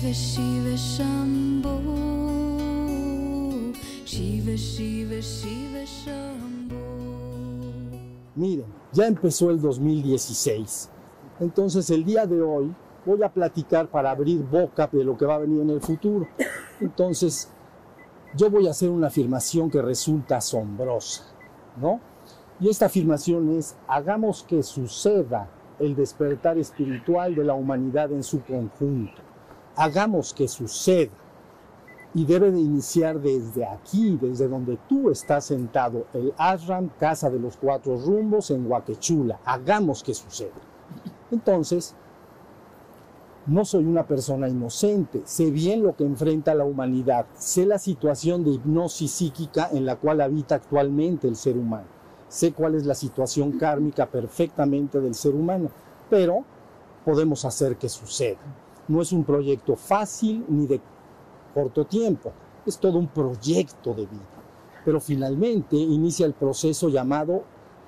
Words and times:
Shiva 0.00 0.14
Shiva 0.14 0.76
Shiva 4.06 4.56
Shiva 4.56 5.20
Shiva 5.20 5.84
Miren, 8.34 8.64
ya 8.92 9.06
empezó 9.06 9.50
el 9.50 9.60
2016. 9.60 10.88
Entonces 11.40 11.90
el 11.90 12.06
día 12.06 12.24
de 12.24 12.40
hoy 12.40 12.74
voy 13.04 13.22
a 13.22 13.28
platicar 13.28 13.88
para 13.88 14.12
abrir 14.12 14.42
boca 14.42 14.88
de 14.90 15.04
lo 15.04 15.18
que 15.18 15.26
va 15.26 15.34
a 15.34 15.38
venir 15.40 15.60
en 15.60 15.68
el 15.68 15.82
futuro. 15.82 16.26
Entonces 16.80 17.50
yo 18.34 18.48
voy 18.48 18.68
a 18.68 18.70
hacer 18.70 18.88
una 18.88 19.08
afirmación 19.08 19.70
que 19.70 19.82
resulta 19.82 20.38
asombrosa, 20.38 21.24
¿no? 21.76 22.00
Y 22.58 22.70
esta 22.70 22.86
afirmación 22.86 23.50
es, 23.50 23.76
hagamos 23.86 24.44
que 24.44 24.62
suceda 24.62 25.50
el 25.78 25.94
despertar 25.94 26.56
espiritual 26.56 27.34
de 27.34 27.44
la 27.44 27.52
humanidad 27.52 28.10
en 28.12 28.22
su 28.22 28.42
conjunto. 28.42 29.29
Hagamos 29.80 30.34
que 30.34 30.46
suceda. 30.46 31.10
Y 32.12 32.26
debe 32.26 32.50
de 32.50 32.60
iniciar 32.60 33.18
desde 33.18 33.64
aquí, 33.64 34.18
desde 34.20 34.46
donde 34.46 34.78
tú 34.86 35.08
estás 35.08 35.46
sentado, 35.46 36.04
el 36.12 36.34
ashram, 36.36 36.90
Casa 36.98 37.30
de 37.30 37.38
los 37.38 37.56
Cuatro 37.56 37.96
Rumbos 37.96 38.50
en 38.50 38.70
Huaquechula. 38.70 39.40
Hagamos 39.42 40.02
que 40.02 40.12
suceda. 40.12 40.52
Entonces, 41.30 41.94
no 43.46 43.64
soy 43.64 43.86
una 43.86 44.06
persona 44.06 44.50
inocente, 44.50 45.22
sé 45.24 45.50
bien 45.50 45.82
lo 45.82 45.96
que 45.96 46.04
enfrenta 46.04 46.54
la 46.54 46.64
humanidad, 46.64 47.24
sé 47.38 47.64
la 47.64 47.78
situación 47.78 48.44
de 48.44 48.50
hipnosis 48.50 49.10
psíquica 49.10 49.70
en 49.72 49.86
la 49.86 49.96
cual 49.96 50.20
habita 50.20 50.56
actualmente 50.56 51.26
el 51.26 51.36
ser 51.36 51.56
humano, 51.56 51.86
sé 52.28 52.52
cuál 52.52 52.74
es 52.74 52.84
la 52.84 52.94
situación 52.94 53.52
kármica 53.52 54.04
perfectamente 54.04 55.00
del 55.00 55.14
ser 55.14 55.34
humano, 55.34 55.70
pero 56.10 56.44
podemos 57.02 57.46
hacer 57.46 57.76
que 57.76 57.88
suceda. 57.88 58.40
No 58.90 59.00
es 59.00 59.10
un 59.12 59.24
proyecto 59.24 59.74
fácil 59.74 60.44
ni 60.48 60.66
de 60.66 60.80
corto 61.54 61.86
tiempo, 61.86 62.32
es 62.66 62.78
todo 62.78 62.98
un 62.98 63.08
proyecto 63.08 63.94
de 63.94 64.02
vida, 64.02 64.42
pero 64.84 65.00
finalmente 65.00 65.76
inicia 65.76 66.26
el 66.26 66.34
proceso 66.34 66.90
llamado 66.90 67.44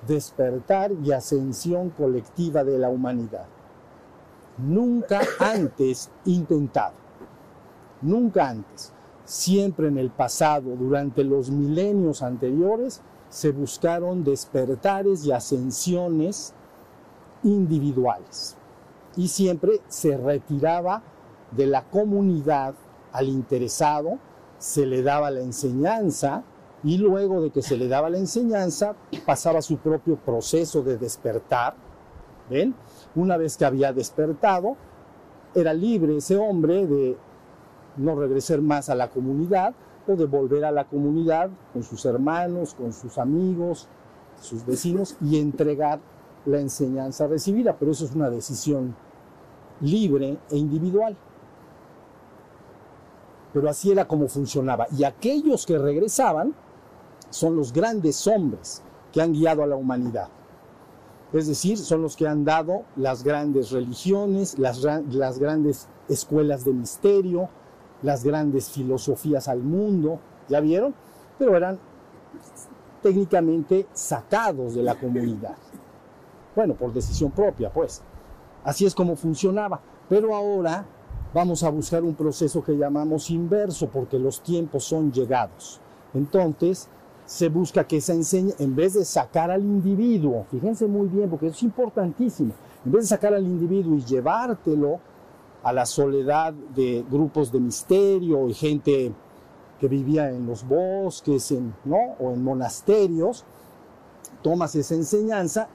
despertar 0.07 0.91
y 1.03 1.11
ascensión 1.11 1.91
colectiva 1.91 2.63
de 2.63 2.79
la 2.79 2.89
humanidad 2.89 3.45
nunca 4.57 5.21
antes 5.39 6.09
intentado. 6.25 6.93
Nunca 8.01 8.49
antes. 8.49 8.91
Siempre 9.25 9.87
en 9.87 9.97
el 9.97 10.09
pasado, 10.09 10.75
durante 10.75 11.23
los 11.23 11.49
milenios 11.49 12.21
anteriores, 12.21 13.01
se 13.29 13.51
buscaron 13.51 14.23
despertares 14.23 15.25
y 15.25 15.31
ascensiones 15.31 16.53
individuales. 17.43 18.57
Y 19.15 19.27
siempre 19.27 19.81
se 19.87 20.17
retiraba 20.17 21.01
de 21.51 21.67
la 21.67 21.83
comunidad 21.83 22.73
al 23.11 23.27
interesado, 23.27 24.17
se 24.57 24.85
le 24.85 25.03
daba 25.03 25.29
la 25.29 25.41
enseñanza 25.41 26.43
y 26.83 26.97
luego 26.97 27.41
de 27.41 27.51
que 27.51 27.61
se 27.61 27.77
le 27.77 27.87
daba 27.87 28.09
la 28.09 28.17
enseñanza 28.17 28.95
pasaba 29.25 29.61
su 29.61 29.77
propio 29.77 30.17
proceso 30.17 30.81
de 30.81 30.97
despertar. 30.97 31.75
¿Ven? 32.49 32.75
Una 33.15 33.37
vez 33.37 33.55
que 33.55 33.65
había 33.65 33.93
despertado, 33.93 34.75
era 35.55 35.73
libre 35.73 36.17
ese 36.17 36.35
hombre 36.35 36.87
de 36.87 37.17
no 37.97 38.15
regresar 38.15 38.61
más 38.61 38.89
a 38.89 38.95
la 38.95 39.09
comunidad 39.09 39.73
o 40.07 40.15
de 40.15 40.25
volver 40.25 40.65
a 40.65 40.71
la 40.71 40.85
comunidad 40.85 41.49
con 41.71 41.83
sus 41.83 42.05
hermanos, 42.05 42.73
con 42.73 42.91
sus 42.91 43.17
amigos, 43.17 43.87
sus 44.41 44.65
vecinos 44.65 45.15
y 45.21 45.39
entregar 45.39 45.99
la 46.45 46.59
enseñanza 46.59 47.27
recibida. 47.27 47.75
Pero 47.77 47.91
eso 47.91 48.05
es 48.05 48.13
una 48.13 48.29
decisión 48.29 48.95
libre 49.81 50.37
e 50.49 50.57
individual. 50.57 51.15
Pero 53.53 53.69
así 53.69 53.91
era 53.91 54.07
como 54.07 54.27
funcionaba. 54.27 54.87
Y 54.97 55.03
aquellos 55.03 55.65
que 55.65 55.77
regresaban 55.77 56.55
son 57.29 57.55
los 57.55 57.71
grandes 57.73 58.25
hombres 58.27 58.81
que 59.11 59.21
han 59.21 59.33
guiado 59.33 59.63
a 59.63 59.67
la 59.67 59.75
humanidad. 59.75 60.29
Es 61.33 61.47
decir, 61.47 61.79
son 61.79 62.03
los 62.03 62.15
que 62.15 62.27
han 62.27 62.45
dado 62.45 62.83
las 62.95 63.23
grandes 63.23 63.71
religiones, 63.71 64.59
las, 64.59 64.81
grandes 65.39 65.87
escuelas 66.07 66.63
de 66.63 66.73
misterio, 66.73 67.49
las 68.03 68.23
grandes 68.23 68.69
filosofías 68.69 69.47
al 69.47 69.59
mundo, 69.59 70.19
¿ya 70.47 70.59
vieron? 70.59 70.93
Pero 71.39 71.57
eran 71.57 71.79
técnicamente 73.01 73.87
sacados 73.93 74.75
de 74.75 74.83
la 74.83 74.93
comunidad. 74.95 75.55
Bueno, 76.55 76.75
por 76.75 76.93
decisión 76.93 77.31
propia, 77.31 77.71
pues. 77.71 78.01
Así 78.63 78.85
es 78.85 78.95
como 78.95 79.15
funcionaba. 79.15 79.79
Pero 80.09 80.35
ahora 80.35 80.85
vamos 81.33 81.63
a 81.63 81.69
buscar 81.69 82.03
un 82.03 82.13
proceso 82.13 82.63
que 82.63 82.77
llamamos 82.77 83.29
inverso, 83.29 83.87
porque 83.87 84.19
los 84.19 84.41
tiempos 84.41 84.83
son 84.83 85.11
llegados. 85.11 85.79
Entonces, 86.13 86.87
se 87.25 87.49
busca 87.49 87.85
que 87.85 88.01
se 88.01 88.13
enseñe, 88.13 88.53
en 88.59 88.75
vez 88.75 88.93
de 88.93 89.05
sacar 89.05 89.49
al 89.49 89.61
individuo, 89.61 90.45
fíjense 90.51 90.87
muy 90.87 91.07
bien, 91.07 91.29
porque 91.29 91.47
es 91.47 91.63
importantísimo, 91.63 92.53
en 92.85 92.91
vez 92.91 93.03
de 93.03 93.07
sacar 93.07 93.33
al 93.33 93.45
individuo 93.45 93.95
y 93.95 94.03
llevártelo 94.03 94.99
a 95.63 95.71
la 95.71 95.85
soledad 95.85 96.53
de 96.53 97.03
grupos 97.09 97.51
de 97.51 97.59
misterio 97.59 98.49
y 98.49 98.53
gente 98.53 99.13
que 99.79 99.87
vivía 99.87 100.29
en 100.29 100.45
los 100.45 100.67
bosques 100.67 101.53
¿no? 101.85 102.15
o 102.19 102.31
en 102.33 102.43
monasterios, 102.43 103.45
tomas 104.41 104.75
esa 104.75 104.95
enseñanza 104.95 105.69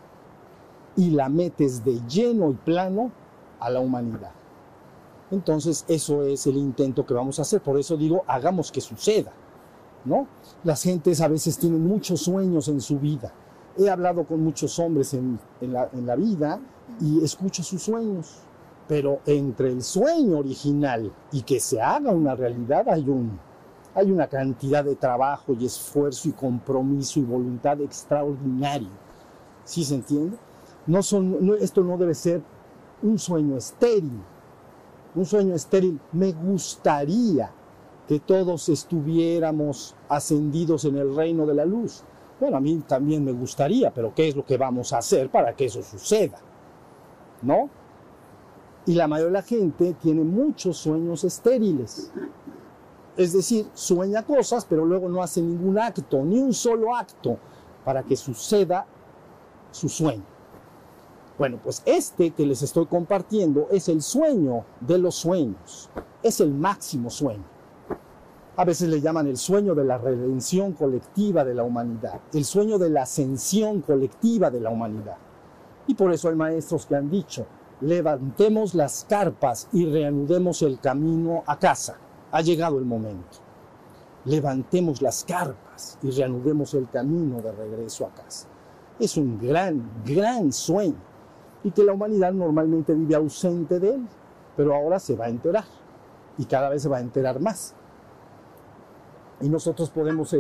y 0.98 1.10
la 1.10 1.28
metes 1.28 1.84
de 1.84 2.00
lleno 2.09 2.50
y 2.50 2.54
plano 2.54 3.12
a 3.60 3.70
la 3.70 3.78
humanidad. 3.78 4.32
Entonces, 5.31 5.84
eso 5.86 6.25
es 6.25 6.47
el 6.48 6.56
intento 6.56 7.06
que 7.06 7.14
vamos 7.14 7.38
a 7.38 7.42
hacer. 7.42 7.60
Por 7.60 7.78
eso 7.78 7.97
digo, 7.97 8.25
hagamos 8.26 8.72
que 8.72 8.81
suceda. 8.81 9.32
¿no? 10.04 10.26
Las 10.64 10.82
gentes 10.82 11.20
a 11.20 11.28
veces 11.28 11.56
tienen 11.56 11.86
muchos 11.86 12.22
sueños 12.22 12.66
en 12.66 12.81
su 12.81 12.98
vida. 12.98 13.32
He 13.76 13.88
hablado 13.88 14.25
con 14.25 14.42
muchos 14.42 14.76
hombres 14.81 15.14
en, 15.14 15.38
la, 15.60 16.16
vida 16.16 16.59
y 17.00 17.22
escucho 17.22 17.62
sus 17.62 17.80
sueños, 17.80 18.38
pero 18.88 19.20
entre 19.25 19.70
el 19.70 19.84
sueño 19.84 20.38
original 20.38 21.12
y 21.30 21.42
que 21.42 21.60
se 21.60 21.80
haga 21.80 22.10
una 22.10 22.34
realidad 22.34 22.88
hay, 22.88 23.09
un, 23.09 23.38
hay 23.94 24.10
una 24.10 24.26
cantidad 24.26 24.84
de 24.84 24.97
trabajo 24.97 25.53
y 25.53 25.66
esfuerzo 25.66 26.28
y 26.28 26.32
compromiso 26.32 27.20
y 27.20 27.22
voluntad 27.22 27.80
extraordinario. 27.80 28.91
¿Sí 29.65 29.84
se 29.84 29.94
entiende? 29.94 30.36
Esto 30.88 31.82
no 31.82 31.99
debe 31.99 32.15
ser 32.15 32.43
un 33.03 33.19
sueño 33.19 33.56
estéril. 33.56 34.22
Un 35.15 35.26
sueño 35.26 35.54
estéril 35.54 36.00
me 36.12 36.32
gustaría 36.32 37.50
que 38.06 38.21
todos 38.21 38.69
estuviéramos 38.71 39.94
ascendidos 40.09 40.84
en 40.87 40.97
el 40.97 41.15
reino 41.15 41.44
de 41.44 41.54
la 41.54 41.66
luz. 41.66 42.03
Bueno, 42.41 42.56
a 42.56 42.60
mí 42.60 42.82
también 42.87 43.25
me 43.25 43.32
gustaría, 43.32 43.93
pero 43.93 44.15
¿qué 44.15 44.28
es 44.28 44.37
lo 44.37 44.47
que 44.47 44.56
vamos 44.56 44.93
a 44.93 44.98
hacer 44.98 45.31
para 45.31 45.54
que 45.54 45.66
eso 45.66 45.82
suceda? 45.82 46.38
¿No? 47.43 47.69
Y 48.87 48.94
la 48.94 49.06
mayoría 49.09 49.27
de 49.27 49.32
la 49.32 49.43
gente 49.43 49.93
tiene 49.94 50.22
muchos 50.22 50.78
sueños 50.78 51.22
estériles. 51.25 52.10
Es 53.16 53.32
decir, 53.34 53.66
sueña 53.75 54.22
cosas, 54.22 54.65
pero 54.65 54.87
luego 54.87 55.09
no 55.09 55.22
hace 55.22 55.43
ningún 55.43 55.78
acto, 55.78 56.25
ni 56.25 56.38
un 56.38 56.54
solo 56.54 56.94
acto, 56.94 57.37
para 57.84 58.03
que 58.04 58.16
suceda 58.16 58.87
su 59.71 59.88
sueño. 59.88 60.38
Bueno, 61.38 61.60
pues 61.62 61.84
este 61.87 62.32
que 62.32 62.44
les 62.44 62.62
estoy 62.62 62.87
compartiendo 62.87 63.69
es 63.71 63.88
el 63.88 64.03
sueño 64.03 64.65
de 64.81 64.99
los 64.99 65.15
sueños, 65.15 65.88
es 66.21 66.41
el 66.41 66.53
máximo 66.53 67.10
sueño. 67.10 67.44
A 68.56 68.65
veces 68.65 68.88
le 68.88 69.00
llaman 69.00 69.28
el 69.28 69.37
sueño 69.37 69.77
de 69.77 69.84
la 69.84 69.98
redención 69.98 70.72
colectiva 70.72 71.45
de 71.45 71.54
la 71.54 71.62
humanidad, 71.62 72.21
el 72.33 72.45
sueño 72.45 72.77
de 72.77 72.91
la 72.91 73.03
ascensión 73.03 73.83
colectiva 73.83 74.51
de 74.51 74.60
la 74.60 74.71
humanidad. 74.71 75.16
Y 75.86 75.95
por 75.95 76.12
eso 76.12 76.28
hay 76.28 76.34
maestros 76.34 76.86
que 76.86 76.97
han 76.97 77.09
dicho, 77.09 77.47
levantemos 77.83 78.74
las 78.74 79.07
carpas 79.09 79.68
y 79.72 79.86
reanudemos 79.86 80.62
el 80.62 80.80
camino 80.80 81.45
a 81.47 81.57
casa. 81.57 81.98
Ha 82.33 82.41
llegado 82.42 82.80
el 82.80 82.84
momento. 82.84 83.39
Levantemos 84.24 85.01
las 85.01 85.22
carpas 85.22 86.01
y 86.03 86.10
reanudemos 86.10 86.74
el 86.74 86.91
camino 86.91 87.41
de 87.41 87.53
regreso 87.53 88.07
a 88.07 88.10
casa. 88.10 88.48
Es 88.98 89.16
un 89.16 89.39
gran, 89.39 89.89
gran 90.04 90.53
sueño 90.53 91.08
y 91.68 91.70
que 91.70 91.84
la 91.84 91.92
humanidad 91.92 92.32
normalmente 92.32 92.94
vive 92.94 93.15
ausente 93.15 93.78
de 93.78 93.91
él, 93.91 94.09
pero 94.56 94.74
ahora 94.74 94.98
se 94.98 95.15
va 95.15 95.26
a 95.26 95.28
enterar 95.28 95.65
y 96.38 96.47
cada 96.47 96.70
vez 96.70 96.80
se 96.80 96.88
va 96.88 96.97
a 96.97 97.00
enterar 97.00 97.41
más. 97.41 97.74
Y 99.42 99.50
nosotros 99.50 99.91
podemos, 99.91 100.34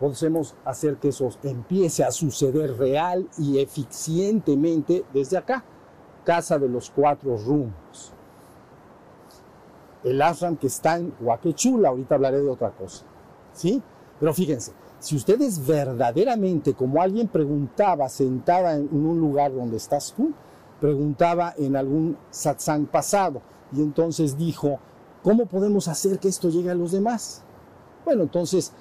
podemos 0.00 0.54
hacer 0.64 0.96
que 0.96 1.08
eso 1.08 1.28
empiece 1.42 2.04
a 2.04 2.10
suceder 2.10 2.78
real 2.78 3.28
y 3.36 3.58
eficientemente 3.58 5.04
desde 5.12 5.36
acá, 5.36 5.62
Casa 6.24 6.58
de 6.58 6.70
los 6.70 6.88
Cuatro 6.88 7.36
Rumbos. 7.36 8.14
El 10.04 10.22
ashram 10.22 10.56
que 10.56 10.68
está 10.68 10.96
en 10.96 11.12
Huaquechula, 11.20 11.90
ahorita 11.90 12.14
hablaré 12.14 12.40
de 12.40 12.48
otra 12.48 12.70
cosa. 12.70 13.04
¿Sí? 13.52 13.82
Pero 14.18 14.32
fíjense, 14.32 14.72
si 15.00 15.16
ustedes 15.16 15.66
verdaderamente, 15.66 16.72
como 16.72 17.02
alguien 17.02 17.28
preguntaba 17.28 18.08
sentada 18.08 18.74
en 18.74 18.88
un 18.90 19.20
lugar 19.20 19.54
donde 19.54 19.76
estás 19.76 20.14
tú, 20.16 20.32
preguntaba 20.80 21.54
en 21.56 21.76
algún 21.76 22.16
satsang 22.30 22.86
pasado 22.86 23.42
y 23.72 23.80
entonces 23.80 24.36
dijo, 24.36 24.78
¿Cómo 25.26 25.46
podemos 25.46 25.88
hacer 25.88 26.20
que 26.20 26.28
esto 26.28 26.50
llegue 26.50 26.70
a 26.70 26.74
los 26.76 26.92
demás? 26.92 27.42
Bueno, 28.04 28.22
entonces 28.22 28.72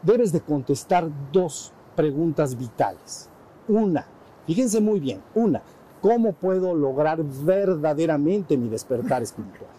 debes 0.00 0.30
de 0.30 0.40
contestar 0.40 1.08
dos 1.32 1.72
preguntas 1.96 2.56
vitales. 2.56 3.28
Una, 3.66 4.06
fíjense 4.46 4.80
muy 4.80 5.00
bien, 5.00 5.20
una, 5.34 5.60
¿cómo 6.00 6.34
puedo 6.34 6.72
lograr 6.76 7.24
verdaderamente 7.24 8.56
mi 8.56 8.68
despertar 8.68 9.24
espiritual? 9.24 9.72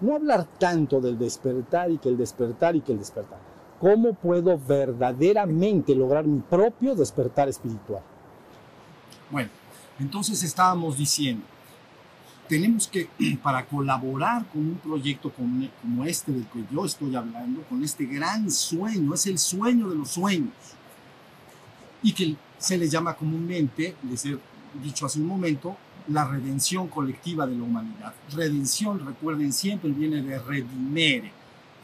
No 0.00 0.14
hablar 0.14 0.46
tanto 0.60 1.00
del 1.00 1.18
despertar 1.18 1.90
y 1.90 1.98
que 1.98 2.10
el 2.10 2.16
despertar 2.16 2.76
y 2.76 2.82
que 2.82 2.92
el 2.92 3.00
despertar. 3.00 3.40
¿Cómo 3.80 4.12
puedo 4.12 4.56
verdaderamente 4.56 5.92
lograr 5.96 6.24
mi 6.24 6.38
propio 6.38 6.94
despertar 6.94 7.48
espiritual? 7.48 8.02
Bueno, 9.28 9.50
entonces 9.98 10.42
estábamos 10.42 10.96
diciendo, 10.96 11.44
tenemos 12.48 12.86
que, 12.88 13.08
para 13.42 13.64
colaborar 13.66 14.46
con 14.46 14.60
un 14.60 14.76
proyecto 14.76 15.32
como, 15.32 16.04
este 16.04 16.32
del 16.32 16.46
que 16.46 16.64
yo 16.72 16.84
estoy 16.84 17.14
hablando, 17.16 17.62
con 17.62 17.82
este 17.82 18.04
gran 18.04 18.50
sueño, 18.50 19.14
es 19.14 19.26
el 19.26 19.38
sueño 19.38 19.88
de 19.88 19.96
los 19.96 20.10
sueños, 20.10 20.52
y 22.02 22.12
que 22.12 22.36
se 22.58 22.76
le 22.76 22.88
llama 22.88 23.14
comúnmente, 23.14 23.96
les 24.08 24.26
he 24.26 24.38
dicho 24.82 25.06
hace 25.06 25.20
un 25.20 25.26
momento, 25.26 25.76
la 26.08 26.24
redención 26.24 26.88
colectiva 26.88 27.46
de 27.46 27.56
la 27.56 27.62
humanidad. 27.62 28.12
Redención, 28.32 29.04
recuerden 29.06 29.52
siempre, 29.52 29.90
viene 29.90 30.20
de 30.20 30.38
redimere, 30.38 31.32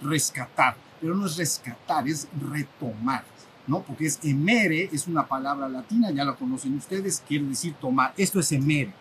rescatar, 0.02 0.76
pero 1.00 1.14
no 1.14 1.26
es 1.26 1.36
rescatar, 1.36 2.08
es 2.08 2.28
retomar. 2.50 3.24
¿No? 3.68 3.82
Porque 3.82 4.06
es 4.06 4.18
emere, 4.24 4.88
es 4.92 5.06
una 5.06 5.26
palabra 5.26 5.68
latina, 5.68 6.10
ya 6.10 6.24
la 6.24 6.34
conocen 6.34 6.76
ustedes, 6.76 7.22
quiere 7.28 7.44
decir 7.44 7.74
tomar. 7.74 8.12
Esto 8.16 8.40
es 8.40 8.50
emere. 8.50 8.92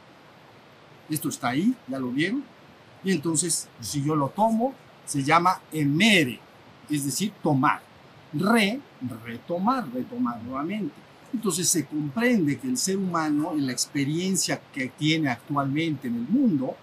Esto 1.09 1.29
está 1.29 1.49
ahí, 1.49 1.73
ya 1.87 1.97
lo 1.97 2.11
vieron. 2.11 2.43
Y 3.03 3.11
entonces, 3.11 3.69
si 3.79 4.03
yo 4.03 4.15
lo 4.15 4.29
tomo, 4.29 4.75
se 5.05 5.23
llama 5.23 5.61
emere, 5.71 6.39
es 6.89 7.05
decir, 7.05 7.31
tomar. 7.41 7.81
Re, 8.33 8.81
retomar, 9.23 9.89
retomar 9.91 10.43
nuevamente. 10.43 10.93
Entonces 11.33 11.69
se 11.69 11.85
comprende 11.85 12.59
que 12.59 12.67
el 12.67 12.77
ser 12.77 12.97
humano, 12.97 13.53
en 13.53 13.65
la 13.65 13.71
experiencia 13.71 14.61
que 14.73 14.87
tiene 14.89 15.29
actualmente 15.29 16.09
en 16.09 16.15
el 16.15 16.27
mundo, 16.27 16.75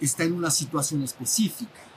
está 0.00 0.24
en 0.24 0.32
una 0.32 0.50
situación 0.50 1.02
específica 1.04 1.87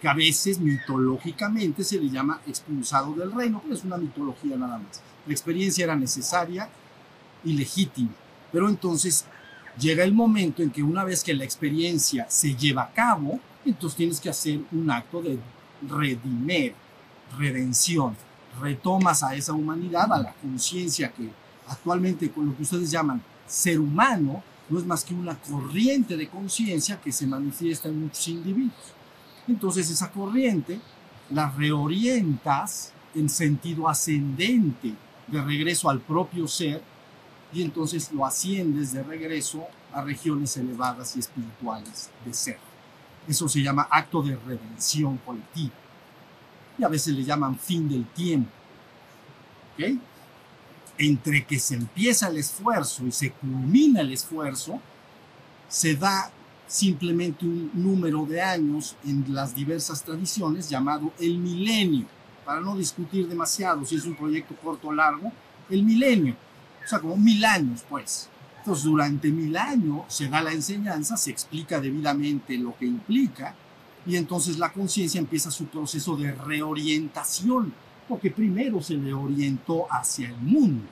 que 0.00 0.08
a 0.08 0.14
veces 0.14 0.58
mitológicamente 0.58 1.84
se 1.84 2.00
le 2.00 2.08
llama 2.08 2.40
expulsado 2.46 3.12
del 3.14 3.32
reino, 3.32 3.60
pero 3.62 3.74
es 3.74 3.84
una 3.84 3.98
mitología 3.98 4.56
nada 4.56 4.78
más. 4.78 5.02
La 5.26 5.32
experiencia 5.32 5.84
era 5.84 5.96
necesaria 5.96 6.68
y 7.44 7.52
legítima, 7.52 8.10
pero 8.50 8.68
entonces 8.68 9.24
llega 9.78 10.04
el 10.04 10.12
momento 10.12 10.62
en 10.62 10.70
que 10.70 10.82
una 10.82 11.04
vez 11.04 11.22
que 11.22 11.34
la 11.34 11.44
experiencia 11.44 12.26
se 12.28 12.54
lleva 12.54 12.84
a 12.84 12.92
cabo, 12.92 13.38
entonces 13.64 13.96
tienes 13.96 14.20
que 14.20 14.30
hacer 14.30 14.60
un 14.72 14.90
acto 14.90 15.20
de 15.22 15.38
redimer, 15.88 16.74
redención. 17.38 18.16
Retomas 18.60 19.22
a 19.22 19.34
esa 19.34 19.52
humanidad, 19.52 20.12
a 20.12 20.18
la 20.18 20.32
conciencia 20.34 21.12
que 21.12 21.30
actualmente 21.68 22.30
con 22.30 22.46
lo 22.46 22.56
que 22.56 22.62
ustedes 22.62 22.90
llaman 22.90 23.22
ser 23.46 23.78
humano, 23.78 24.42
no 24.68 24.78
es 24.78 24.86
más 24.86 25.04
que 25.04 25.14
una 25.14 25.36
corriente 25.36 26.16
de 26.16 26.28
conciencia 26.28 27.00
que 27.00 27.12
se 27.12 27.26
manifiesta 27.26 27.88
en 27.88 28.00
muchos 28.00 28.26
individuos. 28.28 28.94
Entonces 29.50 29.90
esa 29.90 30.12
corriente 30.12 30.80
la 31.28 31.50
reorientas 31.50 32.92
en 33.16 33.28
sentido 33.28 33.88
ascendente 33.88 34.94
de 35.26 35.42
regreso 35.42 35.90
al 35.90 35.98
propio 35.98 36.46
ser 36.46 36.80
y 37.52 37.62
entonces 37.62 38.12
lo 38.12 38.24
asciendes 38.24 38.92
de 38.92 39.02
regreso 39.02 39.64
a 39.92 40.02
regiones 40.02 40.56
elevadas 40.56 41.16
y 41.16 41.18
espirituales 41.18 42.10
de 42.24 42.32
ser. 42.32 42.58
Eso 43.26 43.48
se 43.48 43.60
llama 43.60 43.88
acto 43.90 44.22
de 44.22 44.36
redención 44.36 45.18
colectiva. 45.18 45.74
Y 46.78 46.84
a 46.84 46.88
veces 46.88 47.12
le 47.12 47.24
llaman 47.24 47.58
fin 47.58 47.88
del 47.88 48.06
tiempo. 48.06 48.52
¿Ok? 49.74 49.98
Entre 50.96 51.44
que 51.44 51.58
se 51.58 51.74
empieza 51.74 52.28
el 52.28 52.36
esfuerzo 52.36 53.04
y 53.04 53.10
se 53.10 53.32
culmina 53.32 54.00
el 54.00 54.12
esfuerzo, 54.12 54.80
se 55.68 55.96
da 55.96 56.30
simplemente 56.70 57.44
un 57.44 57.68
número 57.74 58.24
de 58.24 58.40
años 58.40 58.94
en 59.04 59.24
las 59.34 59.56
diversas 59.56 60.04
tradiciones 60.04 60.70
llamado 60.70 61.12
el 61.18 61.36
milenio, 61.36 62.06
para 62.44 62.60
no 62.60 62.76
discutir 62.76 63.26
demasiado 63.26 63.84
si 63.84 63.96
es 63.96 64.04
un 64.04 64.14
proyecto 64.14 64.54
corto 64.54 64.86
o 64.86 64.92
largo, 64.92 65.32
el 65.68 65.82
milenio, 65.82 66.36
o 66.84 66.88
sea, 66.88 67.00
como 67.00 67.16
mil 67.16 67.44
años, 67.44 67.84
pues. 67.88 68.28
Entonces, 68.58 68.84
durante 68.84 69.32
mil 69.32 69.56
años 69.56 70.02
se 70.06 70.28
da 70.28 70.40
la 70.42 70.52
enseñanza, 70.52 71.16
se 71.16 71.32
explica 71.32 71.80
debidamente 71.80 72.56
lo 72.56 72.76
que 72.78 72.86
implica, 72.86 73.56
y 74.06 74.14
entonces 74.14 74.56
la 74.56 74.72
conciencia 74.72 75.18
empieza 75.18 75.50
su 75.50 75.66
proceso 75.66 76.16
de 76.16 76.30
reorientación, 76.30 77.74
porque 78.08 78.30
primero 78.30 78.80
se 78.80 78.94
le 78.94 79.12
orientó 79.12 79.92
hacia 79.92 80.28
el 80.28 80.36
mundo, 80.36 80.84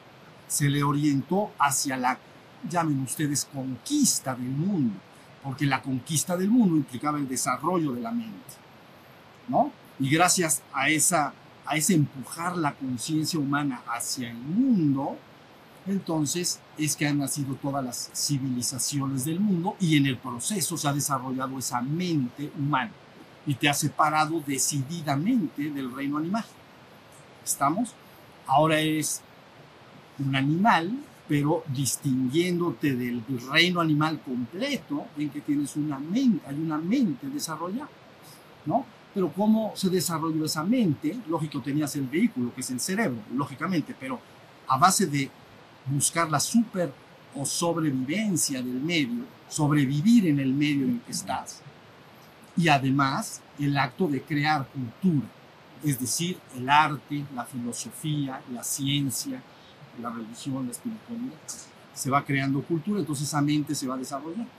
se 0.48 0.68
le 0.68 0.82
orientó 0.82 1.52
hacia 1.56 1.96
la, 1.96 2.18
llamen 2.68 3.00
ustedes, 3.02 3.44
conquista 3.44 4.34
del 4.34 4.50
mundo 4.50 4.98
porque 5.48 5.64
la 5.64 5.80
conquista 5.80 6.36
del 6.36 6.50
mundo 6.50 6.76
implicaba 6.76 7.16
el 7.16 7.26
desarrollo 7.26 7.92
de 7.92 8.02
la 8.02 8.12
mente, 8.12 8.52
¿no? 9.48 9.72
Y 9.98 10.10
gracias 10.10 10.60
a, 10.74 10.90
esa, 10.90 11.32
a 11.64 11.74
ese 11.74 11.94
empujar 11.94 12.54
la 12.58 12.74
conciencia 12.74 13.40
humana 13.40 13.80
hacia 13.86 14.28
el 14.28 14.36
mundo, 14.36 15.16
entonces 15.86 16.60
es 16.76 16.94
que 16.94 17.06
han 17.06 17.16
nacido 17.16 17.54
todas 17.54 17.82
las 17.82 18.10
civilizaciones 18.14 19.24
del 19.24 19.40
mundo 19.40 19.74
y 19.80 19.96
en 19.96 20.04
el 20.04 20.18
proceso 20.18 20.76
se 20.76 20.86
ha 20.86 20.92
desarrollado 20.92 21.58
esa 21.58 21.80
mente 21.80 22.52
humana 22.58 22.92
y 23.46 23.54
te 23.54 23.70
ha 23.70 23.72
separado 23.72 24.42
decididamente 24.46 25.70
del 25.70 25.94
reino 25.94 26.18
animal. 26.18 26.44
¿Estamos? 27.42 27.94
Ahora 28.46 28.80
eres 28.80 29.22
un 30.18 30.36
animal 30.36 30.92
pero 31.28 31.62
distinguiéndote 31.68 32.94
del 32.94 33.22
reino 33.52 33.80
animal 33.80 34.20
completo 34.22 35.06
en 35.18 35.28
que 35.28 35.42
tienes 35.42 35.76
una 35.76 35.98
mente, 35.98 36.46
hay 36.46 36.56
una 36.56 36.78
mente 36.78 37.28
desarrollada, 37.28 37.90
¿no? 38.64 38.86
Pero 39.12 39.30
¿cómo 39.32 39.72
se 39.76 39.90
desarrolló 39.90 40.44
esa 40.46 40.64
mente? 40.64 41.18
Lógico, 41.28 41.60
tenías 41.60 41.94
el 41.96 42.06
vehículo, 42.06 42.54
que 42.54 42.62
es 42.62 42.70
el 42.70 42.80
cerebro, 42.80 43.18
lógicamente, 43.34 43.94
pero 43.98 44.18
a 44.66 44.78
base 44.78 45.06
de 45.06 45.30
buscar 45.86 46.30
la 46.30 46.40
super 46.40 46.92
o 47.34 47.44
sobrevivencia 47.44 48.62
del 48.62 48.80
medio, 48.80 49.24
sobrevivir 49.48 50.26
en 50.26 50.40
el 50.40 50.52
medio 50.52 50.84
en 50.84 50.94
el 50.94 51.00
que 51.00 51.12
estás. 51.12 51.62
Y 52.56 52.68
además 52.68 53.42
el 53.58 53.76
acto 53.76 54.08
de 54.08 54.22
crear 54.22 54.66
cultura, 54.68 55.26
es 55.84 56.00
decir, 56.00 56.38
el 56.56 56.68
arte, 56.68 57.24
la 57.34 57.44
filosofía, 57.44 58.40
la 58.52 58.64
ciencia, 58.64 59.42
la 60.00 60.10
religión, 60.10 60.66
la 60.66 60.72
espiritualidad. 60.72 61.36
Se 61.94 62.10
va 62.10 62.24
creando 62.24 62.62
cultura, 62.62 63.00
entonces 63.00 63.26
esa 63.26 63.40
mente 63.40 63.74
se 63.74 63.86
va 63.86 63.96
desarrollando. 63.96 64.50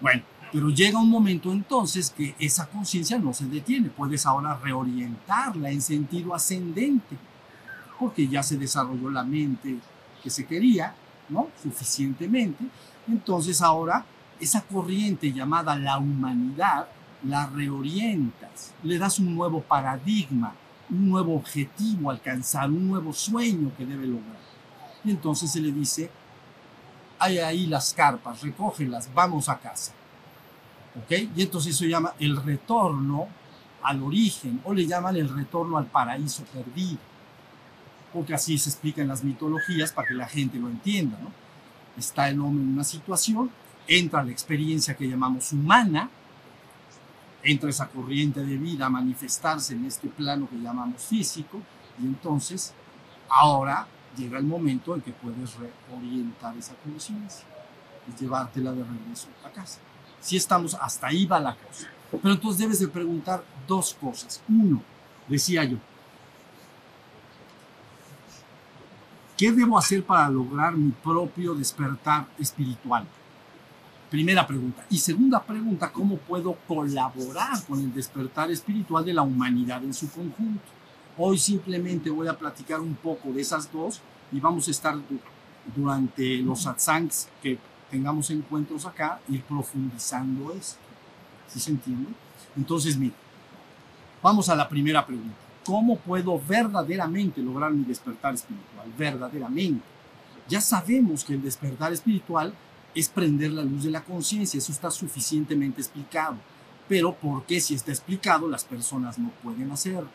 Bueno, 0.00 0.22
pero 0.52 0.70
llega 0.70 0.98
un 0.98 1.10
momento 1.10 1.52
entonces 1.52 2.10
que 2.10 2.34
esa 2.38 2.66
conciencia 2.66 3.18
no 3.18 3.32
se 3.32 3.46
detiene, 3.46 3.88
puedes 3.88 4.26
ahora 4.26 4.58
reorientarla 4.62 5.70
en 5.70 5.80
sentido 5.80 6.34
ascendente, 6.34 7.16
porque 7.98 8.28
ya 8.28 8.42
se 8.42 8.56
desarrolló 8.56 9.10
la 9.10 9.24
mente 9.24 9.78
que 10.22 10.30
se 10.30 10.44
quería, 10.46 10.94
¿no? 11.28 11.48
Suficientemente. 11.62 12.64
Entonces 13.08 13.62
ahora 13.62 14.04
esa 14.40 14.62
corriente 14.62 15.32
llamada 15.32 15.76
la 15.76 15.98
humanidad 15.98 16.88
la 17.22 17.46
reorientas, 17.46 18.74
le 18.82 18.98
das 18.98 19.18
un 19.18 19.34
nuevo 19.34 19.60
paradigma, 19.60 20.52
un 20.90 21.10
nuevo 21.10 21.34
objetivo 21.34 22.10
alcanzar, 22.10 22.70
un 22.70 22.88
nuevo 22.88 23.12
sueño 23.12 23.72
que 23.76 23.86
debe 23.86 24.06
lograr. 24.06 24.38
Y 25.04 25.10
entonces 25.10 25.50
se 25.50 25.60
le 25.60 25.72
dice, 25.72 26.10
hay 27.18 27.38
ahí 27.38 27.66
las 27.66 27.92
carpas, 27.92 28.42
recógelas, 28.42 29.08
vamos 29.14 29.48
a 29.48 29.58
casa. 29.58 29.92
¿Ok? 30.96 31.12
Y 31.36 31.42
entonces 31.42 31.74
eso 31.74 31.84
se 31.84 31.90
llama 31.90 32.14
el 32.18 32.36
retorno 32.42 33.28
al 33.82 34.02
origen, 34.02 34.60
o 34.64 34.74
le 34.74 34.86
llaman 34.86 35.16
el 35.16 35.28
retorno 35.28 35.78
al 35.78 35.86
paraíso 35.86 36.44
perdido. 36.44 36.98
Porque 38.12 38.34
así 38.34 38.58
se 38.58 38.70
explica 38.70 39.02
en 39.02 39.08
las 39.08 39.22
mitologías 39.22 39.92
para 39.92 40.08
que 40.08 40.14
la 40.14 40.26
gente 40.26 40.58
lo 40.58 40.68
entienda. 40.68 41.18
¿no? 41.22 41.30
Está 41.96 42.28
el 42.28 42.40
hombre 42.40 42.64
en 42.64 42.72
una 42.72 42.84
situación, 42.84 43.50
entra 43.86 44.24
la 44.24 44.32
experiencia 44.32 44.96
que 44.96 45.08
llamamos 45.08 45.52
humana, 45.52 46.10
entra 47.46 47.70
esa 47.70 47.88
corriente 47.88 48.44
de 48.44 48.56
vida 48.56 48.86
a 48.86 48.90
manifestarse 48.90 49.74
en 49.74 49.84
este 49.84 50.08
plano 50.08 50.48
que 50.48 50.56
llamamos 50.56 51.02
físico 51.02 51.60
y 52.02 52.06
entonces 52.06 52.74
ahora 53.28 53.86
llega 54.16 54.38
el 54.38 54.44
momento 54.44 54.94
en 54.94 55.00
que 55.00 55.12
puedes 55.12 55.54
reorientar 55.54 56.56
esa 56.56 56.74
conciencia 56.74 57.46
y 58.08 58.20
llevártela 58.20 58.72
de 58.72 58.82
regreso 58.82 59.28
a 59.44 59.50
casa. 59.50 59.78
Si 60.20 60.36
estamos, 60.36 60.74
hasta 60.74 61.06
ahí 61.06 61.24
va 61.24 61.38
la 61.38 61.54
cosa. 61.54 61.88
Pero 62.10 62.34
entonces 62.34 62.58
debes 62.58 62.80
de 62.80 62.88
preguntar 62.88 63.44
dos 63.66 63.94
cosas. 63.94 64.42
Uno, 64.48 64.82
decía 65.28 65.64
yo, 65.64 65.76
¿qué 69.36 69.52
debo 69.52 69.78
hacer 69.78 70.04
para 70.04 70.28
lograr 70.28 70.74
mi 70.74 70.90
propio 70.90 71.54
despertar 71.54 72.26
espiritual? 72.38 73.06
Primera 74.10 74.46
pregunta. 74.46 74.84
Y 74.88 74.98
segunda 74.98 75.42
pregunta, 75.42 75.90
¿cómo 75.90 76.16
puedo 76.16 76.56
colaborar 76.68 77.64
con 77.66 77.80
el 77.80 77.92
despertar 77.92 78.50
espiritual 78.52 79.04
de 79.04 79.12
la 79.12 79.22
humanidad 79.22 79.82
en 79.82 79.92
su 79.92 80.08
conjunto? 80.10 80.62
Hoy 81.18 81.38
simplemente 81.38 82.08
voy 82.10 82.28
a 82.28 82.38
platicar 82.38 82.80
un 82.80 82.94
poco 82.94 83.32
de 83.32 83.40
esas 83.40 83.72
dos 83.72 84.00
y 84.30 84.38
vamos 84.38 84.68
a 84.68 84.70
estar 84.70 84.96
durante 85.74 86.36
los 86.38 86.62
satsangs 86.62 87.28
que 87.42 87.58
tengamos 87.90 88.30
encuentros 88.30 88.86
acá, 88.86 89.20
ir 89.28 89.42
profundizando 89.42 90.52
esto. 90.52 90.78
¿Sí 91.48 91.58
se 91.58 91.70
entiende? 91.72 92.10
Entonces, 92.56 92.96
mira, 92.96 93.14
vamos 94.22 94.48
a 94.48 94.54
la 94.54 94.68
primera 94.68 95.04
pregunta. 95.04 95.34
¿Cómo 95.64 95.98
puedo 95.98 96.40
verdaderamente 96.40 97.42
lograr 97.42 97.72
mi 97.72 97.84
despertar 97.84 98.34
espiritual? 98.34 98.86
Verdaderamente. 98.96 99.82
Ya 100.48 100.60
sabemos 100.60 101.24
que 101.24 101.34
el 101.34 101.42
despertar 101.42 101.92
espiritual 101.92 102.54
es 102.96 103.10
prender 103.10 103.52
la 103.52 103.62
luz 103.62 103.84
de 103.84 103.90
la 103.90 104.02
conciencia, 104.02 104.56
eso 104.56 104.72
está 104.72 104.90
suficientemente 104.90 105.82
explicado. 105.82 106.38
Pero 106.88 107.14
¿por 107.14 107.44
qué 107.44 107.60
si 107.60 107.74
está 107.74 107.90
explicado 107.92 108.48
las 108.48 108.64
personas 108.64 109.18
no 109.18 109.30
pueden 109.42 109.70
hacerlo? 109.70 110.08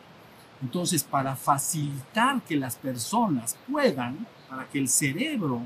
Entonces, 0.63 1.03
para 1.03 1.35
facilitar 1.35 2.41
que 2.41 2.55
las 2.55 2.75
personas 2.75 3.55
puedan, 3.69 4.25
para 4.49 4.67
que 4.67 4.79
el 4.79 4.89
cerebro 4.89 5.61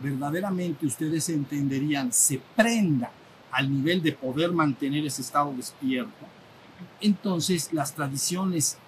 verdaderamente 0.00 0.84
ustedes 0.84 1.28
entenderían 1.28 2.12
se 2.12 2.40
prenda 2.56 3.10
al 3.52 3.72
nivel 3.72 4.02
de 4.02 4.12
poder 4.12 4.52
mantener 4.52 5.06
ese 5.06 5.22
estado 5.22 5.52
despierto, 5.56 6.26
entonces 7.00 7.72
las 7.72 7.94
tradiciones 7.94 8.78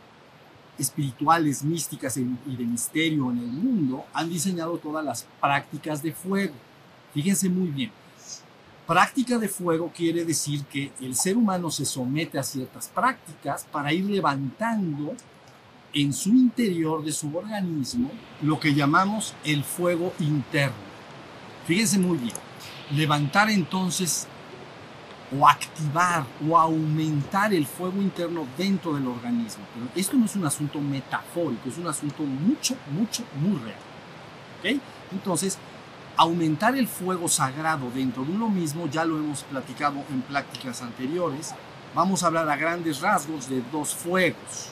espirituales, 0.77 1.63
místicas 1.63 2.17
y 2.17 2.57
de 2.57 2.65
misterio 2.65 3.31
en 3.31 3.39
el 3.39 3.47
mundo 3.47 4.05
han 4.13 4.29
diseñado 4.29 4.79
todas 4.79 5.05
las 5.05 5.27
prácticas 5.41 6.03
de 6.03 6.13
fuego. 6.13 6.55
Fíjense 7.15 7.49
muy 7.49 7.69
bien. 7.69 7.91
Práctica 8.87 9.39
de 9.39 9.49
fuego 9.49 9.93
quiere 9.95 10.25
decir 10.25 10.65
que 10.65 10.93
el 11.01 11.15
ser 11.15 11.37
humano 11.37 11.71
se 11.71 11.85
somete 11.85 12.39
a 12.39 12.43
ciertas 12.43 12.89
prácticas 12.89 13.65
para 13.71 13.93
ir 13.93 14.05
levantando 14.05 15.15
en 15.93 16.13
su 16.13 16.31
interior 16.31 17.05
de 17.05 17.13
su 17.13 17.37
organismo 17.37 18.11
lo 18.43 18.59
que 18.59 18.75
llamamos 18.75 19.35
el 19.45 19.63
fuego 19.65 20.13
interno. 20.19 20.75
Fíjense 21.67 21.99
muy 21.99 22.19
bien. 22.19 22.35
Levantar 22.93 23.51
entonces 23.51 24.27
o 25.39 25.47
activar 25.47 26.25
o 26.49 26.59
aumentar 26.59 27.55
el 27.55 27.67
fuego 27.67 28.01
interno 28.03 28.47
dentro 28.59 28.95
del 28.95 29.07
organismo. 29.07 29.65
Pero 29.75 29.87
esto 29.95 30.17
no 30.17 30.25
es 30.25 30.35
un 30.35 30.45
asunto 30.45 30.81
metafórico, 30.81 31.69
es 31.69 31.79
un 31.79 31.87
asunto 31.87 32.25
mucho, 32.25 32.77
mucho, 32.93 33.23
muy 33.41 33.57
real. 33.59 33.79
¿Ok? 34.59 34.83
Entonces, 35.13 35.59
aumentar 36.21 36.77
el 36.77 36.87
fuego 36.87 37.29
sagrado 37.29 37.91
dentro 37.95 38.23
de 38.27 38.33
uno 38.33 38.51
mismo, 38.51 38.87
ya 38.89 39.07
lo 39.07 39.17
hemos 39.17 39.43
platicado 39.45 40.05
en 40.11 40.21
prácticas 40.21 40.83
anteriores. 40.83 41.55
Vamos 41.95 42.23
a 42.23 42.27
hablar 42.27 42.47
a 42.51 42.57
grandes 42.57 43.01
rasgos 43.01 43.49
de 43.49 43.63
dos 43.73 43.95
fuegos. 43.95 44.69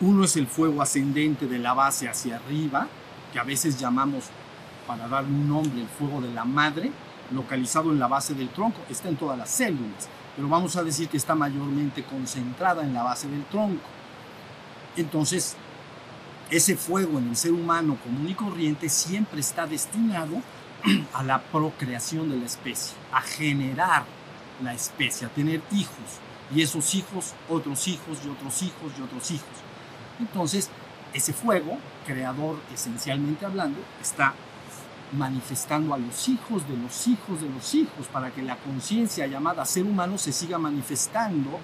Uno 0.00 0.24
es 0.24 0.36
el 0.36 0.48
fuego 0.48 0.82
ascendente 0.82 1.46
de 1.46 1.60
la 1.60 1.74
base 1.74 2.08
hacia 2.08 2.38
arriba, 2.38 2.88
que 3.32 3.38
a 3.38 3.44
veces 3.44 3.78
llamamos, 3.78 4.24
para 4.84 5.06
darle 5.06 5.30
un 5.30 5.48
nombre, 5.48 5.80
el 5.80 5.86
fuego 5.86 6.20
de 6.20 6.32
la 6.32 6.44
madre, 6.44 6.90
localizado 7.30 7.92
en 7.92 8.00
la 8.00 8.08
base 8.08 8.34
del 8.34 8.48
tronco, 8.48 8.80
está 8.90 9.08
en 9.08 9.16
todas 9.16 9.38
las 9.38 9.50
células, 9.50 10.08
pero 10.34 10.48
vamos 10.48 10.74
a 10.74 10.82
decir 10.82 11.08
que 11.08 11.18
está 11.18 11.36
mayormente 11.36 12.02
concentrada 12.02 12.82
en 12.82 12.94
la 12.94 13.04
base 13.04 13.28
del 13.28 13.44
tronco. 13.44 13.86
Entonces, 14.96 15.56
ese 16.50 16.76
fuego 16.76 17.18
en 17.18 17.28
el 17.28 17.36
ser 17.36 17.52
humano 17.52 17.98
común 18.02 18.28
y 18.28 18.34
corriente 18.34 18.88
siempre 18.88 19.40
está 19.40 19.66
destinado 19.66 20.40
a 21.12 21.22
la 21.22 21.42
procreación 21.42 22.30
de 22.30 22.36
la 22.36 22.46
especie, 22.46 22.96
a 23.12 23.20
generar 23.20 24.04
la 24.62 24.74
especie, 24.74 25.26
a 25.26 25.30
tener 25.30 25.62
hijos, 25.72 26.20
y 26.54 26.62
esos 26.62 26.94
hijos, 26.94 27.34
otros 27.48 27.86
hijos 27.88 28.18
y 28.24 28.28
otros 28.28 28.62
hijos 28.62 28.92
y 28.98 29.02
otros 29.02 29.30
hijos. 29.30 29.48
Entonces, 30.18 30.70
ese 31.12 31.32
fuego, 31.32 31.78
creador 32.06 32.56
esencialmente 32.72 33.44
hablando, 33.44 33.78
está 34.00 34.34
manifestando 35.12 35.94
a 35.94 35.98
los 35.98 36.28
hijos 36.28 36.68
de 36.68 36.76
los 36.76 37.06
hijos 37.06 37.40
de 37.40 37.48
los 37.48 37.74
hijos 37.74 38.06
para 38.12 38.30
que 38.30 38.42
la 38.42 38.56
conciencia 38.56 39.26
llamada 39.26 39.64
ser 39.64 39.84
humano 39.84 40.18
se 40.18 40.32
siga 40.32 40.58
manifestando 40.58 41.58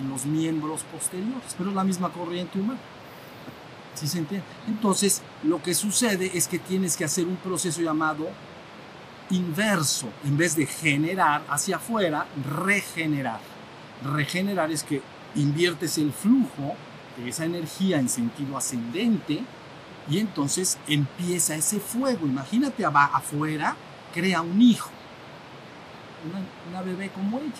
en 0.00 0.08
los 0.08 0.24
miembros 0.24 0.82
posteriores, 0.92 1.54
pero 1.56 1.70
es 1.70 1.76
la 1.76 1.84
misma 1.84 2.10
corriente 2.10 2.60
humana. 2.60 2.78
Entonces, 4.68 5.22
lo 5.42 5.62
que 5.62 5.74
sucede 5.74 6.30
es 6.34 6.48
que 6.48 6.58
tienes 6.58 6.96
que 6.96 7.04
hacer 7.04 7.26
un 7.26 7.36
proceso 7.36 7.80
llamado 7.80 8.28
inverso, 9.30 10.08
en 10.24 10.36
vez 10.36 10.54
de 10.56 10.66
generar 10.66 11.44
hacia 11.48 11.76
afuera, 11.76 12.26
regenerar. 12.64 13.40
Regenerar 14.04 14.70
es 14.70 14.82
que 14.82 15.02
inviertes 15.34 15.98
el 15.98 16.12
flujo 16.12 16.76
de 17.16 17.30
esa 17.30 17.44
energía 17.44 17.98
en 17.98 18.08
sentido 18.08 18.56
ascendente 18.56 19.42
y 20.08 20.18
entonces 20.18 20.78
empieza 20.86 21.54
ese 21.54 21.80
fuego. 21.80 22.26
Imagínate 22.26 22.84
afuera, 22.84 23.76
crea 24.14 24.42
un 24.42 24.60
hijo, 24.60 24.90
una, 26.70 26.82
bebé 26.82 27.10
como 27.10 27.38
ella. 27.38 27.52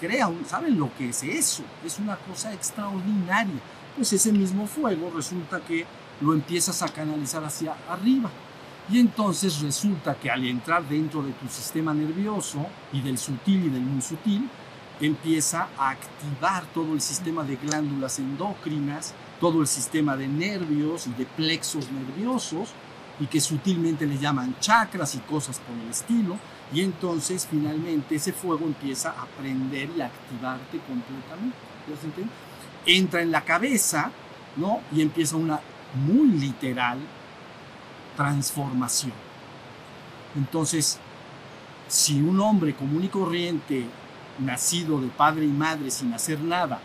Crea 0.00 0.28
un, 0.28 0.44
¿saben 0.46 0.78
lo 0.78 0.94
que 0.96 1.10
es 1.10 1.22
eso? 1.22 1.62
Es 1.84 1.98
una 1.98 2.16
cosa 2.16 2.52
extraordinaria. 2.52 3.60
Pues 3.98 4.12
ese 4.12 4.30
mismo 4.30 4.64
fuego 4.68 5.10
resulta 5.12 5.58
que 5.58 5.84
lo 6.20 6.32
empiezas 6.32 6.82
a 6.82 6.88
canalizar 6.88 7.42
hacia 7.42 7.74
arriba. 7.88 8.30
Y 8.88 9.00
entonces 9.00 9.60
resulta 9.60 10.14
que 10.14 10.30
al 10.30 10.46
entrar 10.46 10.88
dentro 10.88 11.20
de 11.20 11.32
tu 11.32 11.48
sistema 11.48 11.92
nervioso 11.92 12.64
y 12.92 13.00
del 13.00 13.18
sutil 13.18 13.64
y 13.64 13.70
del 13.70 13.82
muy 13.82 14.00
sutil, 14.00 14.48
empieza 15.00 15.66
a 15.76 15.90
activar 15.90 16.64
todo 16.66 16.94
el 16.94 17.00
sistema 17.00 17.42
de 17.42 17.56
glándulas 17.56 18.20
endócrinas, 18.20 19.14
todo 19.40 19.62
el 19.62 19.66
sistema 19.66 20.16
de 20.16 20.28
nervios 20.28 21.08
y 21.08 21.14
de 21.14 21.26
plexos 21.26 21.90
nerviosos, 21.90 22.68
y 23.18 23.26
que 23.26 23.40
sutilmente 23.40 24.06
le 24.06 24.16
llaman 24.16 24.54
chakras 24.60 25.16
y 25.16 25.18
cosas 25.18 25.58
por 25.58 25.76
el 25.76 25.90
estilo, 25.90 26.36
y 26.72 26.82
entonces 26.82 27.48
finalmente 27.50 28.14
ese 28.14 28.32
fuego 28.32 28.64
empieza 28.64 29.10
a 29.10 29.26
prender 29.26 29.90
y 29.96 30.02
a 30.02 30.06
activarte 30.06 30.78
completamente. 30.86 31.56
Entra 32.88 33.20
en 33.20 33.30
la 33.30 33.44
cabeza, 33.44 34.10
¿no? 34.56 34.80
Y 34.90 35.02
empieza 35.02 35.36
una 35.36 35.60
muy 35.94 36.28
literal 36.28 36.98
transformación. 38.16 39.12
Entonces, 40.34 40.98
si 41.86 42.20
un 42.20 42.40
hombre 42.40 42.74
común 42.74 43.04
y 43.04 43.08
corriente, 43.08 43.86
nacido 44.38 45.00
de 45.00 45.08
padre 45.08 45.44
y 45.44 45.48
madre 45.48 45.90
sin 45.90 46.14
hacer 46.14 46.40
nada, 46.40 46.80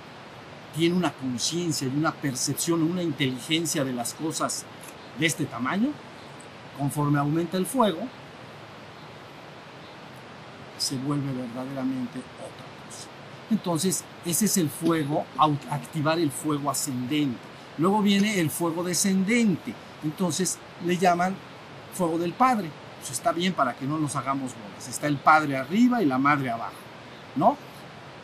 tiene 0.75 0.95
una 0.95 1.13
conciencia 1.13 1.87
y 1.87 1.97
una 1.97 2.11
percepción, 2.11 2.83
una 2.83 3.01
inteligencia 3.01 3.85
de 3.85 3.93
las 3.93 4.13
cosas 4.13 4.65
de 5.17 5.25
este 5.25 5.45
tamaño, 5.45 5.89
conforme 6.77 7.19
aumenta 7.19 7.57
el 7.57 7.65
fuego, 7.65 8.01
se 10.77 10.97
vuelve 10.97 11.31
verdaderamente. 11.31 12.19
Entonces, 13.51 14.03
ese 14.25 14.45
es 14.45 14.57
el 14.57 14.69
fuego, 14.69 15.25
activar 15.69 16.19
el 16.19 16.31
fuego 16.31 16.69
ascendente. 16.69 17.37
Luego 17.77 18.01
viene 18.01 18.39
el 18.39 18.49
fuego 18.49 18.83
descendente. 18.83 19.73
Entonces, 20.03 20.57
le 20.85 20.97
llaman 20.97 21.35
fuego 21.93 22.17
del 22.17 22.33
Padre. 22.33 22.69
Pues 22.99 23.11
está 23.11 23.31
bien 23.31 23.53
para 23.53 23.73
que 23.75 23.85
no 23.85 23.97
nos 23.97 24.15
hagamos 24.15 24.53
bolas. 24.53 24.87
Está 24.87 25.07
el 25.07 25.17
Padre 25.17 25.57
arriba 25.57 26.01
y 26.01 26.05
la 26.05 26.17
Madre 26.17 26.49
abajo, 26.49 26.73
¿no? 27.35 27.57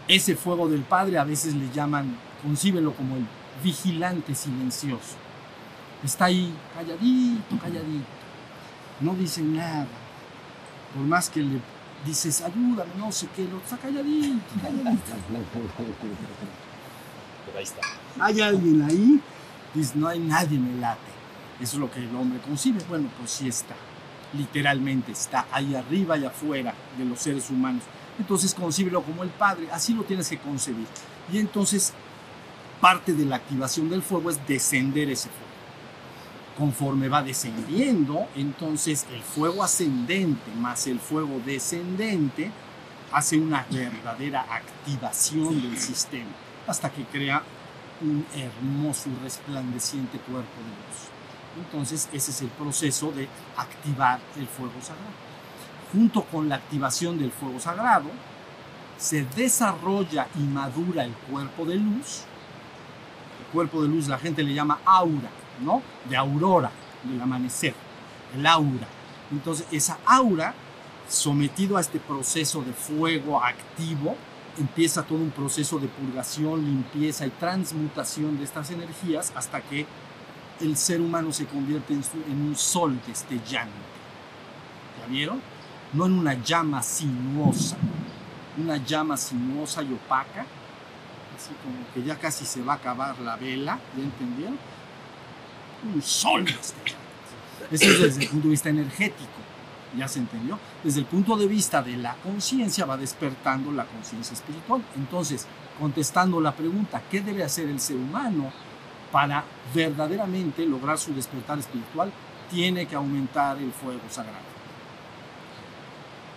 Ese 0.07 0.35
fuego 0.35 0.67
del 0.67 0.81
Padre 0.81 1.17
a 1.17 1.23
veces 1.23 1.53
le 1.53 1.69
llaman 1.71 2.15
concíbelo 2.41 2.93
como 2.93 3.17
el 3.17 3.25
vigilante 3.63 4.33
silencioso. 4.33 5.15
Está 6.03 6.25
ahí 6.25 6.53
calladito, 6.73 7.57
calladito. 7.61 8.05
No 9.01 9.13
dice 9.15 9.41
nada. 9.41 9.88
Por 10.95 11.03
más 11.03 11.29
que 11.29 11.41
le 11.41 11.59
dices, 12.05 12.41
ayúdame, 12.41 12.91
no 12.97 13.11
sé 13.11 13.27
qué, 13.35 13.43
lo 13.43 13.57
está 13.57 13.77
calladito, 13.77 14.39
calladito. 14.61 15.01
Pero 17.45 17.57
ahí 17.57 17.63
está. 17.63 17.81
Hay 18.19 18.41
alguien 18.41 18.81
ahí, 18.83 19.21
dice, 19.73 19.93
no 19.95 20.07
hay 20.07 20.19
nadie 20.19 20.57
el 20.57 20.81
late. 20.81 20.99
Eso 21.59 21.75
es 21.75 21.79
lo 21.81 21.91
que 21.91 21.99
el 21.99 22.15
hombre 22.15 22.39
concibe. 22.39 22.79
Bueno, 22.87 23.09
pues 23.17 23.31
sí 23.31 23.47
está. 23.47 23.75
Literalmente 24.33 25.11
está 25.11 25.47
ahí 25.51 25.75
arriba 25.75 26.17
y 26.17 26.25
afuera 26.25 26.73
de 26.97 27.05
los 27.05 27.19
seres 27.19 27.49
humanos. 27.49 27.83
Entonces 28.17 28.53
concíbelo 28.53 29.01
como 29.01 29.23
el 29.23 29.29
Padre. 29.29 29.67
Así 29.71 29.93
lo 29.93 30.03
tienes 30.03 30.29
que 30.29 30.37
concebir. 30.37 30.87
Y 31.31 31.37
entonces 31.37 31.93
parte 32.79 33.13
de 33.13 33.25
la 33.25 33.37
activación 33.37 33.89
del 33.89 34.01
fuego 34.01 34.29
es 34.29 34.47
descender 34.47 35.09
ese 35.09 35.29
fuego. 35.29 35.48
Conforme 36.59 37.07
va 37.07 37.23
descendiendo, 37.23 38.27
entonces 38.35 39.07
el 39.13 39.21
fuego 39.21 39.63
ascendente 39.63 40.51
más 40.59 40.85
el 40.87 40.99
fuego 40.99 41.41
descendente 41.45 42.51
hace 43.13 43.37
una 43.37 43.65
verdadera 43.71 44.41
activación 44.41 45.61
del 45.61 45.77
sistema 45.77 46.29
hasta 46.67 46.89
que 46.91 47.05
crea 47.05 47.41
un 48.01 48.25
hermoso 48.35 49.09
y 49.09 49.23
resplandeciente 49.23 50.17
cuerpo 50.19 50.57
de 50.57 50.69
luz. 50.69 51.65
Entonces 51.65 52.09
ese 52.13 52.31
es 52.31 52.41
el 52.41 52.49
proceso 52.49 53.11
de 53.11 53.27
activar 53.57 54.19
el 54.37 54.47
fuego 54.47 54.81
sagrado. 54.81 55.29
junto 55.91 56.23
con 56.23 56.47
la 56.47 56.55
activación 56.55 57.17
del 57.17 57.31
fuego 57.31 57.59
sagrado, 57.59 58.09
se 58.97 59.23
desarrolla 59.23 60.27
y 60.35 60.39
madura 60.39 61.03
el 61.03 61.13
cuerpo 61.13 61.65
de 61.65 61.77
luz. 61.77 62.25
El 63.39 63.45
cuerpo 63.53 63.81
de 63.81 63.87
luz 63.87 64.07
la 64.07 64.19
gente 64.19 64.43
le 64.43 64.53
llama 64.53 64.79
aura, 64.85 65.29
¿no? 65.61 65.81
De 66.09 66.15
aurora, 66.15 66.71
del 67.03 67.21
amanecer, 67.21 67.73
el 68.35 68.45
aura. 68.45 68.87
Entonces, 69.31 69.65
esa 69.71 69.97
aura, 70.05 70.53
sometido 71.07 71.77
a 71.77 71.81
este 71.81 71.99
proceso 71.99 72.61
de 72.61 72.73
fuego 72.73 73.43
activo, 73.43 74.15
empieza 74.57 75.03
todo 75.03 75.19
un 75.19 75.31
proceso 75.31 75.79
de 75.79 75.87
purgación, 75.87 76.63
limpieza 76.63 77.25
y 77.25 77.29
transmutación 77.31 78.37
de 78.37 78.43
estas 78.43 78.69
energías 78.71 79.31
hasta 79.35 79.61
que 79.61 79.85
el 80.59 80.75
ser 80.75 80.99
humano 81.01 81.31
se 81.31 81.45
convierte 81.45 81.93
en, 81.93 82.03
en 82.29 82.41
un 82.41 82.55
sol 82.55 82.99
destellante. 83.07 83.73
¿Ya 84.99 85.07
vieron? 85.07 85.41
No 85.93 86.05
en 86.05 86.13
una 86.13 86.33
llama 86.33 86.83
sinuosa, 86.83 87.77
una 88.57 88.77
llama 88.77 89.15
sinuosa 89.17 89.81
y 89.81 89.93
opaca, 89.93 90.45
así 91.35 91.51
como 91.63 91.77
que 91.93 92.03
ya 92.03 92.17
casi 92.17 92.45
se 92.45 92.61
va 92.61 92.73
a 92.73 92.75
acabar 92.75 93.17
la 93.19 93.37
vela, 93.37 93.79
¿ya 93.97 94.03
entendieron? 94.03 94.57
Un 95.83 96.01
sol 96.01 96.45
destellante. 96.45 97.09
Eso 97.71 97.86
es 97.86 98.00
desde 98.00 98.24
el 98.24 98.29
punto 98.29 98.48
de 98.48 98.51
vista 98.51 98.69
energético, 98.69 99.29
¿ya 99.98 100.07
se 100.07 100.19
entendió? 100.19 100.57
Desde 100.83 101.00
el 101.00 101.05
punto 101.05 101.36
de 101.38 101.48
vista 101.48 101.81
de 101.83 101.98
la 101.98 102.15
conciencia 102.15 102.86
va 102.86 102.98
despertando 102.98 103.71
la 103.71 103.86
conciencia 103.86 104.33
espiritual. 104.33 104.83
Entonces, 104.95 105.45
contestando 105.79 106.41
la 106.41 106.53
pregunta, 106.53 107.01
¿qué 107.09 107.21
debe 107.21 107.43
hacer 107.43 107.69
el 107.69 107.79
ser 107.79 107.98
humano 107.98 108.51
para 109.12 109.43
verdaderamente 109.74 110.65
lograr 110.65 110.98
su 110.98 111.13
despertar 111.13 111.59
espiritual? 111.59 112.12
Tiene 112.50 112.88
que 112.88 112.95
aumentar 112.95 113.57
el 113.57 113.71
fuego 113.71 114.01
sagrado. 114.09 114.50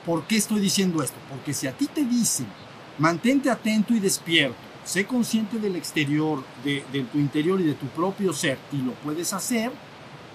¿Por 0.04 0.24
qué 0.24 0.36
estoy 0.36 0.60
diciendo 0.60 1.02
esto? 1.02 1.16
Porque 1.30 1.54
si 1.54 1.66
a 1.66 1.72
ti 1.72 1.86
te 1.86 2.04
dicen, 2.04 2.46
mantente 2.98 3.48
atento 3.48 3.94
y 3.94 4.00
despierto, 4.00 4.71
sé 4.84 5.06
consciente 5.06 5.58
del 5.58 5.76
exterior, 5.76 6.42
de, 6.64 6.82
tu 7.12 7.18
interior 7.18 7.60
y 7.60 7.64
de 7.64 7.74
tu 7.74 7.86
propio 7.86 8.32
ser, 8.32 8.58
y 8.72 8.78
lo 8.78 8.92
puedes 8.92 9.32
hacer, 9.32 9.70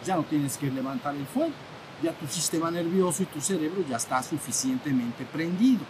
ya 0.05 0.15
no 0.15 0.23
tienes 0.23 0.57
que 0.57 0.71
levantar 0.71 1.15
el 1.15 1.25
fuego. 1.25 1.53
Ya 2.03 2.13
tu 2.13 2.27
sistema 2.27 2.69
nervioso 2.69 3.23
y 3.23 3.25
tu 3.25 3.41
cerebro 3.41 3.83
ya 3.89 3.97
está 3.97 4.21
suficientemente 4.21 5.25
prendido. 5.25 5.81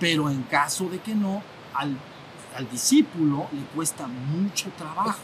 Pero 0.00 0.28
en 0.28 0.42
caso 0.42 0.88
de 0.88 0.98
que 0.98 1.14
no, 1.14 1.42
al, 1.74 1.96
al 2.56 2.68
discípulo 2.68 3.46
le 3.52 3.62
cuesta 3.74 4.08
mucho 4.08 4.68
trabajo. 4.76 5.20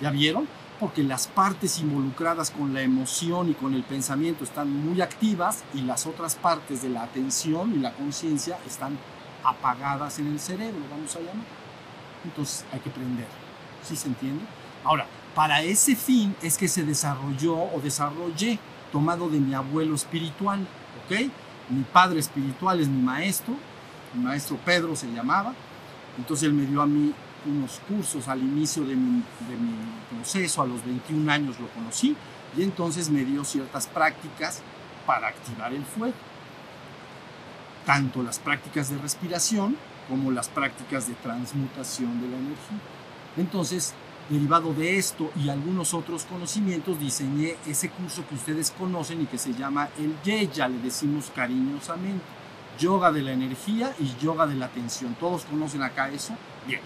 ¿Ya 0.00 0.10
vieron? 0.10 0.48
Porque 0.80 1.04
las 1.04 1.28
partes 1.28 1.78
involucradas 1.78 2.50
con 2.50 2.74
la 2.74 2.82
emoción 2.82 3.48
y 3.50 3.54
con 3.54 3.74
el 3.74 3.84
pensamiento 3.84 4.42
están 4.42 4.68
muy 4.68 5.00
activas 5.00 5.62
y 5.74 5.82
las 5.82 6.06
otras 6.06 6.34
partes 6.34 6.82
de 6.82 6.88
la 6.88 7.04
atención 7.04 7.74
y 7.74 7.78
la 7.78 7.92
conciencia 7.92 8.58
están 8.66 8.98
apagadas 9.48 10.18
en 10.18 10.28
el 10.28 10.40
cerebro, 10.40 10.80
vamos 10.90 11.14
a 11.16 11.20
llamar. 11.20 11.46
Entonces 12.24 12.64
hay 12.72 12.80
que 12.80 12.90
prender. 12.90 13.26
¿Sí 13.82 13.96
se 13.96 14.08
entiende? 14.08 14.44
Ahora, 14.84 15.06
para 15.34 15.62
ese 15.62 15.94
fin 15.94 16.34
es 16.42 16.58
que 16.58 16.68
se 16.68 16.84
desarrolló 16.84 17.54
o 17.56 17.80
desarrollé, 17.82 18.58
tomado 18.90 19.28
de 19.28 19.38
mi 19.38 19.54
abuelo 19.54 19.94
espiritual, 19.94 20.66
¿ok? 21.04 21.30
Mi 21.70 21.82
padre 21.84 22.20
espiritual 22.20 22.80
es 22.80 22.88
mi 22.88 23.02
maestro, 23.02 23.54
mi 24.14 24.24
maestro 24.24 24.56
Pedro 24.64 24.96
se 24.96 25.06
llamaba, 25.12 25.52
entonces 26.16 26.48
él 26.48 26.54
me 26.54 26.64
dio 26.64 26.80
a 26.80 26.86
mí 26.86 27.12
unos 27.46 27.80
cursos 27.86 28.26
al 28.28 28.40
inicio 28.40 28.84
de 28.84 28.96
mi, 28.96 29.22
de 29.48 29.56
mi 29.56 29.74
proceso, 30.10 30.62
a 30.62 30.66
los 30.66 30.84
21 30.84 31.30
años 31.30 31.60
lo 31.60 31.68
conocí, 31.68 32.16
y 32.56 32.62
entonces 32.62 33.10
me 33.10 33.24
dio 33.24 33.44
ciertas 33.44 33.86
prácticas 33.86 34.62
para 35.06 35.28
activar 35.28 35.72
el 35.72 35.84
fuego. 35.84 36.14
Tanto 37.88 38.22
las 38.22 38.38
prácticas 38.38 38.90
de 38.90 38.98
respiración 38.98 39.74
como 40.10 40.30
las 40.30 40.50
prácticas 40.50 41.08
de 41.08 41.14
transmutación 41.14 42.20
de 42.20 42.28
la 42.28 42.36
energía. 42.36 42.78
Entonces, 43.38 43.94
derivado 44.28 44.74
de 44.74 44.98
esto 44.98 45.30
y 45.42 45.48
algunos 45.48 45.94
otros 45.94 46.24
conocimientos, 46.24 47.00
diseñé 47.00 47.56
ese 47.66 47.88
curso 47.88 48.28
que 48.28 48.34
ustedes 48.34 48.72
conocen 48.72 49.22
y 49.22 49.24
que 49.24 49.38
se 49.38 49.54
llama 49.54 49.88
el 49.98 50.14
Yeya, 50.22 50.68
le 50.68 50.80
decimos 50.80 51.32
cariñosamente. 51.34 52.22
Yoga 52.78 53.10
de 53.10 53.22
la 53.22 53.32
energía 53.32 53.94
y 53.98 54.14
yoga 54.22 54.46
de 54.46 54.56
la 54.56 54.66
atención. 54.66 55.16
¿Todos 55.18 55.46
conocen 55.46 55.82
acá 55.82 56.10
eso? 56.10 56.34
Bien. 56.66 56.82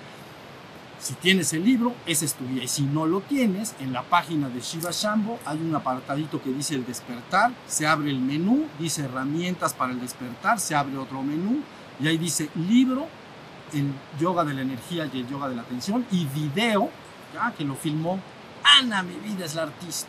Si 1.02 1.14
tienes 1.14 1.52
el 1.52 1.64
libro, 1.64 1.96
ese 2.06 2.26
es 2.26 2.34
tu. 2.34 2.44
Y 2.44 2.68
si 2.68 2.82
no 2.82 3.06
lo 3.06 3.22
tienes, 3.22 3.74
en 3.80 3.92
la 3.92 4.04
página 4.04 4.48
de 4.48 4.60
Shiva 4.60 4.90
Shambho 4.92 5.40
hay 5.44 5.58
un 5.58 5.74
apartadito 5.74 6.40
que 6.40 6.50
dice 6.50 6.76
el 6.76 6.86
despertar, 6.86 7.50
se 7.66 7.88
abre 7.88 8.10
el 8.10 8.20
menú, 8.20 8.66
dice 8.78 9.02
herramientas 9.02 9.74
para 9.74 9.90
el 9.90 10.00
despertar, 10.00 10.60
se 10.60 10.76
abre 10.76 10.96
otro 10.96 11.24
menú 11.24 11.58
y 11.98 12.06
ahí 12.06 12.18
dice 12.18 12.50
libro, 12.54 13.08
el 13.72 13.92
yoga 14.20 14.44
de 14.44 14.54
la 14.54 14.62
energía 14.62 15.10
y 15.12 15.18
el 15.18 15.28
yoga 15.28 15.48
de 15.48 15.56
la 15.56 15.62
atención 15.62 16.06
y 16.12 16.24
video, 16.26 16.88
ya 17.34 17.52
que 17.52 17.64
lo 17.64 17.74
filmó 17.74 18.20
Ana, 18.62 19.02
mi 19.02 19.16
vida 19.16 19.44
es 19.44 19.56
la 19.56 19.62
artista. 19.62 20.08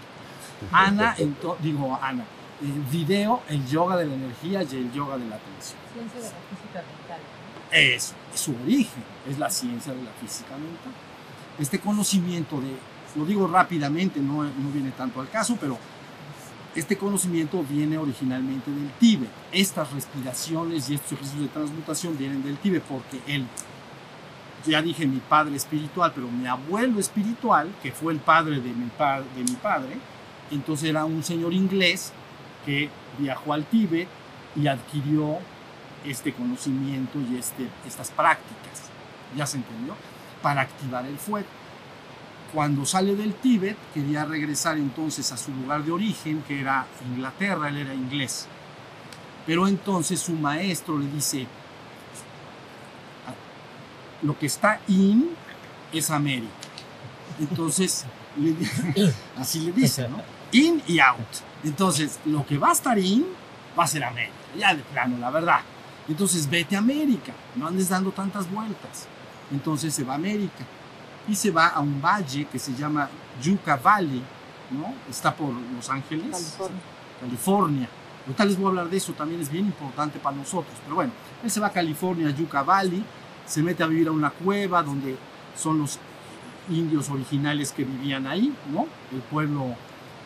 Ana, 0.71 1.15
digo 1.59 1.97
Ana, 1.99 2.23
eh, 2.61 2.67
video, 2.91 3.41
el 3.49 3.65
yoga 3.65 3.97
de 3.97 4.05
la 4.05 4.13
energía 4.13 4.61
y 4.61 4.75
el 4.75 4.93
yoga 4.93 5.17
de 5.17 5.27
la 5.27 5.37
atención. 5.37 5.79
Ciencia 5.91 6.19
de 6.19 6.25
la 6.25 6.39
física 6.49 6.83
mental. 6.85 7.42
Es 7.73 8.13
su 8.35 8.55
origen, 8.63 9.03
es 9.27 9.39
la 9.39 9.49
ciencia 9.49 9.93
de 9.93 10.03
la 10.03 10.11
física 10.11 10.51
mental. 10.51 10.93
Este 11.59 11.79
conocimiento 11.79 12.61
de, 12.61 12.75
lo 13.15 13.25
digo 13.25 13.47
rápidamente, 13.47 14.19
no, 14.19 14.43
no 14.43 14.71
viene 14.71 14.91
tanto 14.91 15.19
al 15.19 15.29
caso, 15.29 15.57
pero 15.59 15.77
este 16.75 16.97
conocimiento 16.97 17.63
viene 17.69 17.97
originalmente 17.97 18.71
del 18.71 18.89
Tíbet. 18.99 19.29
Estas 19.51 19.91
respiraciones 19.91 20.89
y 20.89 20.95
estos 20.95 21.13
ejercicios 21.13 21.43
de 21.43 21.49
transmutación 21.49 22.17
vienen 22.17 22.43
del 22.43 22.57
Tíbet 22.57 22.83
porque 22.83 23.19
él, 23.27 23.45
ya 24.65 24.81
dije 24.81 25.05
mi 25.05 25.19
padre 25.19 25.55
espiritual, 25.55 26.11
pero 26.15 26.27
mi 26.27 26.47
abuelo 26.47 26.99
espiritual, 26.99 27.69
que 27.83 27.91
fue 27.91 28.13
el 28.13 28.19
padre 28.19 28.55
de 28.55 28.69
mi, 28.69 28.85
de 28.85 29.43
mi 29.51 29.55
padre, 29.61 29.97
entonces 30.51 30.89
era 30.89 31.05
un 31.05 31.23
señor 31.23 31.53
inglés 31.53 32.11
que 32.65 32.89
viajó 33.19 33.53
al 33.53 33.65
Tíbet 33.65 34.07
y 34.55 34.67
adquirió 34.67 35.39
este 36.05 36.33
conocimiento 36.33 37.19
y 37.19 37.37
este, 37.37 37.67
estas 37.87 38.11
prácticas, 38.11 38.89
ya 39.35 39.45
se 39.45 39.57
entendió, 39.57 39.95
para 40.41 40.61
activar 40.61 41.05
el 41.05 41.17
fuego. 41.17 41.47
Cuando 42.53 42.85
sale 42.85 43.15
del 43.15 43.33
Tíbet, 43.33 43.77
quería 43.93 44.25
regresar 44.25 44.77
entonces 44.77 45.31
a 45.31 45.37
su 45.37 45.51
lugar 45.51 45.83
de 45.83 45.91
origen, 45.91 46.43
que 46.47 46.61
era 46.61 46.85
Inglaterra, 47.09 47.69
él 47.69 47.77
era 47.77 47.93
inglés. 47.93 48.47
Pero 49.45 49.67
entonces 49.67 50.19
su 50.19 50.33
maestro 50.33 50.99
le 50.99 51.07
dice, 51.07 51.47
"Ah, 53.27 53.33
lo 54.21 54.37
que 54.37 54.45
está 54.45 54.79
in 54.87 55.35
es 55.91 56.09
América. 56.09 56.51
Entonces, 57.39 58.05
le 58.37 58.55
así 59.37 59.59
le 59.61 59.71
dice, 59.71 60.07
¿no? 60.07 60.21
In 60.51 60.81
y 60.87 60.99
out. 60.99 61.17
Entonces, 61.63 62.19
lo 62.25 62.45
que 62.45 62.57
va 62.57 62.69
a 62.69 62.73
estar 62.73 62.97
in 62.99 63.25
va 63.77 63.85
a 63.85 63.87
ser 63.87 64.03
América, 64.03 64.33
ya 64.57 64.75
de 64.75 64.83
plano, 64.83 65.17
la 65.17 65.31
verdad. 65.31 65.59
Entonces, 66.07 66.49
vete 66.49 66.75
a 66.75 66.79
América, 66.79 67.33
no 67.55 67.67
andes 67.67 67.89
dando 67.89 68.11
tantas 68.11 68.49
vueltas. 68.51 69.07
Entonces 69.51 69.93
se 69.93 70.03
va 70.03 70.13
a 70.13 70.15
América 70.15 70.65
y 71.27 71.35
se 71.35 71.51
va 71.51 71.67
a 71.67 71.79
un 71.79 72.01
valle 72.01 72.45
que 72.45 72.59
se 72.59 72.73
llama 72.73 73.09
Yucca 73.41 73.75
Valley, 73.75 74.21
¿no? 74.71 74.93
Está 75.09 75.35
por 75.35 75.53
Los 75.53 75.89
Ángeles, 75.89 76.31
California. 76.31 76.81
California. 77.19 77.89
Ahorita 78.25 78.45
les 78.45 78.57
voy 78.57 78.65
a 78.65 78.69
hablar 78.69 78.89
de 78.89 78.97
eso, 78.97 79.13
también 79.13 79.41
es 79.41 79.49
bien 79.49 79.65
importante 79.65 80.19
para 80.19 80.35
nosotros. 80.35 80.75
Pero 80.83 80.95
bueno, 80.95 81.11
él 81.43 81.51
se 81.51 81.59
va 81.59 81.67
a 81.67 81.71
California, 81.71 82.29
Yucca 82.29 82.63
Valley, 82.63 83.03
se 83.45 83.61
mete 83.61 83.83
a 83.83 83.87
vivir 83.87 84.07
a 84.07 84.11
una 84.11 84.31
cueva 84.31 84.81
donde 84.81 85.17
son 85.57 85.79
los 85.79 85.99
indios 86.69 87.09
originales 87.09 87.71
que 87.71 87.83
vivían 87.83 88.25
ahí, 88.25 88.53
¿no? 88.71 88.87
El 89.11 89.21
pueblo 89.21 89.75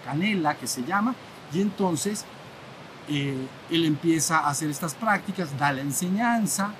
Canela, 0.05 0.55
que 0.55 0.67
se 0.67 0.83
llama. 0.83 1.15
Y 1.51 1.61
entonces 1.61 2.25
él 3.07 3.85
empieza 3.85 4.39
a 4.39 4.49
hacer 4.49 4.69
estas 4.69 4.93
prácticas, 4.93 5.57
da 5.57 5.71
la 5.71 5.81
enseñanza, 5.81 6.71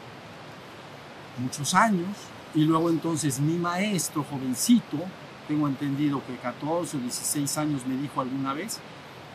muchos 1.37 1.73
años, 1.73 2.09
y 2.53 2.65
luego 2.65 2.89
entonces 2.89 3.39
mi 3.39 3.57
maestro, 3.57 4.23
jovencito, 4.23 4.97
tengo 5.47 5.67
entendido 5.67 6.21
que 6.25 6.35
14 6.37 6.97
o 6.97 6.99
16 6.99 7.57
años 7.57 7.85
me 7.85 7.95
dijo 7.95 8.19
alguna 8.19 8.53
vez, 8.53 8.79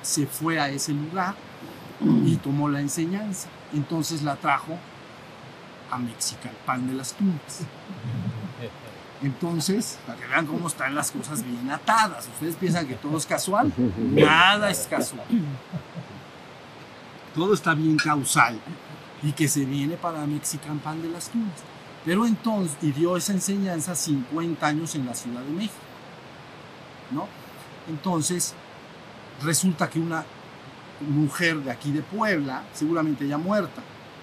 se 0.02 0.26
fue 0.26 0.60
a 0.60 0.68
ese 0.68 0.92
lugar 0.92 1.34
y 2.24 2.36
tomó 2.36 2.68
la 2.68 2.80
enseñanza. 2.80 3.48
Entonces 3.72 4.22
la 4.22 4.36
trajo 4.36 4.76
a 5.90 5.98
Mexicalpan 5.98 6.88
de 6.88 6.94
las 6.94 7.14
Tumbas. 7.14 7.60
Entonces, 9.22 9.98
para 10.04 10.18
que 10.18 10.26
vean 10.26 10.46
cómo 10.46 10.66
están 10.66 10.94
las 10.94 11.12
cosas 11.12 11.44
bien 11.44 11.70
atadas. 11.70 12.28
Ustedes 12.34 12.56
piensan 12.56 12.88
que 12.88 12.94
todo 12.94 13.16
es 13.16 13.24
casual. 13.24 13.72
Nada 14.10 14.70
es 14.70 14.88
casual. 14.90 15.24
Todo 17.34 17.54
está 17.54 17.74
bien 17.74 17.96
causal. 17.96 18.58
Y 19.22 19.32
que 19.32 19.48
se 19.48 19.64
viene 19.64 19.96
para 19.96 20.26
Mexicalpan 20.26 21.00
de 21.00 21.08
las 21.08 21.28
Tumbas. 21.28 21.60
Pero 22.04 22.26
entonces, 22.26 22.76
y 22.82 22.90
dio 22.90 23.16
esa 23.16 23.32
enseñanza 23.32 23.94
50 23.94 24.66
años 24.66 24.94
en 24.96 25.06
la 25.06 25.14
Ciudad 25.14 25.42
de 25.42 25.52
México. 25.52 25.74
¿No? 27.12 27.28
Entonces, 27.88 28.54
resulta 29.42 29.88
que 29.88 30.00
una, 30.00 30.24
mujer 31.08 31.58
de 31.58 31.70
aquí 31.70 31.90
de 31.92 32.02
Puebla, 32.02 32.62
seguramente 32.72 33.26
ya 33.26 33.38
muerta, 33.38 33.82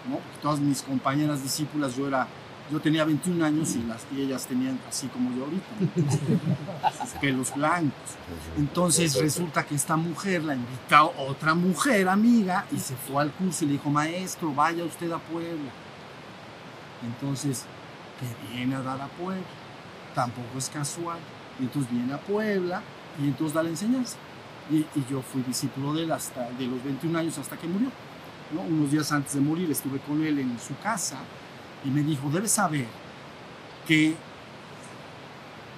¿no? 0.09 0.19
Todas 0.41 0.59
mis 0.59 0.81
compañeras 0.81 1.43
discípulas, 1.43 1.95
yo 1.95 2.07
era, 2.07 2.27
yo 2.71 2.79
tenía 2.79 3.03
21 3.03 3.43
años 3.43 3.75
y, 3.75 3.83
las, 3.83 4.05
y 4.15 4.21
ellas 4.21 4.45
tenían 4.45 4.79
así 4.87 5.07
como 5.07 5.35
yo 5.35 5.45
ahorita, 5.45 7.01
sus 7.01 7.11
pelos 7.21 7.53
blancos. 7.55 7.91
Entonces 8.57 9.19
resulta 9.19 9.65
que 9.65 9.75
esta 9.75 9.97
mujer 9.97 10.43
la 10.43 10.55
invitó 10.55 11.13
otra 11.17 11.55
mujer 11.55 12.07
amiga 12.07 12.65
y 12.71 12.77
se 12.77 12.95
fue 12.95 13.21
al 13.21 13.31
curso 13.31 13.63
y 13.63 13.67
le 13.67 13.73
dijo, 13.73 13.89
maestro, 13.89 14.53
vaya 14.53 14.83
usted 14.83 15.11
a 15.11 15.17
Puebla. 15.17 15.71
Entonces, 17.03 17.65
que 18.19 18.53
viene 18.53 18.75
a 18.75 18.81
dar 18.81 19.01
a 19.01 19.07
Puebla. 19.07 19.43
Tampoco 20.13 20.57
es 20.57 20.69
casual. 20.69 21.19
Y 21.59 21.63
entonces 21.63 21.91
viene 21.91 22.13
a 22.13 22.19
Puebla 22.19 22.81
y 23.19 23.27
entonces 23.27 23.53
da 23.53 23.63
la 23.63 23.69
enseñanza. 23.69 24.17
Y, 24.69 24.77
y 24.77 25.05
yo 25.09 25.21
fui 25.21 25.41
discípulo 25.41 25.93
de 25.93 26.03
él 26.03 26.11
hasta 26.11 26.51
de 26.51 26.67
los 26.67 26.83
21 26.83 27.17
años 27.17 27.37
hasta 27.39 27.57
que 27.57 27.67
murió. 27.67 27.89
¿no? 28.53 28.61
Unos 28.61 28.91
días 28.91 29.11
antes 29.11 29.33
de 29.33 29.41
morir 29.41 29.71
estuve 29.71 29.99
con 29.99 30.23
él 30.23 30.39
en 30.39 30.59
su 30.59 30.77
casa 30.77 31.17
y 31.85 31.89
me 31.89 32.01
dijo, 32.01 32.29
debes 32.29 32.51
saber 32.51 32.87
que 33.87 34.15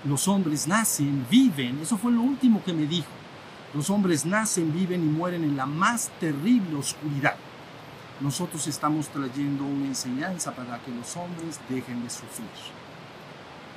los 0.04 0.28
hombres 0.28 0.68
nacen, 0.68 1.26
viven, 1.30 1.80
eso 1.80 1.98
fue 1.98 2.12
lo 2.12 2.22
último 2.22 2.64
que 2.64 2.74
me 2.74 2.86
dijo. 2.86 3.10
Los 3.74 3.90
hombres 3.90 4.26
nacen, 4.26 4.74
viven 4.74 5.02
y 5.02 5.06
mueren 5.06 5.44
en 5.44 5.56
la 5.56 5.66
más 5.66 6.10
terrible 6.20 6.76
oscuridad. 6.76 7.36
Nosotros 8.20 8.68
estamos 8.68 9.08
trayendo 9.08 9.64
una 9.64 9.86
enseñanza 9.86 10.52
para 10.54 10.80
que 10.80 10.92
los 10.92 11.16
hombres 11.16 11.60
dejen 11.70 12.04
de 12.04 12.10
sufrir. 12.10 12.48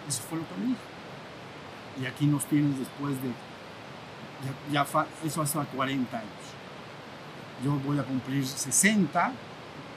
Eso 0.08 0.22
fue 0.28 0.38
lo 0.38 0.48
que 0.48 0.54
me 0.56 0.66
dijo. 0.66 0.80
Y 2.02 2.06
aquí 2.06 2.26
nos 2.26 2.44
tienes 2.46 2.78
después 2.78 3.14
de, 3.22 3.30
eso 5.26 5.42
hasta 5.42 5.64
40 5.64 6.18
años. 6.18 6.28
Yo 7.64 7.78
voy 7.78 7.98
a 7.98 8.02
cumplir 8.02 8.46
60, 8.46 9.32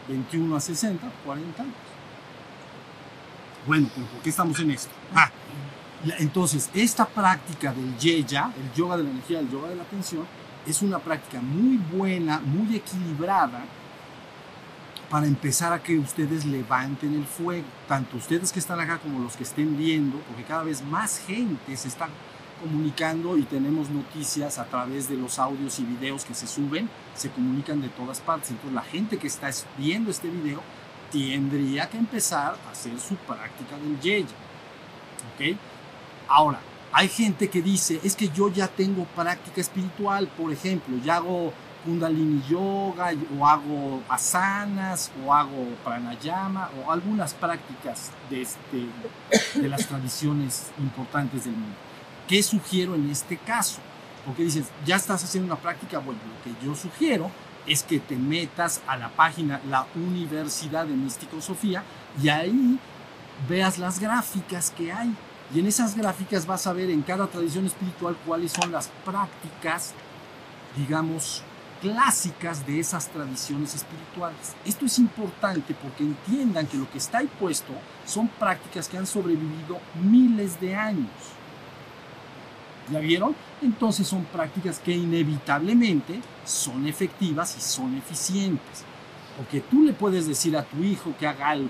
21 0.08 0.56
a 0.56 0.60
60, 0.60 1.10
40 1.26 1.63
años. 1.63 1.87
Bueno, 3.65 3.89
pero 3.93 4.08
¿por 4.08 4.22
qué 4.22 4.30
estamos 4.30 4.60
en 4.60 4.72
esto? 4.72 4.91
Ah, 5.13 5.32
entonces, 6.20 6.70
esta 6.74 7.06
práctica 7.06 7.74
del 7.74 7.98
yeya, 7.98 8.52
el 8.56 8.74
yoga 8.74 8.98
de 8.98 9.04
la 9.04 9.10
energía, 9.10 9.39
el 9.39 9.50
yoga 9.50 9.70
de 9.70 9.76
la 9.76 9.84
atención, 9.84 10.26
es 10.65 10.82
una 10.82 11.00
práctica 11.00 11.41
muy 11.41 11.78
buena, 11.78 12.39
muy 12.39 12.76
equilibrada 12.76 13.65
para 15.10 15.26
empezar 15.26 15.72
a 15.72 15.82
que 15.82 15.98
ustedes 15.98 16.46
levanten 16.46 17.13
el 17.13 17.26
fuego, 17.26 17.65
tanto 17.88 18.17
ustedes 18.17 18.52
que 18.52 18.60
están 18.60 18.80
acá 18.80 18.98
como 18.98 19.20
los 19.20 19.38
que 19.38 19.43
estén 19.43 19.78
viendo, 19.78 20.20
porque 20.20 20.43
cada 20.43 20.63
vez 20.63 20.84
más 20.84 21.20
gente 21.26 21.78
se 21.78 21.88
está 21.88 22.10
comunicando 22.62 23.38
y 23.38 23.43
tenemos 23.43 23.89
noticias 23.89 24.58
a 24.58 24.65
través 24.65 25.08
de 25.08 25.15
los 25.15 25.39
audios 25.39 25.80
y 25.80 25.84
videos 25.84 26.26
que 26.26 26.34
se 26.34 26.48
suben, 26.48 26.89
se 27.15 27.30
comunican 27.30 27.82
de 27.82 27.89
todas 27.89 28.20
partes. 28.20 28.52
Entonces 28.52 28.74
la 28.74 28.82
gente 28.82 29.17
que 29.17 29.28
está 29.28 29.50
viendo 29.78 30.12
este 30.12 30.30
video 30.30 30.62
tendría 31.12 31.89
que 31.89 31.98
empezar 31.98 32.58
a 32.67 32.72
hacer 32.72 33.00
su 33.00 33.15
práctica 33.15 33.78
del 33.78 34.00
yeya. 34.00 34.28
¿Ok? 35.36 35.58
Ahora, 36.28 36.60
hay 36.91 37.10
gente 37.10 37.50
que 37.50 37.62
dice, 37.62 38.00
es 38.04 38.15
que 38.15 38.30
yo 38.30 38.50
ya 38.50 38.67
tengo 38.67 39.06
práctica 39.06 39.62
espiritual, 39.62 40.28
por 40.28 40.52
ejemplo, 40.52 40.98
ya 41.04 41.17
hago 41.17 41.54
kundalini 41.86 42.41
yoga, 42.50 43.12
o 43.38 43.48
hago 43.48 44.02
asanas, 44.10 45.12
o 45.24 45.34
hago 45.34 45.76
pranayama, 45.84 46.70
o 46.78 46.91
algunas 46.91 47.34
prácticas 47.34 48.12
de, 48.30 48.41
este, 48.41 48.86
de 49.56 49.70
las 49.70 49.88
tradiciones 49.88 50.72
importantes 50.80 51.46
del 51.46 51.54
mundo. 51.54 51.76
¿Qué 52.28 52.43
sugiero 52.43 52.96
en 52.96 53.10
este 53.10 53.38
caso? 53.38 53.80
Porque 54.26 54.43
dices, 54.43 54.65
ya 54.86 54.98
estás 54.98 55.24
haciendo 55.24 55.54
una 55.54 55.62
práctica, 55.62 56.00
bueno, 56.00 56.20
lo 56.26 56.43
que 56.43 56.65
yo 56.65 56.76
sugiero 56.76 57.32
es 57.67 57.84
que 57.84 57.99
te 57.99 58.15
metas 58.15 58.82
a 58.88 58.97
la 58.97 59.10
página 59.10 59.62
La 59.69 59.86
Universidad 59.95 60.86
de 60.86 60.95
Místico 60.95 61.41
Sofía 61.41 61.84
y 62.21 62.30
ahí 62.30 62.80
veas 63.47 63.77
las 63.77 63.99
gráficas 63.99 64.71
que 64.71 64.91
hay. 64.91 65.13
Y 65.53 65.60
en 65.60 65.67
esas 65.67 65.95
gráficas 65.95 66.45
vas 66.45 66.67
a 66.67 66.73
ver 66.73 66.89
en 66.89 67.01
cada 67.01 67.27
tradición 67.27 67.65
espiritual 67.65 68.17
cuáles 68.25 68.51
son 68.51 68.71
las 68.71 68.89
prácticas, 69.06 69.93
digamos, 70.75 71.43
clásicas 71.82 72.65
de 72.65 72.80
esas 72.80 73.08
tradiciones 73.10 73.75
espirituales. 73.75 74.56
Esto 74.65 74.86
es 74.86 74.97
importante 74.99 75.75
porque 75.75 76.03
entiendan 76.03 76.67
que 76.67 76.77
lo 76.77 76.89
que 76.89 76.97
está 76.97 77.19
ahí 77.19 77.30
puesto 77.39 77.73
son 78.06 78.27
prácticas 78.27 78.89
que 78.89 78.97
han 78.97 79.08
sobrevivido 79.08 79.80
miles 80.01 80.60
de 80.60 80.75
años. 80.75 81.10
¿Ya 82.91 83.00
vieron? 83.00 83.36
Entonces 83.62 84.08
son 84.08 84.23
prácticas 84.26 84.80
que 84.80 84.93
inevitablemente 84.93 86.21
son 86.45 86.88
efectivas 86.88 87.56
y 87.58 87.62
son 87.62 87.97
eficientes. 87.97 88.84
Porque 89.36 89.62
tú 89.62 89.84
le 89.84 89.93
puedes 89.93 90.26
decir 90.26 90.56
a 90.56 90.63
tu 90.63 90.84
hijo 90.84 91.13
que 91.19 91.28
haga 91.28 91.50
algo, 91.50 91.69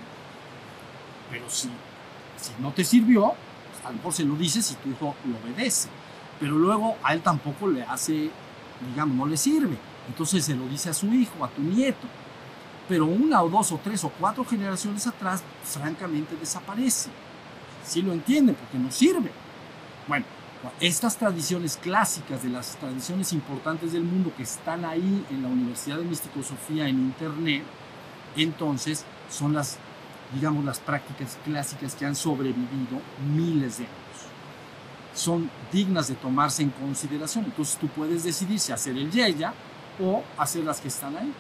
pero 1.30 1.50
si, 1.50 1.70
si 2.38 2.52
no 2.60 2.72
te 2.72 2.84
sirvió, 2.84 3.34
pues, 3.72 3.86
a 3.86 3.90
lo 3.90 3.96
mejor 3.98 4.14
se 4.14 4.24
lo 4.24 4.36
dices 4.36 4.72
y 4.72 4.76
tu 4.76 4.90
hijo 4.90 5.16
lo 5.26 5.38
obedece. 5.38 5.90
Pero 6.40 6.56
luego 6.56 6.96
a 7.04 7.14
él 7.14 7.22
tampoco 7.22 7.68
le 7.68 7.84
hace, 7.84 8.30
digamos, 8.90 9.18
no 9.18 9.26
le 9.26 9.38
sirve. 9.38 9.78
Entonces 10.08 10.46
se 10.46 10.56
lo 10.56 10.68
dice 10.68 10.90
a 10.90 10.94
su 10.94 11.08
hijo, 11.08 11.44
a 11.44 11.50
tu 11.50 11.62
nieto. 11.62 12.08
Pero 12.88 13.06
una 13.06 13.42
o 13.42 13.50
dos 13.50 13.72
o 13.72 13.80
tres 13.84 14.04
o 14.04 14.10
cuatro 14.10 14.46
generaciones 14.46 15.08
atrás, 15.08 15.44
francamente 15.64 16.36
desaparece. 16.38 17.10
Sí 17.84 18.02
lo 18.02 18.14
entienden 18.14 18.56
porque 18.56 18.78
no 18.78 18.92
sirve. 18.92 19.32
Bueno, 20.08 20.26
estas 20.80 21.18
tradiciones 21.18 21.78
clásicas 21.78 22.44
de 22.44 22.50
las 22.50 22.76
tradiciones 22.78 23.34
importantes 23.34 23.94
del 23.94 24.04
mundo 24.04 24.32
que 24.36 24.44
están 24.44 24.86
ahí 24.86 25.26
en 25.30 25.44
la 25.44 25.50
Universidad 25.50 25.98
de 25.98 26.04
Místico 26.04 26.42
Sofía 26.44 26.88
en 26.88 26.98
Internet, 27.00 27.64
entonces 28.36 29.06
son 29.30 29.54
las, 29.54 29.78
digamos, 30.34 30.64
las 30.64 30.80
prácticas 30.80 31.38
clásicas 31.44 31.96
que 31.96 32.06
han 32.06 32.16
sobrevivido 32.16 33.02
miles 33.34 33.80
de 33.80 33.86
años. 33.86 33.98
Son 35.14 35.50
dignas 35.72 36.08
de 36.08 36.16
tomarse 36.16 36.62
en 36.62 36.70
consideración. 36.70 37.46
Entonces 37.46 37.78
tú 37.78 37.88
puedes 37.88 38.24
decidir 38.24 38.60
si 38.60 38.72
hacer 38.72 38.96
el 38.98 39.12
yeya 39.12 39.54
o 40.00 40.24
hacer 40.38 40.64
las 40.64 40.80
que 40.80 40.90
están 40.90 41.18
ahí. 41.18 41.34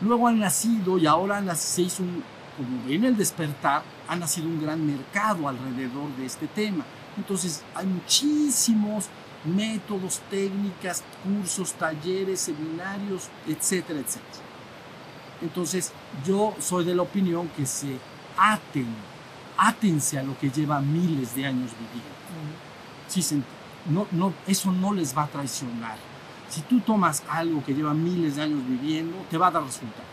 Luego 0.00 0.28
han 0.28 0.38
nacido 0.38 0.98
y 0.98 1.06
ahora 1.06 1.42
se 1.56 1.82
hizo 1.82 2.02
un, 2.02 2.22
como 2.56 2.86
ven 2.86 3.04
el 3.04 3.16
despertar, 3.16 3.82
ha 4.08 4.16
nacido 4.16 4.46
un 4.46 4.60
gran 4.60 4.86
mercado 4.86 5.48
alrededor 5.48 6.08
de 6.16 6.26
este 6.26 6.46
tema. 6.46 6.84
Entonces 7.16 7.62
hay 7.74 7.86
muchísimos 7.86 9.06
métodos, 9.44 10.20
técnicas, 10.30 11.02
cursos, 11.22 11.72
talleres, 11.74 12.40
seminarios, 12.40 13.28
etcétera, 13.46 14.00
etcétera. 14.00 14.44
Entonces 15.40 15.92
yo 16.26 16.54
soy 16.58 16.84
de 16.84 16.94
la 16.94 17.02
opinión 17.02 17.48
que 17.56 17.66
se 17.66 17.98
aten, 18.36 18.86
átense 19.56 20.18
a 20.18 20.22
lo 20.22 20.38
que 20.38 20.50
lleva 20.50 20.80
miles 20.80 21.34
de 21.34 21.46
años 21.46 21.70
viviendo. 21.72 22.16
Sí, 23.08 23.42
no, 23.88 24.06
no, 24.10 24.32
eso 24.46 24.72
no 24.72 24.92
les 24.92 25.16
va 25.16 25.24
a 25.24 25.28
traicionar. 25.28 25.96
Si 26.48 26.60
tú 26.62 26.80
tomas 26.80 27.22
algo 27.28 27.64
que 27.64 27.74
lleva 27.74 27.94
miles 27.94 28.36
de 28.36 28.42
años 28.42 28.66
viviendo, 28.66 29.16
te 29.30 29.38
va 29.38 29.48
a 29.48 29.50
dar 29.50 29.64
resultado. 29.64 30.04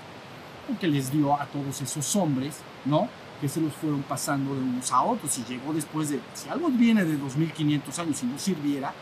Lo 0.69 0.79
que 0.79 0.87
les 0.87 1.11
dio 1.11 1.39
a 1.39 1.45
todos 1.45 1.81
esos 1.81 2.15
hombres, 2.15 2.57
¿no? 2.85 3.09
Que 3.43 3.49
se 3.49 3.59
los 3.59 3.73
fueron 3.73 4.03
pasando 4.03 4.55
de 4.55 4.61
unos 4.61 4.89
a 4.93 5.01
otros 5.01 5.37
y 5.37 5.43
llegó 5.43 5.73
después 5.73 6.09
de, 6.09 6.21
si 6.33 6.47
algo 6.47 6.69
viene 6.69 7.03
de 7.03 7.17
2500 7.17 7.99
años 7.99 8.23
y 8.23 8.25
no 8.25 8.39
sirviera, 8.39 8.93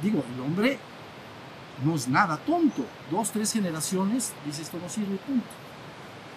digo, 0.00 0.22
el 0.32 0.40
hombre 0.40 0.78
no 1.84 1.96
es 1.96 2.06
nada 2.06 2.36
tonto. 2.36 2.86
Dos, 3.10 3.32
tres 3.32 3.52
generaciones, 3.52 4.34
dice 4.46 4.62
esto 4.62 4.78
no 4.80 4.88
sirve, 4.88 5.16
punto. 5.16 5.48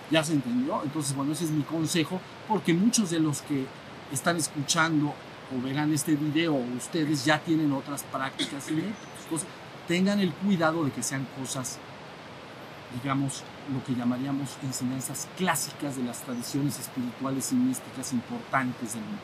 ¿Ya 0.09 0.23
se 0.23 0.33
entendió? 0.33 0.81
Entonces, 0.83 1.15
bueno, 1.15 1.33
ese 1.33 1.43
es 1.43 1.51
mi 1.51 1.61
consejo, 1.61 2.19
porque 2.47 2.73
muchos 2.73 3.11
de 3.11 3.19
los 3.19 3.43
que 3.43 3.67
están 4.11 4.37
escuchando 4.37 5.13
o 5.55 5.61
verán 5.61 5.93
este 5.93 6.15
video, 6.15 6.55
ustedes 6.75 7.25
ya 7.25 7.37
tienen 7.37 7.71
otras 7.73 8.01
prácticas 8.05 8.71
y 8.71 8.73
métodos. 8.73 8.95
Entonces, 9.23 9.47
tengan 9.87 10.19
el 10.19 10.33
cuidado 10.33 10.83
de 10.83 10.89
que 10.89 11.03
sean 11.03 11.27
cosas, 11.39 11.77
digamos, 13.03 13.43
lo 13.73 13.83
que 13.83 13.95
llamaríamos 13.95 14.57
enseñanzas 14.63 15.27
clásicas 15.37 15.95
de 15.97 16.03
las 16.03 16.19
tradiciones 16.21 16.79
espirituales 16.79 17.51
y 17.51 17.55
místicas 17.55 18.13
importantes 18.13 18.93
del 18.93 19.03
mundo. 19.03 19.21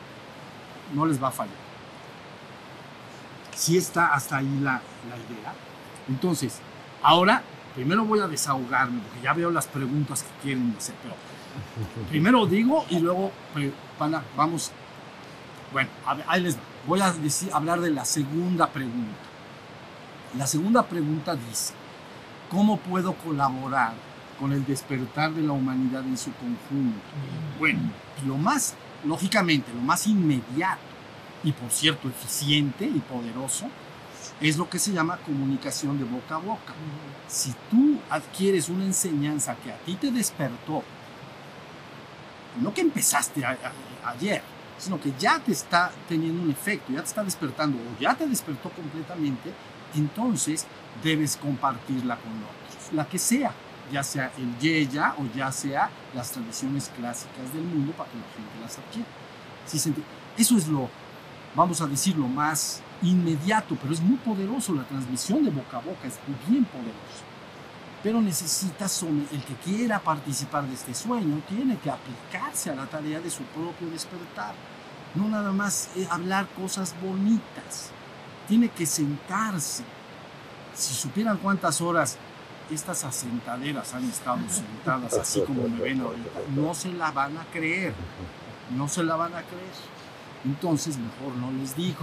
No 0.94 1.06
les 1.06 1.22
va 1.22 1.28
a 1.28 1.32
fallar. 1.32 1.54
Si 3.54 3.76
está 3.76 4.14
hasta 4.14 4.38
ahí 4.38 4.58
la, 4.60 4.72
la 5.08 5.16
idea. 5.16 5.52
Entonces, 6.08 6.58
ahora, 7.02 7.42
primero 7.74 8.04
voy 8.04 8.20
a 8.20 8.26
desahogarme, 8.26 9.00
porque 9.00 9.20
ya 9.22 9.32
veo 9.34 9.50
las 9.50 9.66
preguntas 9.66 10.22
que 10.24 10.42
quieren 10.42 10.74
hacer, 10.76 10.94
pero 11.02 11.14
primero 12.08 12.46
digo 12.46 12.84
y 12.90 12.98
luego 12.98 13.30
pues, 13.52 13.70
van 13.98 14.14
a- 14.16 14.22
vamos. 14.36 14.72
Bueno, 15.72 15.88
a 16.06 16.14
ver, 16.14 16.24
ahí 16.28 16.40
les 16.42 16.56
va. 16.56 16.60
Voy 16.86 17.00
a 17.00 17.12
decir- 17.12 17.50
hablar 17.52 17.80
de 17.80 17.90
la 17.90 18.04
segunda 18.04 18.66
pregunta. 18.68 19.14
La 20.36 20.46
segunda 20.46 20.82
pregunta 20.84 21.36
dice, 21.36 21.74
¿cómo 22.50 22.78
puedo 22.78 23.12
colaborar 23.14 23.92
con 24.42 24.52
el 24.52 24.66
despertar 24.66 25.32
de 25.32 25.42
la 25.42 25.52
humanidad 25.52 26.02
en 26.02 26.18
su 26.18 26.32
conjunto? 26.32 26.98
Bueno, 27.60 27.78
lo 28.26 28.36
más, 28.36 28.74
lógicamente, 29.04 29.72
lo 29.72 29.82
más 29.82 30.08
inmediato 30.08 30.82
y 31.44 31.52
por 31.52 31.70
cierto 31.70 32.08
eficiente 32.08 32.84
y 32.84 32.98
poderoso 32.98 33.66
Es 34.40 34.56
lo 34.56 34.68
que 34.68 34.80
se 34.80 34.92
llama 34.92 35.18
comunicación 35.18 35.96
de 35.96 36.02
boca 36.02 36.34
a 36.34 36.38
boca. 36.38 36.74
Si 37.28 37.54
tú 37.70 37.98
adquieres 38.10 38.68
una 38.68 38.84
enseñanza 38.84 39.54
que 39.62 39.70
a 39.70 39.76
ti 39.76 39.94
te 39.94 40.10
despertó, 40.10 40.82
no 42.60 42.74
que 42.74 42.80
empezaste 42.80 43.44
ayer, 44.04 44.42
sino 44.76 45.00
que 45.00 45.12
ya 45.16 45.38
te 45.38 45.52
está 45.52 45.92
teniendo 46.08 46.42
un 46.42 46.50
efecto, 46.50 46.92
ya 46.92 47.02
te 47.02 47.06
está 47.06 47.22
despertando 47.22 47.78
o 47.78 48.00
ya 48.00 48.16
te 48.16 48.26
despertó 48.26 48.70
completamente, 48.70 49.52
entonces 49.94 50.66
debes 51.04 51.36
compartirla 51.36 52.16
con 52.16 52.32
otros, 52.32 52.92
la 52.92 53.06
que 53.06 53.18
sea, 53.18 53.52
ya 53.92 54.02
sea 54.02 54.32
el 54.38 54.58
Yeya 54.58 55.14
o 55.18 55.26
ya 55.36 55.52
sea 55.52 55.90
las 56.14 56.30
tradiciones 56.32 56.90
clásicas 56.96 57.52
del 57.52 57.62
mundo 57.62 57.92
para 57.92 58.10
que 58.10 58.16
la 58.16 58.24
gente 58.34 58.60
las 58.60 58.78
adquiera. 58.78 59.08
¿Sí? 59.66 59.78
Eso 60.36 60.56
es 60.56 60.66
lo, 60.66 60.88
vamos 61.54 61.80
a 61.80 61.86
decir, 61.86 62.16
lo 62.16 62.26
más 62.26 62.80
inmediato, 63.02 63.76
pero 63.80 63.92
es 63.92 64.00
muy 64.00 64.16
poderoso. 64.16 64.74
La 64.74 64.84
transmisión 64.84 65.44
de 65.44 65.50
boca 65.50 65.76
a 65.76 65.80
boca 65.80 66.08
es 66.08 66.18
bien 66.48 66.64
poderoso. 66.64 67.22
Pero 68.02 68.20
necesitas, 68.20 68.90
some- 68.90 69.26
el 69.30 69.44
que 69.44 69.54
quiera 69.56 70.00
participar 70.00 70.66
de 70.66 70.74
este 70.74 70.92
sueño, 70.94 71.40
tiene 71.48 71.76
que 71.78 71.90
aplicarse 71.90 72.70
a 72.70 72.74
la 72.74 72.86
tarea 72.86 73.20
de 73.20 73.30
su 73.30 73.42
propio 73.44 73.88
despertar. 73.90 74.54
No 75.14 75.28
nada 75.28 75.52
más 75.52 75.90
eh, 75.94 76.08
hablar 76.10 76.48
cosas 76.60 76.94
bonitas. 77.00 77.90
Tiene 78.48 78.68
que 78.70 78.86
sentarse. 78.86 79.84
Si 80.74 80.94
supieran 80.94 81.36
cuántas 81.36 81.80
horas 81.80 82.16
estas 82.74 83.04
asentaderas 83.04 83.92
han 83.94 84.08
estado 84.08 84.38
sentadas 84.48 85.14
así 85.14 85.40
como 85.42 85.68
me 85.68 85.80
ven 85.80 86.00
ahorita, 86.00 86.30
no 86.54 86.74
se 86.74 86.92
la 86.92 87.10
van 87.10 87.36
a 87.38 87.44
creer. 87.52 87.94
No 88.76 88.88
se 88.88 89.02
la 89.02 89.16
van 89.16 89.34
a 89.34 89.42
creer. 89.42 89.72
Entonces, 90.44 90.96
mejor 90.96 91.36
no 91.36 91.50
les 91.52 91.76
digo. 91.76 91.98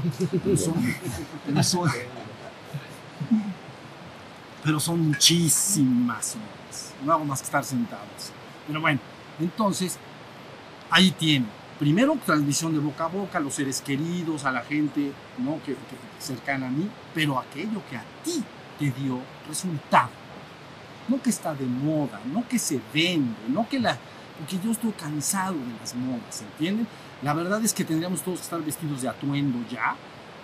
Pero 4.63 4.79
son, 4.79 5.07
muchísimas 5.07 6.35
horas. 6.35 6.93
No 7.03 7.13
hago 7.13 7.25
más 7.25 7.39
que 7.39 7.45
estar 7.45 7.63
sentados. 7.63 8.31
Pero 8.67 8.81
bueno, 8.81 8.99
entonces, 9.39 9.97
ahí 10.89 11.11
tiene. 11.11 11.45
Primero, 11.79 12.17
transmisión 12.25 12.73
de 12.73 12.79
boca 12.79 13.05
a 13.05 13.07
boca 13.07 13.37
a 13.37 13.41
los 13.41 13.53
seres 13.53 13.81
queridos, 13.81 14.43
a 14.43 14.51
la 14.51 14.61
gente 14.61 15.13
¿no? 15.37 15.59
que- 15.65 15.77
cercana 16.19 16.67
a 16.67 16.69
mí, 16.69 16.89
pero 17.13 17.39
aquello 17.39 17.81
que 17.89 17.95
a 17.95 18.03
ti 18.23 18.43
te 18.77 18.91
dio 18.91 19.19
resultado. 19.47 20.09
No 21.09 21.21
que 21.21 21.29
está 21.29 21.53
de 21.53 21.65
moda, 21.65 22.21
no 22.31 22.47
que 22.47 22.59
se 22.59 22.79
vende, 22.93 23.35
no 23.49 23.67
que 23.67 23.79
la... 23.79 23.97
Porque 24.37 24.59
yo 24.63 24.71
estoy 24.71 24.91
cansado 24.91 25.55
de 25.55 25.73
las 25.79 25.95
modas, 25.95 26.41
¿entienden? 26.41 26.87
La 27.21 27.33
verdad 27.33 27.63
es 27.65 27.73
que 27.73 27.83
tendríamos 27.83 28.21
todos 28.21 28.39
que 28.39 28.43
estar 28.43 28.61
vestidos 28.63 29.01
de 29.01 29.09
atuendo 29.09 29.59
ya 29.69 29.95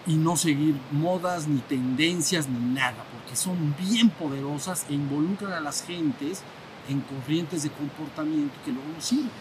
y 0.06 0.16
no 0.16 0.36
seguir 0.36 0.76
modas 0.92 1.48
ni 1.48 1.60
tendencias 1.60 2.50
ni 2.50 2.74
nada, 2.74 3.06
porque 3.14 3.36
son 3.36 3.76
bien 3.80 4.10
poderosas 4.10 4.86
e 4.90 4.94
involucran 4.94 5.54
a 5.54 5.62
las 5.62 5.84
gentes 5.84 6.42
en 6.90 7.02
corrientes 7.02 7.64
de 7.64 7.70
comportamiento 7.70 8.54
que 8.66 8.72
luego 8.72 8.88
no 8.94 9.02
sirven. 9.02 9.32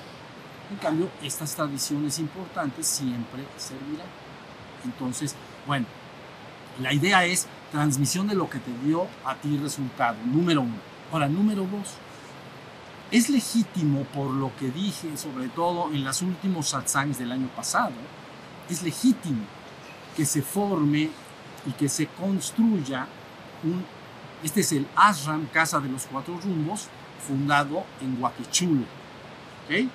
En 0.71 0.77
cambio, 0.77 1.11
estas 1.23 1.55
tradiciones 1.55 2.19
importantes 2.19 2.87
siempre 2.87 3.43
servirán. 3.57 4.07
Entonces, 4.85 5.35
bueno, 5.67 5.87
la 6.81 6.93
idea 6.93 7.25
es 7.25 7.47
transmisión 7.71 8.29
de 8.29 8.35
lo 8.35 8.49
que 8.49 8.59
te 8.59 8.71
dio 8.85 9.07
a 9.25 9.35
ti 9.35 9.57
resultado, 9.59 10.17
número 10.25 10.63
uno. 10.63 10.94
Ahora, 11.12 11.29
número 11.29 11.62
dos, 11.62 11.95
es 13.11 13.29
legítimo 13.29 14.05
por 14.05 14.31
lo 14.31 14.51
que 14.57 14.71
dije, 14.71 15.17
sobre 15.17 15.49
todo 15.49 15.93
en 15.93 16.05
los 16.05 16.23
últimos 16.23 16.69
satsangs 16.71 17.19
del 17.19 17.33
año 17.33 17.49
pasado, 17.55 17.93
es 18.69 18.83
legítimo 18.83 19.45
que 20.17 20.25
se 20.27 20.43
forme 20.43 21.11
y 21.67 21.73
que 21.73 21.88
se 21.88 22.07
construya 22.07 23.07
un, 23.62 23.85
este 24.43 24.61
es 24.61 24.73
el 24.73 24.87
ashram, 24.97 25.47
Casa 25.47 25.81
de 25.81 25.88
los 25.88 26.07
Cuatro 26.07 26.38
Rumbos, 26.43 26.88
fundado 27.27 27.85
en 28.01 28.21
Huaquechula, 28.21 28.87
¿ok? 29.64 29.88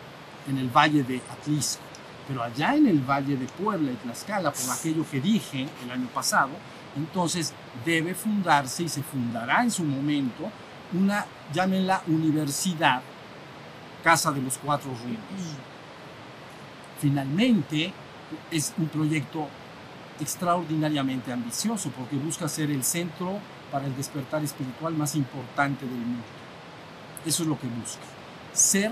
en 0.47 0.57
el 0.57 0.69
valle 0.69 1.03
de 1.03 1.21
Atlisco. 1.31 1.83
Pero 2.27 2.43
allá 2.43 2.75
en 2.75 2.87
el 2.87 2.99
valle 2.99 3.37
de 3.37 3.45
Puebla 3.45 3.91
y 3.91 3.95
Tlaxcala, 3.95 4.51
por 4.51 4.71
aquello 4.71 5.03
que 5.09 5.19
dije 5.19 5.67
el 5.83 5.91
año 5.91 6.07
pasado, 6.13 6.51
entonces 6.95 7.53
debe 7.85 8.13
fundarse 8.13 8.83
y 8.83 8.89
se 8.89 9.01
fundará 9.01 9.63
en 9.63 9.71
su 9.71 9.83
momento 9.83 10.51
una, 10.93 11.25
llámenla 11.53 12.01
universidad, 12.07 13.01
Casa 14.03 14.31
de 14.31 14.41
los 14.41 14.57
Cuatro 14.57 14.89
Rumbos. 14.91 15.55
Finalmente, 16.99 17.93
es 18.51 18.73
un 18.77 18.87
proyecto 18.87 19.47
extraordinariamente 20.19 21.31
ambicioso 21.31 21.89
porque 21.91 22.15
busca 22.17 22.47
ser 22.49 22.69
el 22.71 22.83
centro 22.83 23.39
para 23.71 23.85
el 23.85 23.95
despertar 23.95 24.43
espiritual 24.43 24.93
más 24.93 25.15
importante 25.15 25.85
del 25.85 25.95
mundo. 25.95 26.23
Eso 27.25 27.43
es 27.43 27.49
lo 27.49 27.59
que 27.59 27.67
busca. 27.67 28.01
Ser 28.53 28.91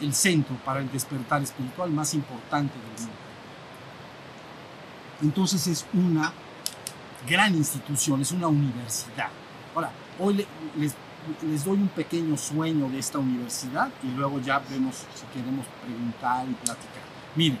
el 0.00 0.14
centro 0.14 0.56
para 0.64 0.80
el 0.80 0.90
despertar 0.90 1.42
espiritual 1.42 1.90
más 1.90 2.12
importante 2.14 2.74
del 2.74 3.06
mundo. 3.06 3.22
Entonces 5.22 5.66
es 5.68 5.86
una 5.94 6.32
gran 7.28 7.54
institución, 7.54 8.20
es 8.20 8.32
una 8.32 8.48
universidad. 8.48 9.28
Ahora, 9.74 9.90
hoy 10.18 10.34
le- 10.34 10.46
les, 10.76 10.94
les 11.42 11.64
doy 11.64 11.78
un 11.78 11.88
pequeño 11.88 12.36
sueño 12.36 12.88
de 12.88 12.98
esta 12.98 13.18
universidad 13.18 13.88
y 14.02 14.08
luego 14.16 14.40
ya 14.40 14.58
vemos 14.70 14.96
si 15.14 15.26
queremos 15.32 15.66
preguntar 15.84 16.46
y 16.48 16.54
platicar. 16.54 17.02
Miren, 17.36 17.58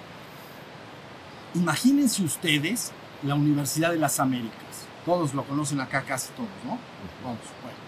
imagínense 1.54 2.22
ustedes 2.22 2.92
la 3.22 3.34
Universidad 3.34 3.90
de 3.92 3.98
las 3.98 4.18
Américas. 4.20 4.86
Todos 5.04 5.34
lo 5.34 5.44
conocen 5.44 5.80
acá, 5.80 6.02
casi 6.02 6.28
todos, 6.32 6.48
¿no? 6.64 6.78
Todos. 7.22 7.38
Bueno, 7.62 7.78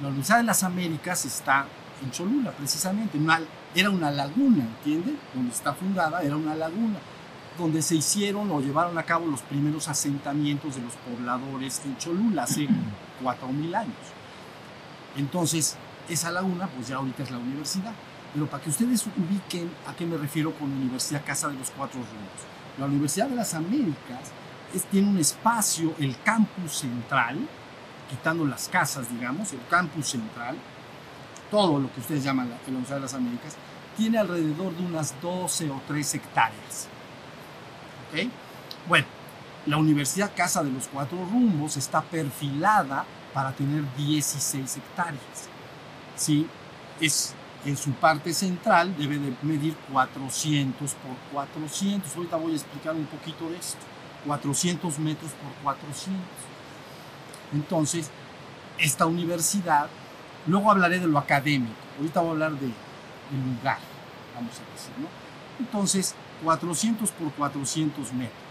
la 0.00 0.08
Universidad 0.08 0.38
de 0.38 0.44
las 0.44 0.62
Américas 0.62 1.24
está 1.24 1.66
en 2.02 2.10
Cholula, 2.10 2.50
precisamente. 2.52 3.18
Una- 3.18 3.40
era 3.74 3.90
una 3.90 4.10
laguna, 4.10 4.64
¿entienden? 4.64 5.18
Donde 5.34 5.52
está 5.52 5.72
fundada, 5.74 6.22
era 6.22 6.36
una 6.36 6.54
laguna, 6.54 6.98
donde 7.58 7.82
se 7.82 7.94
hicieron 7.96 8.50
o 8.50 8.60
llevaron 8.60 8.96
a 8.98 9.02
cabo 9.02 9.26
los 9.26 9.42
primeros 9.42 9.88
asentamientos 9.88 10.76
de 10.76 10.82
los 10.82 10.94
pobladores 10.94 11.80
en 11.84 11.96
Cholula 11.98 12.44
hace 12.44 12.66
4.000 13.22 13.74
años. 13.74 13.94
Entonces, 15.16 15.76
esa 16.08 16.30
laguna, 16.30 16.68
pues 16.68 16.88
ya 16.88 16.96
ahorita 16.96 17.22
es 17.22 17.30
la 17.30 17.38
universidad. 17.38 17.92
Pero 18.32 18.46
para 18.46 18.62
que 18.62 18.70
ustedes 18.70 19.04
ubiquen 19.06 19.70
a 19.86 19.94
qué 19.94 20.06
me 20.06 20.16
refiero 20.16 20.52
con 20.54 20.72
Universidad 20.72 21.24
Casa 21.24 21.48
de 21.48 21.54
los 21.54 21.70
Cuatro 21.70 21.98
Rumbos. 21.98 22.78
La 22.78 22.86
Universidad 22.86 23.28
de 23.28 23.36
las 23.36 23.54
Américas 23.54 24.30
tiene 24.90 25.08
un 25.08 25.18
espacio, 25.18 25.94
el 25.98 26.16
campus 26.22 26.78
central, 26.78 27.38
quitando 28.08 28.46
las 28.46 28.68
casas, 28.68 29.10
digamos, 29.10 29.52
el 29.52 29.60
campus 29.68 30.10
central, 30.10 30.56
todo 31.50 31.80
lo 31.80 31.92
que 31.92 32.00
ustedes 32.00 32.22
llaman 32.22 32.48
la, 32.48 32.56
la 32.56 32.68
Universidad 32.68 32.96
de 32.96 33.02
las 33.02 33.14
Américas, 33.14 33.56
tiene 33.96 34.18
alrededor 34.18 34.74
de 34.76 34.84
unas 34.84 35.20
12 35.20 35.70
o 35.70 35.82
13 35.88 36.18
hectáreas. 36.18 36.88
¿Ok? 38.12 38.30
Bueno, 38.88 39.06
la 39.66 39.76
Universidad 39.76 40.32
Casa 40.34 40.62
de 40.62 40.70
los 40.70 40.86
Cuatro 40.86 41.18
Rumbos 41.18 41.76
está 41.76 42.00
perfilada 42.00 43.04
para 43.32 43.52
tener 43.52 43.84
16 43.96 44.76
hectáreas. 44.76 45.48
¿Sí? 46.16 46.46
Es, 47.00 47.34
en 47.64 47.76
su 47.76 47.92
parte 47.92 48.32
central 48.32 48.96
debe 48.96 49.18
de 49.18 49.34
medir 49.42 49.74
400 49.92 50.94
por 50.94 51.16
400. 51.32 52.16
Ahorita 52.16 52.36
voy 52.36 52.52
a 52.52 52.56
explicar 52.56 52.94
un 52.94 53.06
poquito 53.06 53.48
de 53.48 53.56
esto. 53.56 53.80
400 54.26 54.98
metros 54.98 55.30
por 55.32 55.52
400. 55.62 56.20
Entonces, 57.52 58.10
esta 58.78 59.06
universidad, 59.06 59.88
luego 60.46 60.70
hablaré 60.70 60.98
de 60.98 61.06
lo 61.06 61.18
académico, 61.18 61.74
ahorita 61.98 62.20
voy 62.20 62.28
a 62.28 62.32
hablar 62.32 62.52
de, 62.52 62.66
del 62.66 63.56
lugar, 63.56 63.78
vamos 64.34 64.54
a 64.54 64.72
decir, 64.72 64.92
¿no? 64.98 65.08
Entonces, 65.58 66.14
400 66.42 67.10
por 67.10 67.32
400 67.32 68.12
metros. 68.14 68.49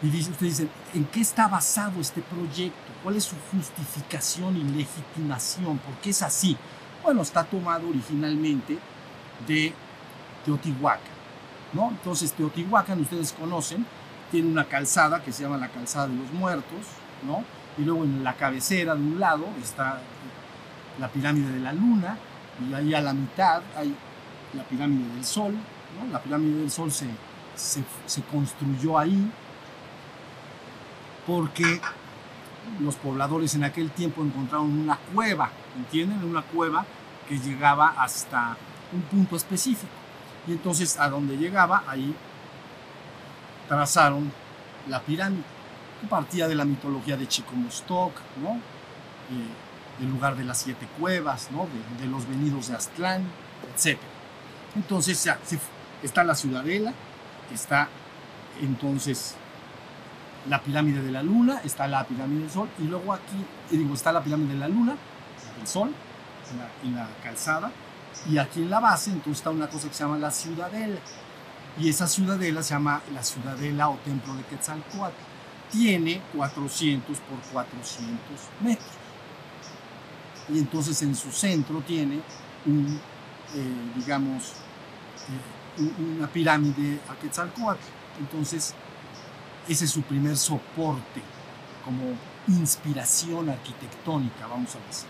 Y 0.00 0.10
dice, 0.10 0.30
ustedes 0.30 0.58
dicen, 0.58 0.70
¿en 0.94 1.04
qué 1.06 1.20
está 1.20 1.48
basado 1.48 2.00
este 2.00 2.22
proyecto? 2.22 2.92
¿Cuál 3.02 3.16
es 3.16 3.24
su 3.24 3.34
justificación 3.50 4.56
y 4.56 4.62
legitimación? 4.62 5.78
¿Por 5.78 5.94
qué 5.96 6.10
es 6.10 6.22
así? 6.22 6.56
Bueno, 7.02 7.22
está 7.22 7.42
tomado 7.42 7.88
originalmente 7.88 8.78
de 9.46 9.72
Teotihuacán, 10.44 11.00
¿no? 11.72 11.90
Entonces, 11.90 12.32
Teotihuacán, 12.32 13.00
ustedes 13.00 13.32
conocen, 13.32 13.84
tiene 14.30 14.48
una 14.48 14.64
calzada 14.66 15.22
que 15.22 15.32
se 15.32 15.42
llama 15.42 15.56
la 15.56 15.68
calzada 15.68 16.06
de 16.06 16.14
los 16.14 16.32
muertos, 16.32 16.86
¿no? 17.26 17.42
Y 17.76 17.82
luego 17.82 18.04
en 18.04 18.22
la 18.22 18.34
cabecera 18.34 18.94
de 18.94 19.00
un 19.00 19.18
lado 19.18 19.46
está 19.60 20.00
la 21.00 21.08
pirámide 21.08 21.52
de 21.52 21.60
la 21.60 21.72
luna, 21.72 22.16
y 22.68 22.74
ahí 22.74 22.94
a 22.94 23.00
la 23.00 23.14
mitad 23.14 23.62
hay 23.76 23.94
la 24.54 24.62
pirámide 24.62 25.12
del 25.14 25.24
sol, 25.24 25.54
¿no? 25.54 26.12
La 26.12 26.22
pirámide 26.22 26.60
del 26.60 26.70
sol 26.70 26.92
se, 26.92 27.06
se, 27.56 27.82
se 28.06 28.22
construyó 28.22 28.96
ahí 28.96 29.30
porque 31.28 31.78
los 32.80 32.96
pobladores 32.96 33.54
en 33.54 33.62
aquel 33.62 33.90
tiempo 33.90 34.22
encontraron 34.22 34.78
una 34.78 34.96
cueva, 34.96 35.50
¿entienden? 35.76 36.24
Una 36.24 36.40
cueva 36.40 36.86
que 37.28 37.38
llegaba 37.38 37.94
hasta 37.98 38.56
un 38.92 39.02
punto 39.02 39.36
específico. 39.36 39.92
Y 40.46 40.52
entonces 40.52 40.98
a 40.98 41.10
donde 41.10 41.36
llegaba, 41.36 41.84
ahí 41.86 42.14
trazaron 43.68 44.32
la 44.88 45.00
pirámide. 45.00 45.44
que 46.00 46.06
partía 46.06 46.48
de 46.48 46.54
la 46.54 46.64
mitología 46.64 47.18
de 47.18 47.28
Chicomostoc, 47.28 48.12
¿no? 48.42 48.54
Eh, 48.54 50.00
el 50.00 50.08
lugar 50.08 50.34
de 50.34 50.44
las 50.44 50.58
siete 50.58 50.86
cuevas, 50.98 51.50
¿no? 51.50 51.66
de, 52.00 52.06
los 52.06 52.26
venidos 52.26 52.68
de 52.68 52.76
Aztlán, 52.76 53.24
etc. 53.74 53.98
Entonces 54.76 55.28
está 56.02 56.24
la 56.24 56.34
ciudadela, 56.34 56.94
está 57.52 57.88
entonces 58.62 59.34
la 60.46 60.62
pirámide 60.62 61.02
de 61.02 61.10
la 61.12 61.22
luna, 61.22 61.60
está 61.64 61.86
la 61.88 62.04
pirámide 62.04 62.40
del 62.42 62.50
sol, 62.50 62.68
y 62.78 62.84
luego 62.84 63.12
aquí, 63.12 63.36
digo, 63.70 63.94
está 63.94 64.12
la 64.12 64.22
pirámide 64.22 64.54
de 64.54 64.60
la 64.60 64.68
luna, 64.68 64.96
del 65.56 65.66
sol, 65.66 65.92
en 66.84 66.94
la, 66.94 67.08
calzada, 67.22 67.70
y 68.30 68.38
aquí 68.38 68.62
en 68.62 68.70
la 68.70 68.80
base 68.80 69.10
entonces 69.10 69.38
está 69.38 69.50
una 69.50 69.68
cosa 69.68 69.88
que 69.88 69.94
se 69.94 70.02
llama 70.04 70.18
la 70.18 70.30
ciudadela. 70.30 70.98
Y 71.78 71.88
esa 71.88 72.08
ciudadela 72.08 72.62
se 72.62 72.74
llama 72.74 73.00
la 73.14 73.22
ciudadela 73.22 73.88
o 73.90 73.96
templo 73.98 74.34
de 74.34 74.42
Quetzalcoatl. 74.44 75.14
Tiene 75.70 76.20
400 76.34 77.18
por 77.20 77.38
400 77.52 78.18
metros. 78.62 78.88
Y 80.48 80.58
entonces 80.58 81.00
en 81.02 81.14
su 81.14 81.30
centro 81.30 81.80
tiene 81.82 82.20
un, 82.66 82.98
eh, 83.54 83.92
digamos, 83.94 84.54
eh, 85.28 85.80
un- 85.82 86.16
una 86.18 86.26
pirámide 86.26 86.98
a 87.08 87.14
Quetzalcoatl. 87.14 87.80
Entonces, 88.18 88.74
ese 89.68 89.84
es 89.84 89.90
su 89.90 90.02
primer 90.02 90.36
soporte 90.36 91.22
como 91.84 92.14
inspiración 92.48 93.50
arquitectónica, 93.50 94.46
vamos 94.46 94.74
a 94.74 94.86
decir. 94.86 95.08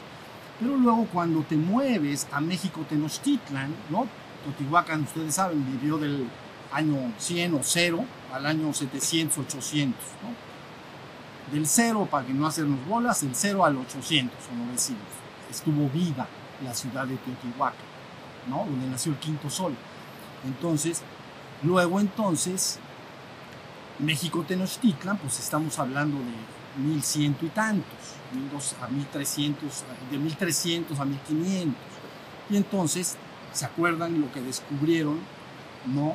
Pero 0.59 0.77
luego 0.77 1.07
cuando 1.13 1.43
te 1.43 1.57
mueves 1.57 2.27
a 2.33 2.41
México 2.41 2.85
Tenochtitlan, 2.89 3.73
¿no? 3.91 4.07
Teotihuacán, 4.45 5.03
ustedes 5.03 5.35
saben, 5.35 5.65
vivió 5.65 5.99
del 5.99 6.29
año 6.73 7.13
100 7.19 7.55
o 7.55 7.61
0 7.63 8.05
al 8.33 8.47
año 8.47 8.73
700, 8.73 9.39
800, 9.39 10.01
¿no? 10.23 11.53
Del 11.53 11.67
0, 11.67 12.09
para 12.11 12.27
que 12.27 12.35
no 12.35 12.47
hacernos 12.47 12.85
bolas, 12.87 13.23
del 13.23 13.35
0 13.35 13.65
al 13.65 13.77
800 13.77 14.37
o 14.53 14.67
900. 14.67 15.03
Estuvo 15.51 15.89
viva 15.89 16.27
la 16.65 16.75
ciudad 16.75 17.07
de 17.07 17.17
Teotihuacán, 17.17 17.79
¿no? 18.49 18.59
Donde 18.59 18.89
nació 18.89 19.13
el 19.13 19.19
quinto 19.19 19.49
sol. 19.49 19.75
Entonces, 20.45 21.03
luego 21.63 22.01
entonces, 22.01 22.81
México 23.99 24.45
Tenochtitlan, 24.47 25.19
pues 25.19 25.41
estamos 25.41 25.79
hablando 25.79 26.19
de 26.19 26.83
1100 26.83 27.37
y 27.43 27.47
tantos, 27.49 27.99
1200 28.33 28.83
a 28.83 28.89
1300, 28.89 29.85
de 30.11 30.19
1300 30.19 31.01
a 31.01 31.05
1500. 31.05 31.75
Y 32.51 32.57
entonces, 32.57 33.17
¿se 33.53 33.65
acuerdan 33.65 34.21
lo 34.21 34.33
que 34.33 34.41
descubrieron? 34.41 35.19
¿No? 35.87 36.15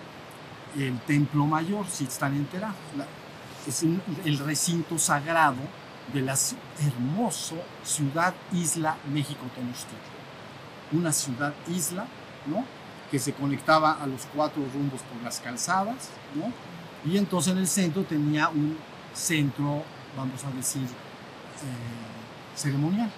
El 0.77 0.99
templo 1.01 1.45
mayor, 1.45 1.87
si 1.87 2.05
están 2.05 2.35
enterados. 2.35 2.75
Es 3.67 3.83
el 3.83 4.39
recinto 4.39 4.97
sagrado 4.97 5.57
de 6.13 6.21
la 6.21 6.35
hermoso 6.79 7.55
ciudad 7.83 8.33
isla 8.51 8.97
México 9.11 9.45
Tenochtitlan. 9.55 10.23
Una 10.93 11.11
ciudad 11.11 11.53
isla, 11.67 12.07
¿no? 12.47 12.65
Que 13.11 13.19
se 13.19 13.33
conectaba 13.33 14.01
a 14.01 14.07
los 14.07 14.25
cuatro 14.33 14.63
rumbos 14.73 15.01
por 15.01 15.21
las 15.21 15.39
calzadas, 15.39 16.09
¿no? 16.35 16.51
Y 17.05 17.17
entonces 17.17 17.53
en 17.53 17.59
el 17.59 17.67
centro 17.67 18.03
tenía 18.03 18.49
un 18.49 18.77
centro, 19.13 19.83
vamos 20.17 20.43
a 20.43 20.51
decir, 20.51 20.83
eh, 20.83 22.55
ceremonial. 22.55 23.11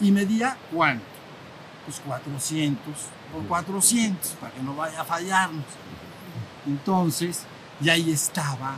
Y 0.00 0.10
medía 0.10 0.56
cuánto? 0.70 1.04
Pues 1.86 2.00
400 2.00 2.94
por 3.32 3.46
400, 3.46 4.32
para 4.32 4.52
que 4.52 4.62
no 4.62 4.74
vaya 4.74 5.00
a 5.00 5.04
fallarnos. 5.04 5.64
Entonces, 6.66 7.44
y 7.80 7.88
ahí 7.88 8.10
estaba, 8.10 8.76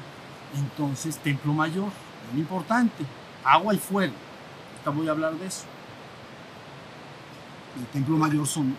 entonces, 0.57 1.19
Templo 1.19 1.53
Mayor, 1.53 1.91
muy 2.33 2.43
importante, 2.43 3.05
agua 3.45 3.75
y 3.75 3.79
fuego. 3.79 4.15
Ahorita 4.73 4.91
voy 4.91 5.09
a 5.09 5.11
hablar 5.11 5.35
de 5.35 5.47
eso. 5.47 5.65
El 7.79 7.87
Templo 7.87 8.17
Mayor 8.17 8.47
son 8.47 8.77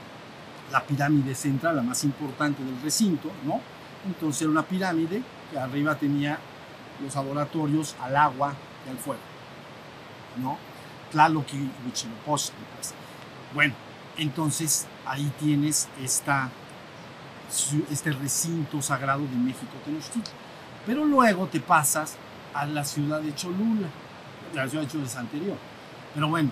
la 0.71 0.81
pirámide 0.81 1.35
central, 1.35 1.75
la 1.75 1.83
más 1.83 2.03
importante 2.05 2.63
del 2.63 2.81
recinto, 2.81 3.29
¿no? 3.43 3.59
Entonces 4.05 4.43
era 4.43 4.51
una 4.51 4.63
pirámide 4.63 5.21
que 5.51 5.59
arriba 5.59 5.95
tenía 5.95 6.37
los 7.03 7.15
adoratorios 7.15 7.95
al 8.01 8.15
agua 8.15 8.53
y 8.85 8.89
al 8.89 8.97
fuego, 8.97 9.21
¿no? 10.37 10.57
Tlaloc 11.11 11.53
y 11.53 11.69
Huitzilopochtli, 11.85 12.65
pues. 12.75 12.93
Bueno, 13.53 13.73
entonces 14.17 14.87
ahí 15.05 15.31
tienes 15.39 15.87
esta, 16.01 16.49
este 17.91 18.11
recinto 18.11 18.81
sagrado 18.81 19.21
de 19.21 19.35
México 19.35 19.73
Tenochtitlan. 19.83 20.35
Pero 20.85 21.05
luego 21.05 21.47
te 21.47 21.59
pasas 21.59 22.15
a 22.53 22.65
la 22.65 22.83
ciudad 22.83 23.21
de 23.21 23.33
Cholula, 23.33 23.87
la 24.53 24.67
ciudad 24.69 24.83
de 24.83 24.89
Cholula 24.89 25.07
es 25.07 25.15
anterior. 25.15 25.57
Pero 26.13 26.29
bueno, 26.29 26.51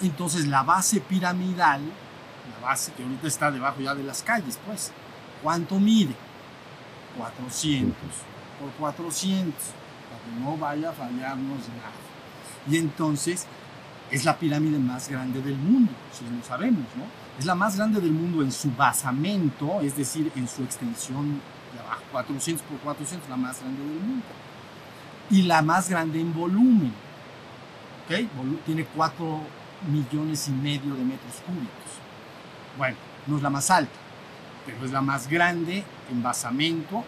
entonces 0.00 0.46
la 0.46 0.62
base 0.62 1.00
piramidal, 1.00 1.82
la 1.82 2.66
base 2.66 2.92
que 2.92 3.02
ahorita 3.02 3.26
está 3.28 3.50
debajo 3.50 3.80
ya 3.80 3.94
de 3.94 4.02
las 4.02 4.22
calles, 4.22 4.58
pues, 4.66 4.90
¿cuánto 5.42 5.78
mide? 5.78 6.14
400 7.16 7.94
por 8.60 8.70
400, 8.72 9.54
para 10.08 10.22
que 10.22 10.40
no 10.40 10.56
vaya 10.56 10.90
a 10.90 10.92
fallarnos 10.92 11.68
nada. 11.68 11.92
Y 12.70 12.78
entonces 12.78 13.46
es 14.10 14.24
la 14.24 14.38
pirámide 14.38 14.78
más 14.78 15.08
grande 15.08 15.42
del 15.42 15.56
mundo, 15.56 15.92
si 16.12 16.24
lo 16.24 16.42
sabemos, 16.44 16.86
¿no? 16.96 17.04
Es 17.38 17.46
la 17.46 17.54
más 17.54 17.76
grande 17.76 18.00
del 18.00 18.12
mundo 18.12 18.42
en 18.42 18.52
su 18.52 18.70
basamento, 18.70 19.80
es 19.80 19.96
decir, 19.96 20.30
en 20.36 20.46
su 20.46 20.62
extensión 20.62 21.40
de 21.72 21.80
abajo, 21.80 22.02
400 22.12 22.64
por 22.66 22.78
400, 22.78 23.28
la 23.28 23.36
más 23.36 23.60
grande 23.60 23.80
del 23.80 24.00
mundo. 24.00 24.26
Y 25.30 25.42
la 25.42 25.62
más 25.62 25.88
grande 25.88 26.20
en 26.20 26.32
volumen, 26.32 26.92
¿ok? 28.04 28.28
Tiene 28.66 28.84
4 28.84 29.40
millones 29.90 30.48
y 30.48 30.52
medio 30.52 30.94
de 30.94 31.04
metros 31.04 31.42
cúbicos. 31.44 31.98
Bueno, 32.78 32.96
no 33.26 33.36
es 33.36 33.42
la 33.42 33.50
más 33.50 33.70
alta, 33.70 33.98
pero 34.66 34.84
es 34.84 34.92
la 34.92 35.00
más 35.00 35.28
grande 35.28 35.84
en 36.10 36.22
basamento. 36.22 37.04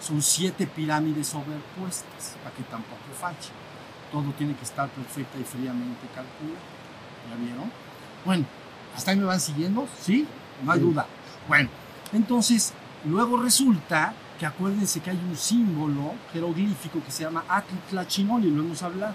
Son 0.00 0.20
siete 0.20 0.66
pirámides 0.66 1.28
sobrepuestas, 1.28 2.36
para 2.42 2.54
que 2.54 2.62
tampoco 2.64 3.00
falle. 3.18 3.50
Todo 4.12 4.30
tiene 4.36 4.54
que 4.54 4.64
estar 4.64 4.88
perfecta 4.90 5.38
y 5.38 5.44
fríamente 5.44 6.06
calculado. 6.14 6.60
¿Ya 7.30 7.36
vieron? 7.36 7.70
Bueno, 8.24 8.44
¿hasta 8.94 9.10
ahí 9.12 9.16
me 9.16 9.24
van 9.24 9.40
siguiendo? 9.40 9.88
¿Sí? 10.00 10.26
No 10.62 10.72
hay 10.72 10.78
Sí. 10.78 10.84
duda. 10.84 11.06
Bueno, 11.48 11.68
entonces, 12.12 12.72
luego 13.04 13.38
resulta 13.38 14.14
que 14.38 14.46
acuérdense 14.46 15.00
que 15.00 15.10
hay 15.10 15.16
un 15.16 15.36
símbolo 15.36 16.14
jeroglífico 16.32 17.02
que 17.04 17.10
se 17.10 17.22
llama 17.22 17.44
Atl-Tlachinoli, 17.48 18.50
lo 18.50 18.62
hemos 18.62 18.82
hablado, 18.82 19.14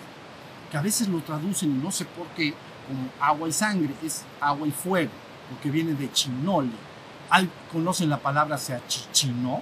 que 0.71 0.77
a 0.77 0.81
veces 0.81 1.07
lo 1.07 1.19
traducen, 1.21 1.71
y 1.71 1.83
no 1.83 1.91
sé 1.91 2.05
por 2.05 2.27
qué, 2.29 2.53
como 2.87 3.09
agua 3.19 3.47
y 3.47 3.51
sangre, 3.51 3.93
es 4.03 4.23
agua 4.41 4.67
y 4.67 4.71
fuego, 4.71 5.11
porque 5.49 5.69
viene 5.69 5.93
de 5.93 6.11
chinole. 6.11 6.71
Al- 7.29 7.49
¿Conocen 7.71 8.09
la 8.09 8.17
palabra 8.19 8.57
sea 8.57 8.81
chichinó? 8.87 9.61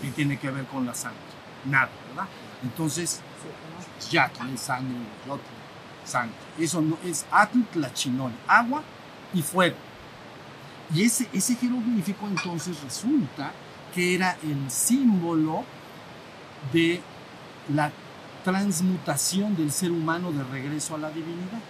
que 0.00 0.10
tiene 0.12 0.38
que 0.38 0.50
ver 0.50 0.64
con 0.66 0.86
la 0.86 0.94
sangre. 0.94 1.18
Nada, 1.66 1.90
¿verdad? 2.08 2.26
Entonces, 2.62 3.20
yatl 4.10 4.48
es 4.54 4.60
sangre, 4.60 4.94
yotl, 5.26 5.42
sangre. 6.04 6.34
Eso 6.58 6.80
no 6.80 6.96
es 7.04 7.26
atl 7.30 7.60
tlachinol, 7.72 8.32
agua 8.48 8.82
y 9.34 9.42
fuego. 9.42 9.76
Y 10.94 11.02
ese, 11.04 11.28
ese 11.32 11.54
jeroglífico 11.54 12.26
entonces 12.26 12.82
resulta 12.82 13.52
que 13.94 14.14
era 14.14 14.36
el 14.42 14.70
símbolo 14.70 15.64
de 16.72 17.00
la 17.74 17.92
transmutación 18.44 19.54
del 19.56 19.70
ser 19.70 19.90
humano 19.92 20.32
de 20.32 20.42
regreso 20.44 20.94
a 20.94 20.98
la 20.98 21.10
divinidad. 21.10 21.60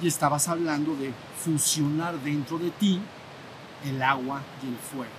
Y 0.00 0.08
estabas 0.08 0.48
hablando 0.48 0.94
de 0.96 1.12
fusionar 1.42 2.18
dentro 2.20 2.58
de 2.58 2.70
ti 2.72 3.00
el 3.84 4.02
agua 4.02 4.40
y 4.62 4.68
el 4.68 4.76
fuego. 4.76 5.12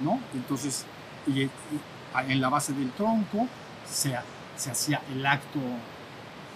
¿no? 0.00 0.20
Entonces, 0.34 0.84
en 1.26 2.40
la 2.40 2.48
base 2.48 2.72
del 2.72 2.90
tronco 2.92 3.48
se, 3.90 4.14
ha- 4.16 4.24
se 4.56 4.70
hacía 4.70 5.00
el 5.12 5.24
acto 5.24 5.60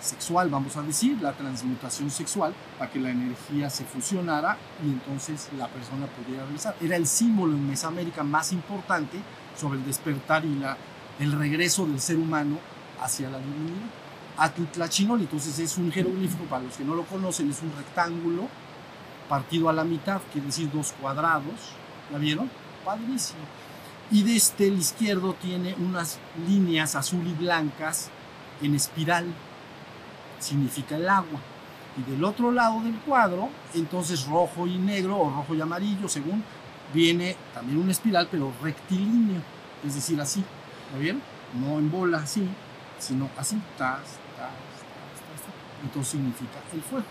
sexual, 0.01 0.49
vamos 0.49 0.77
a 0.77 0.83
decir, 0.83 1.21
la 1.21 1.33
transmutación 1.33 2.11
sexual, 2.11 2.55
para 2.79 2.91
que 2.91 2.99
la 2.99 3.11
energía 3.11 3.69
se 3.69 3.85
fusionara 3.85 4.57
y 4.85 4.89
entonces 4.89 5.49
la 5.59 5.69
persona 5.69 6.07
pudiera 6.07 6.45
realizar. 6.45 6.75
Era 6.81 6.97
el 6.97 7.07
símbolo 7.07 7.53
en 7.53 7.69
Mesoamérica 7.69 8.23
más 8.23 8.53
importante 8.53 9.19
sobre 9.59 9.79
el 9.79 9.85
despertar 9.85 10.45
y 10.45 10.55
la, 10.55 10.77
el 11.19 11.33
regreso 11.33 11.87
del 11.87 12.01
ser 12.01 12.17
humano 12.17 12.59
hacia 13.03 13.29
la 13.29 13.39
divinidad. 13.39 13.89
Atitlachinol, 14.39 15.21
entonces 15.21 15.59
es 15.59 15.77
un 15.77 15.93
jeroglífico, 15.93 16.45
para 16.45 16.63
los 16.63 16.75
que 16.77 16.85
no 16.85 16.95
lo 16.95 17.05
conocen, 17.05 17.51
es 17.51 17.61
un 17.61 17.71
rectángulo 17.77 18.49
partido 19.31 19.69
a 19.69 19.73
la 19.73 19.85
mitad, 19.85 20.21
quiere 20.33 20.49
decir 20.49 20.69
dos 20.73 20.93
cuadrados, 21.01 21.55
¿la 22.11 22.19
vieron? 22.19 22.51
Padrísimo. 22.85 23.39
Y 24.11 24.25
desde 24.25 24.67
el 24.67 24.77
izquierdo 24.77 25.35
tiene 25.35 25.77
unas 25.79 26.19
líneas 26.49 26.97
azul 26.97 27.25
y 27.25 27.33
blancas 27.33 28.11
en 28.61 28.75
espiral, 28.75 29.27
significa 30.41 30.97
el 30.97 31.09
agua. 31.09 31.39
Y 31.97 32.11
del 32.11 32.25
otro 32.25 32.51
lado 32.51 32.81
del 32.83 32.97
cuadro, 32.99 33.49
entonces 33.73 34.27
rojo 34.27 34.67
y 34.67 34.79
negro 34.79 35.17
o 35.17 35.31
rojo 35.31 35.55
y 35.55 35.61
amarillo, 35.61 36.09
según 36.09 36.43
viene 36.93 37.37
también 37.55 37.79
una 37.79 37.93
espiral, 37.93 38.27
pero 38.29 38.53
rectilíneo, 38.61 39.41
es 39.87 39.95
decir, 39.95 40.21
así. 40.21 40.43
¿Lo 40.93 40.99
vieron? 40.99 41.23
No 41.55 41.79
en 41.79 41.89
bola, 41.89 42.19
así, 42.19 42.49
sino 42.99 43.31
así. 43.37 43.61
Entonces 45.85 46.11
significa 46.11 46.59
el 46.73 46.83
fuego. 46.83 47.07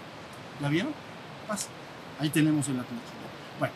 ¿La 0.60 0.68
vieron? 0.68 0.94
Pasa. 1.48 1.70
Ahí 2.20 2.30
tenemos 2.30 2.68
el 2.68 2.80
Atlántico. 2.80 3.16
Bueno, 3.60 3.74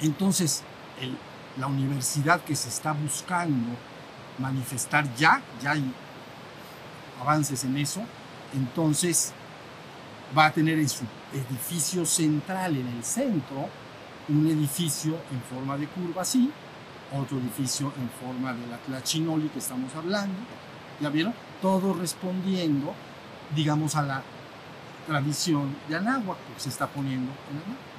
entonces 0.00 0.62
la 1.58 1.66
universidad 1.66 2.40
que 2.40 2.56
se 2.56 2.68
está 2.68 2.92
buscando 2.92 3.76
manifestar 4.38 5.14
ya, 5.16 5.42
ya 5.62 5.72
hay 5.72 5.92
avances 7.20 7.64
en 7.64 7.76
eso, 7.76 8.02
entonces 8.54 9.32
va 10.36 10.46
a 10.46 10.52
tener 10.52 10.78
en 10.78 10.88
su 10.88 11.04
edificio 11.32 12.04
central, 12.04 12.76
en 12.76 12.86
el 12.88 13.04
centro, 13.04 13.68
un 14.28 14.46
edificio 14.46 15.18
en 15.30 15.40
forma 15.42 15.76
de 15.76 15.86
curva 15.88 16.22
así, 16.22 16.50
otro 17.12 17.38
edificio 17.38 17.92
en 17.98 18.10
forma 18.10 18.52
de 18.52 18.66
la 18.66 18.78
Tlachinoli 18.78 19.48
que 19.48 19.60
estamos 19.60 19.94
hablando, 19.94 20.34
¿ya 21.00 21.08
vieron? 21.10 21.34
Todo 21.62 21.94
respondiendo, 21.94 22.92
digamos, 23.54 23.94
a 23.94 24.02
la 24.02 24.22
tradición 25.06 25.74
de 25.88 25.96
Anáhuac, 25.96 26.36
porque 26.38 26.60
se 26.60 26.68
está 26.68 26.86
poniendo 26.86 27.30
en 27.50 27.56
Anáhuac. 27.58 27.96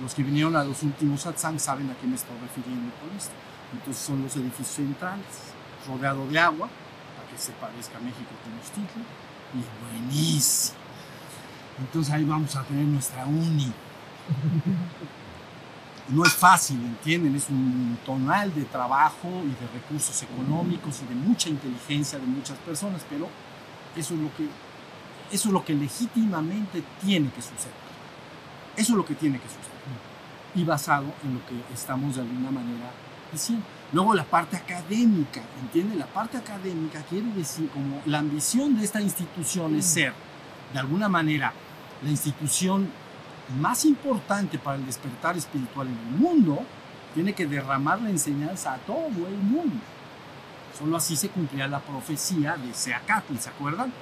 Los 0.00 0.14
que 0.14 0.22
vinieron 0.22 0.56
a 0.56 0.64
los 0.64 0.82
últimos 0.82 1.20
satsang 1.20 1.60
saben 1.60 1.90
a 1.90 1.94
qué 1.94 2.06
me 2.06 2.16
estoy 2.16 2.36
refiriendo 2.40 2.92
con 3.00 3.16
esto. 3.16 3.32
Entonces 3.72 4.02
son 4.02 4.22
los 4.22 4.34
edificios 4.36 4.68
centrales, 4.68 5.52
rodeado 5.86 6.26
de 6.26 6.38
agua, 6.38 6.68
para 7.16 7.28
que 7.28 7.38
se 7.38 7.52
parezca 7.52 7.98
a 7.98 8.00
México 8.00 8.30
Tenochtitlan, 8.44 9.04
y 9.54 9.62
buenísimo. 9.84 10.78
Entonces 11.78 12.12
ahí 12.12 12.24
vamos 12.24 12.54
a 12.56 12.62
tener 12.64 12.84
nuestra 12.84 13.26
uni. 13.26 13.72
No 16.08 16.24
es 16.24 16.32
fácil, 16.32 16.82
¿entienden? 16.82 17.34
Es 17.36 17.48
un 17.48 17.96
tonal 18.04 18.52
de 18.54 18.64
trabajo 18.64 19.28
y 19.44 19.50
de 19.50 19.72
recursos 19.72 20.22
económicos 20.22 21.00
y 21.02 21.06
de 21.06 21.14
mucha 21.14 21.48
inteligencia 21.48 22.18
de 22.18 22.26
muchas 22.26 22.58
personas, 22.58 23.02
pero 23.08 23.28
eso 23.96 24.14
es 24.14 24.20
lo 24.20 24.34
que, 24.36 24.48
eso 25.32 25.48
es 25.48 25.52
lo 25.52 25.64
que 25.64 25.74
legítimamente 25.74 26.82
tiene 27.04 27.30
que 27.30 27.40
suceder. 27.40 27.82
Eso 28.76 28.92
es 28.92 28.96
lo 28.96 29.04
que 29.04 29.14
tiene 29.14 29.38
que 29.38 29.48
suceder. 29.48 29.72
Y 30.54 30.64
basado 30.64 31.06
en 31.24 31.34
lo 31.34 31.46
que 31.46 31.74
estamos 31.74 32.14
de 32.16 32.20
alguna 32.20 32.50
manera 32.50 32.90
diciendo. 33.32 33.64
Luego 33.92 34.14
la 34.14 34.24
parte 34.24 34.56
académica, 34.56 35.42
¿entienden? 35.62 35.98
La 35.98 36.06
parte 36.06 36.36
académica 36.36 37.02
quiere 37.02 37.30
decir 37.32 37.68
como 37.70 38.02
la 38.06 38.18
ambición 38.18 38.76
de 38.76 38.84
esta 38.84 39.00
institución 39.00 39.74
es 39.74 39.86
ser, 39.86 40.12
de 40.72 40.78
alguna 40.78 41.08
manera, 41.08 41.52
la 42.02 42.10
institución 42.10 42.88
más 43.58 43.84
importante 43.84 44.58
para 44.58 44.76
el 44.76 44.86
despertar 44.86 45.36
espiritual 45.36 45.88
en 45.88 45.98
el 45.98 46.20
mundo, 46.20 46.64
tiene 47.14 47.34
que 47.34 47.46
derramar 47.46 48.00
la 48.00 48.10
enseñanza 48.10 48.74
a 48.74 48.78
todo 48.78 49.26
el 49.28 49.36
mundo. 49.36 49.80
Solo 50.78 50.96
así 50.96 51.16
se 51.16 51.28
cumplirá 51.28 51.68
la 51.68 51.80
profecía 51.80 52.56
de 52.56 52.72
Seacatl, 52.72 53.36
¿se 53.36 53.50
acuerdan? 53.50 53.92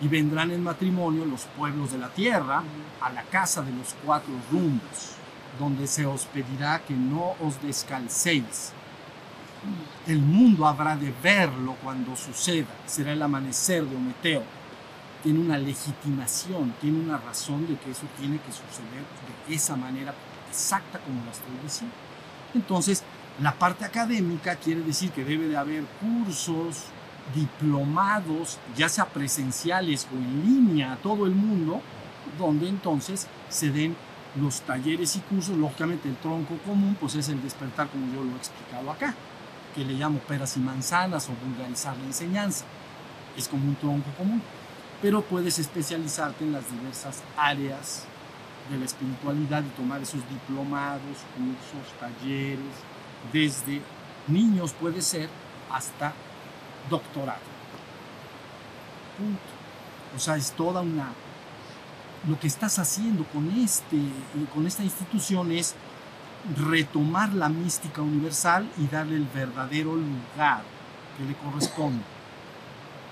Y 0.00 0.08
vendrán 0.08 0.50
en 0.50 0.62
matrimonio 0.62 1.24
los 1.24 1.42
pueblos 1.56 1.92
de 1.92 1.98
la 1.98 2.08
tierra 2.08 2.62
a 3.00 3.10
la 3.10 3.22
casa 3.24 3.62
de 3.62 3.72
los 3.72 3.94
cuatro 4.04 4.32
rumbos, 4.50 5.12
donde 5.58 5.86
se 5.86 6.06
os 6.06 6.24
pedirá 6.26 6.80
que 6.80 6.94
no 6.94 7.34
os 7.40 7.60
descalcéis. 7.60 8.72
El 10.06 10.20
mundo 10.20 10.66
habrá 10.66 10.96
de 10.96 11.12
verlo 11.22 11.76
cuando 11.82 12.16
suceda, 12.16 12.68
será 12.86 13.12
el 13.12 13.22
amanecer 13.22 13.84
de 13.84 13.96
Ometeo. 13.96 14.42
Tiene 15.22 15.38
una 15.38 15.58
legitimación, 15.58 16.74
tiene 16.80 16.98
una 16.98 17.18
razón 17.18 17.66
de 17.66 17.76
que 17.76 17.90
eso 17.90 18.06
tiene 18.18 18.38
que 18.38 18.52
suceder 18.52 19.04
de 19.46 19.54
esa 19.54 19.76
manera 19.76 20.14
exacta 20.48 20.98
como 20.98 21.22
la 21.26 21.30
estoy 21.30 21.52
diciendo. 21.62 21.94
Entonces, 22.54 23.04
la 23.40 23.52
parte 23.52 23.84
académica 23.84 24.56
quiere 24.56 24.80
decir 24.80 25.10
que 25.10 25.24
debe 25.24 25.46
de 25.46 25.56
haber 25.56 25.84
cursos, 26.00 26.86
diplomados, 27.34 28.58
ya 28.76 28.88
sea 28.88 29.06
presenciales 29.06 30.06
o 30.12 30.16
en 30.16 30.44
línea 30.44 30.92
a 30.92 30.96
todo 30.96 31.26
el 31.26 31.34
mundo, 31.34 31.80
donde 32.38 32.68
entonces 32.68 33.26
se 33.48 33.70
den 33.70 33.96
los 34.40 34.60
talleres 34.62 35.16
y 35.16 35.20
cursos, 35.20 35.56
lógicamente 35.56 36.08
el 36.08 36.16
tronco 36.16 36.56
común, 36.58 36.96
pues 37.00 37.14
es 37.16 37.28
el 37.28 37.42
despertar 37.42 37.88
como 37.88 38.12
yo 38.12 38.22
lo 38.22 38.32
he 38.32 38.36
explicado 38.36 38.90
acá, 38.90 39.14
que 39.74 39.84
le 39.84 39.94
llamo 39.94 40.18
peras 40.20 40.56
y 40.56 40.60
manzanas 40.60 41.28
o 41.28 41.32
vulgarizar 41.44 41.96
la 41.96 42.04
enseñanza. 42.04 42.64
Es 43.36 43.48
como 43.48 43.64
un 43.64 43.76
tronco 43.76 44.10
común, 44.16 44.42
pero 45.02 45.22
puedes 45.22 45.58
especializarte 45.58 46.44
en 46.44 46.52
las 46.52 46.70
diversas 46.70 47.22
áreas 47.36 48.04
de 48.70 48.78
la 48.78 48.84
espiritualidad 48.84 49.64
y 49.64 49.76
tomar 49.76 50.00
esos 50.00 50.20
diplomados, 50.28 51.18
cursos, 51.36 51.92
talleres, 51.98 52.60
desde 53.32 53.82
niños 54.28 54.72
puede 54.72 55.02
ser 55.02 55.28
hasta 55.72 56.12
doctorado. 56.88 57.40
Punto. 59.18 59.40
O 60.16 60.18
sea, 60.18 60.36
es 60.36 60.52
toda 60.52 60.80
una... 60.80 61.12
Lo 62.28 62.38
que 62.38 62.46
estás 62.46 62.78
haciendo 62.78 63.24
con, 63.24 63.50
este, 63.50 63.96
con 64.52 64.66
esta 64.66 64.82
institución 64.82 65.52
es 65.52 65.74
retomar 66.56 67.32
la 67.32 67.48
mística 67.48 68.02
universal 68.02 68.68
y 68.78 68.86
darle 68.86 69.16
el 69.16 69.26
verdadero 69.26 69.94
lugar 69.94 70.62
que 71.16 71.24
le 71.24 71.34
corresponde. 71.34 72.02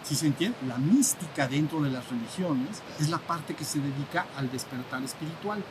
¿Sí 0.03 0.15
se 0.15 0.27
entiende? 0.27 0.57
La 0.67 0.79
mística 0.79 1.47
dentro 1.47 1.83
de 1.83 1.91
las 1.91 2.09
religiones 2.09 2.83
es 2.99 3.11
la 3.11 3.19
parte 3.19 3.55
que 3.55 3.65
se 3.65 3.79
dedica 3.79 4.27
al 4.37 4.51
despertar 4.51 5.03
espiritual 5.03 5.63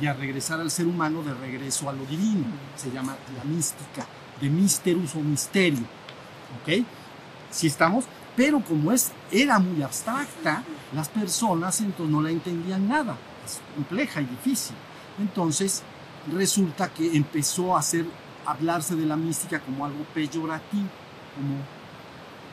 y 0.00 0.06
a 0.06 0.12
regresar 0.12 0.60
al 0.60 0.70
ser 0.70 0.86
humano 0.86 1.22
de 1.22 1.34
regreso 1.34 1.88
a 1.88 1.92
lo 1.92 2.04
divino. 2.06 2.46
Se 2.76 2.90
llama 2.92 3.16
la 3.36 3.42
mística, 3.44 4.06
de 4.40 4.48
misterus 4.48 5.16
o 5.16 5.20
misterio. 5.20 5.84
¿Ok? 6.60 6.84
Si 7.50 7.66
estamos, 7.66 8.04
pero 8.36 8.60
como 8.60 8.92
es, 8.92 9.12
era 9.30 9.58
muy 9.58 9.82
abstracta, 9.82 10.62
las 10.94 11.08
personas 11.08 11.80
entonces 11.80 12.12
no 12.12 12.22
la 12.22 12.30
entendían 12.30 12.88
nada. 12.88 13.16
Es 13.44 13.60
compleja 13.74 14.20
y 14.20 14.26
difícil. 14.26 14.76
Entonces 15.18 15.82
resulta 16.32 16.88
que 16.88 17.16
empezó 17.16 17.74
a 17.76 17.80
hacer, 17.80 18.06
hablarse 18.46 18.94
de 18.94 19.06
la 19.06 19.16
mística 19.16 19.60
como 19.60 19.84
algo 19.84 20.04
peyorativo, 20.14 20.88
como 21.36 21.80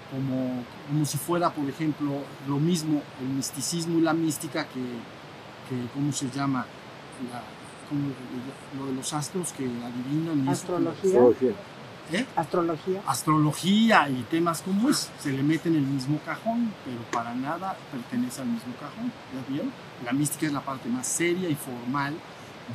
como, 0.10 0.64
como 0.88 1.06
si 1.06 1.18
fuera, 1.18 1.50
por 1.50 1.70
ejemplo, 1.70 2.22
lo 2.48 2.58
mismo 2.60 3.02
el 3.22 3.28
misticismo 3.28 3.98
y 4.00 4.02
la 4.02 4.14
mística 4.14 4.64
que, 4.64 4.80
que 4.80 5.88
¿cómo 5.94 6.14
se 6.14 6.30
llama? 6.30 6.66
La- 7.32 7.44
como 7.90 8.08
lo 8.78 8.86
de 8.88 8.94
los 8.94 9.14
astros 9.14 9.52
que 9.52 9.64
adivinan. 9.66 10.40
y 10.40 10.44
eso. 10.44 10.52
Astrología. 10.52 11.12
¿Eh? 12.12 12.26
Astrología. 12.36 13.02
Astrología 13.06 14.10
y 14.10 14.24
temas 14.30 14.62
como 14.62 14.90
es, 14.90 15.10
se 15.20 15.32
le 15.32 15.44
mete 15.44 15.68
en 15.68 15.76
el 15.76 15.82
mismo 15.82 16.20
cajón, 16.26 16.74
pero 16.86 17.02
para 17.12 17.36
nada 17.36 17.76
pertenece 17.92 18.42
al 18.42 18.48
mismo 18.48 18.74
cajón. 18.80 19.12
¿Ya 19.34 19.52
vieron? 19.52 19.72
La 20.06 20.14
mística 20.14 20.46
es 20.46 20.54
la 20.54 20.62
parte 20.62 20.88
más 20.88 21.06
seria 21.06 21.50
y 21.50 21.56
formal, 21.56 22.16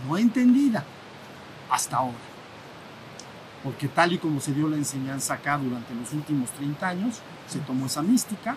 no 0.07 0.19
entendida 0.19 0.85
hasta 1.71 1.97
ahora. 1.97 2.19
Porque 3.65 3.89
tal 3.89 4.13
y 4.13 4.19
como 4.19 4.41
se 4.41 4.53
dio 4.53 4.69
la 4.69 4.77
enseñanza 4.77 5.35
acá 5.35 5.57
durante 5.57 5.95
los 5.95 6.13
últimos 6.13 6.51
30 6.51 6.87
años, 6.87 7.21
se 7.49 7.61
tomó 7.61 7.87
esa 7.87 8.03
mística 8.03 8.57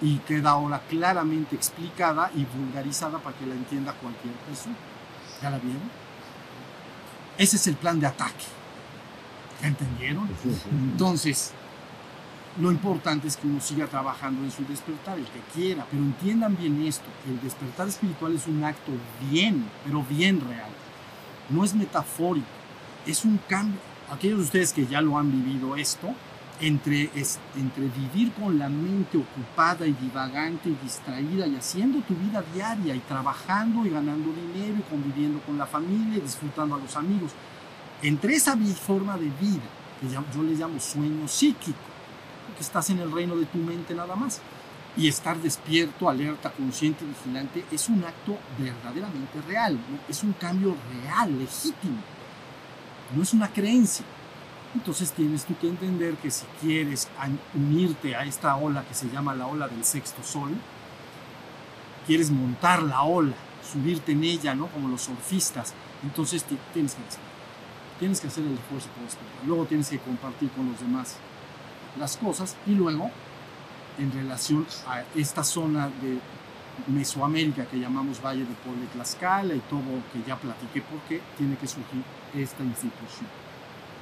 y 0.00 0.18
queda 0.18 0.50
ahora 0.50 0.80
claramente 0.88 1.54
explicada 1.54 2.30
y 2.34 2.44
vulgarizada 2.44 3.18
para 3.18 3.36
que 3.36 3.46
la 3.46 3.54
entienda 3.54 3.92
cualquier 3.92 4.34
persona. 4.34 4.76
¿Ya 5.42 5.50
la 5.50 5.58
vieron? 5.58 5.82
Ese 7.36 7.56
es 7.56 7.66
el 7.66 7.76
plan 7.76 8.00
de 8.00 8.06
ataque. 8.06 8.61
¿Ya 9.62 9.68
entendieron? 9.68 10.28
Entonces, 10.92 11.52
lo 12.60 12.70
importante 12.70 13.28
es 13.28 13.36
que 13.36 13.46
uno 13.46 13.60
siga 13.60 13.86
trabajando 13.86 14.42
en 14.44 14.50
su 14.50 14.64
despertar, 14.66 15.18
el 15.18 15.24
que 15.24 15.40
quiera, 15.54 15.86
pero 15.90 16.02
entiendan 16.02 16.56
bien 16.56 16.82
esto, 16.82 17.04
el 17.28 17.40
despertar 17.40 17.88
espiritual 17.88 18.34
es 18.34 18.46
un 18.46 18.62
acto 18.64 18.92
bien, 19.30 19.64
pero 19.84 20.02
bien 20.04 20.40
real. 20.40 20.70
No 21.48 21.64
es 21.64 21.74
metafórico, 21.74 22.46
es 23.06 23.24
un 23.24 23.38
cambio. 23.48 23.78
Aquellos 24.10 24.38
de 24.38 24.44
ustedes 24.44 24.72
que 24.74 24.86
ya 24.86 25.00
lo 25.00 25.16
han 25.18 25.30
vivido 25.32 25.76
esto, 25.76 26.08
entre, 26.60 27.10
es- 27.14 27.38
entre 27.56 27.86
vivir 27.88 28.32
con 28.32 28.58
la 28.58 28.68
mente 28.68 29.16
ocupada 29.16 29.86
y 29.86 29.92
divagante 29.94 30.68
y 30.68 30.76
distraída 30.82 31.46
y 31.46 31.56
haciendo 31.56 32.00
tu 32.00 32.14
vida 32.14 32.44
diaria 32.54 32.94
y 32.94 33.00
trabajando 33.00 33.86
y 33.86 33.90
ganando 33.90 34.30
dinero 34.32 34.76
y 34.78 34.82
conviviendo 34.90 35.40
con 35.40 35.56
la 35.56 35.66
familia 35.66 36.18
y 36.18 36.20
disfrutando 36.20 36.74
a 36.74 36.78
los 36.78 36.94
amigos, 36.96 37.32
entre 38.02 38.34
esa 38.34 38.56
forma 38.86 39.16
de 39.16 39.30
vida, 39.40 39.62
que 40.00 40.08
yo 40.08 40.42
le 40.42 40.54
llamo 40.54 40.80
sueño 40.80 41.28
psíquico, 41.28 41.78
porque 42.46 42.62
estás 42.62 42.90
en 42.90 42.98
el 42.98 43.12
reino 43.12 43.36
de 43.36 43.46
tu 43.46 43.58
mente 43.58 43.94
nada 43.94 44.16
más, 44.16 44.40
y 44.96 45.08
estar 45.08 45.38
despierto, 45.38 46.08
alerta, 46.08 46.50
consciente, 46.50 47.04
vigilante, 47.04 47.64
es 47.72 47.88
un 47.88 48.04
acto 48.04 48.36
verdaderamente 48.58 49.40
real, 49.48 49.74
¿no? 49.74 49.98
es 50.08 50.22
un 50.22 50.32
cambio 50.34 50.76
real, 51.02 51.38
legítimo, 51.38 51.96
no 53.16 53.22
es 53.22 53.32
una 53.32 53.48
creencia. 53.48 54.04
Entonces 54.74 55.12
tienes 55.12 55.44
tú 55.44 55.54
que 55.58 55.68
entender 55.68 56.14
que 56.16 56.30
si 56.30 56.46
quieres 56.60 57.06
unirte 57.54 58.16
a 58.16 58.24
esta 58.24 58.56
ola 58.56 58.82
que 58.88 58.94
se 58.94 59.08
llama 59.10 59.34
la 59.34 59.46
ola 59.46 59.68
del 59.68 59.84
sexto 59.84 60.22
sol, 60.22 60.50
quieres 62.06 62.30
montar 62.30 62.82
la 62.82 63.02
ola, 63.02 63.34
subirte 63.70 64.12
en 64.12 64.24
ella, 64.24 64.54
¿no? 64.54 64.66
Como 64.68 64.88
los 64.88 65.02
surfistas, 65.02 65.74
entonces 66.02 66.44
ti- 66.44 66.58
tienes 66.72 66.94
que. 66.94 67.02
Tienes 68.02 68.20
que 68.20 68.26
hacer 68.26 68.44
el 68.44 68.54
esfuerzo 68.54 68.88
por 68.88 69.04
despertar. 69.04 69.46
Luego 69.46 69.64
tienes 69.64 69.88
que 69.88 70.00
compartir 70.00 70.50
con 70.50 70.68
los 70.68 70.80
demás 70.80 71.18
las 71.96 72.16
cosas 72.16 72.56
y 72.66 72.72
luego 72.72 73.08
en 73.96 74.10
relación 74.10 74.66
a 74.88 75.04
esta 75.14 75.44
zona 75.44 75.86
de 75.86 76.18
Mesoamérica 76.88 77.64
que 77.64 77.78
llamamos 77.78 78.20
Valle 78.20 78.40
de 78.40 78.54
Puebla 78.54 78.82
y 78.82 78.88
Tlaxcala 78.88 79.54
y 79.54 79.60
todo 79.60 79.84
que 80.12 80.20
ya 80.26 80.34
platiqué 80.34 80.82
por 80.82 80.98
qué 81.02 81.20
tiene 81.38 81.56
que 81.56 81.68
surgir 81.68 82.02
esta 82.34 82.64
institución. 82.64 83.28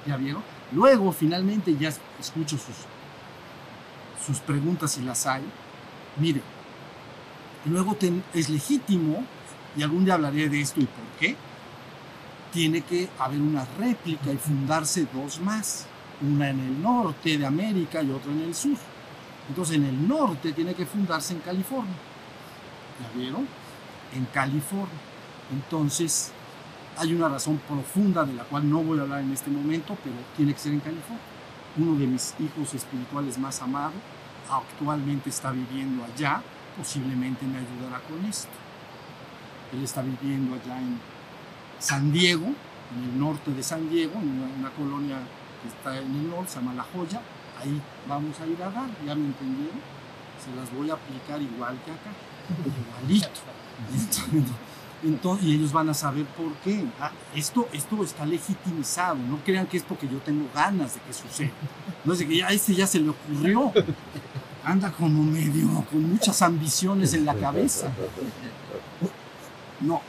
¿Ya 0.06 0.16
vieron? 0.16 0.42
Luego, 0.72 1.12
finalmente, 1.12 1.76
ya 1.76 1.92
escucho 2.18 2.56
sus, 2.56 2.76
sus 4.26 4.38
preguntas 4.38 4.92
si 4.92 5.02
las 5.02 5.26
hay. 5.26 5.42
Mire, 6.16 6.40
luego 7.66 7.98
es 8.32 8.48
legítimo, 8.48 9.26
y 9.76 9.82
algún 9.82 10.06
día 10.06 10.14
hablaré 10.14 10.48
de 10.48 10.58
esto 10.58 10.80
y 10.80 10.86
por 10.86 11.04
qué, 11.18 11.36
tiene 12.52 12.82
que 12.82 13.08
haber 13.18 13.40
una 13.40 13.64
réplica 13.78 14.32
y 14.32 14.36
fundarse 14.36 15.06
dos 15.12 15.40
más, 15.40 15.86
una 16.20 16.50
en 16.50 16.60
el 16.60 16.82
norte 16.82 17.38
de 17.38 17.46
América 17.46 18.02
y 18.02 18.10
otra 18.10 18.32
en 18.32 18.40
el 18.40 18.54
sur. 18.54 18.76
Entonces 19.48 19.76
en 19.76 19.84
el 19.84 20.08
norte 20.08 20.52
tiene 20.52 20.74
que 20.74 20.86
fundarse 20.86 21.34
en 21.34 21.40
California. 21.40 21.94
¿Ya 23.00 23.18
vieron? 23.18 23.46
En 24.14 24.24
California. 24.26 24.88
Entonces 25.52 26.32
hay 26.96 27.14
una 27.14 27.28
razón 27.28 27.60
profunda 27.68 28.24
de 28.24 28.34
la 28.34 28.44
cual 28.44 28.68
no 28.68 28.82
voy 28.82 28.98
a 28.98 29.02
hablar 29.02 29.20
en 29.20 29.32
este 29.32 29.50
momento, 29.50 29.96
pero 30.02 30.16
tiene 30.36 30.52
que 30.52 30.58
ser 30.58 30.72
en 30.72 30.80
California. 30.80 31.24
Uno 31.76 31.98
de 31.98 32.06
mis 32.06 32.34
hijos 32.40 32.74
espirituales 32.74 33.38
más 33.38 33.62
amados 33.62 33.94
actualmente 34.50 35.30
está 35.30 35.52
viviendo 35.52 36.04
allá, 36.04 36.42
posiblemente 36.76 37.46
me 37.46 37.58
ayudará 37.58 38.00
con 38.08 38.24
esto. 38.24 38.50
Él 39.72 39.84
está 39.84 40.02
viviendo 40.02 40.54
allá 40.56 40.80
en 40.80 40.98
San 41.80 42.12
Diego, 42.12 42.46
en 42.46 43.04
el 43.04 43.18
norte 43.18 43.50
de 43.52 43.62
San 43.62 43.88
Diego, 43.88 44.14
en 44.20 44.42
una, 44.60 44.70
colonia 44.70 45.18
que 45.62 45.68
está 45.68 45.98
en 45.98 46.14
el 46.14 46.30
norte, 46.30 46.52
se 46.52 46.60
llama 46.60 46.74
La 46.74 46.84
Joya. 46.84 47.20
Ahí 47.60 47.80
vamos 48.08 48.38
a 48.40 48.46
ir 48.46 48.62
a 48.62 48.70
dar, 48.70 48.88
¿ya 49.04 49.14
me 49.14 49.26
entendieron? 49.26 49.80
Se 50.44 50.54
las 50.54 50.72
voy 50.72 50.90
a 50.90 50.94
aplicar 50.94 51.40
igual 51.40 51.78
que 51.84 51.90
acá, 51.90 52.10
igualito. 53.08 53.40
Entonces, 55.02 55.46
y 55.46 55.54
ellos 55.54 55.72
van 55.72 55.88
a 55.88 55.94
saber 55.94 56.26
por 56.26 56.52
qué. 56.56 56.84
Ah, 57.00 57.10
esto, 57.34 57.66
esto 57.72 58.04
está 58.04 58.26
legitimizado, 58.26 59.16
no 59.16 59.38
crean 59.38 59.66
que 59.66 59.78
es 59.78 59.82
porque 59.82 60.06
yo 60.06 60.18
tengo 60.18 60.46
ganas 60.54 60.94
de 60.94 61.00
que 61.00 61.12
suceda. 61.14 61.50
No 62.04 62.12
es 62.12 62.18
de 62.18 62.28
que 62.28 62.36
ya 62.36 62.48
a 62.48 62.52
este 62.52 62.74
ya 62.74 62.86
se 62.86 63.00
le 63.00 63.08
ocurrió. 63.08 63.72
Anda 64.62 64.92
como 64.92 65.22
medio, 65.22 65.84
con 65.90 66.10
muchas 66.10 66.42
ambiciones 66.42 67.14
en 67.14 67.24
la 67.24 67.34
cabeza. 67.34 67.90
No, 69.80 70.02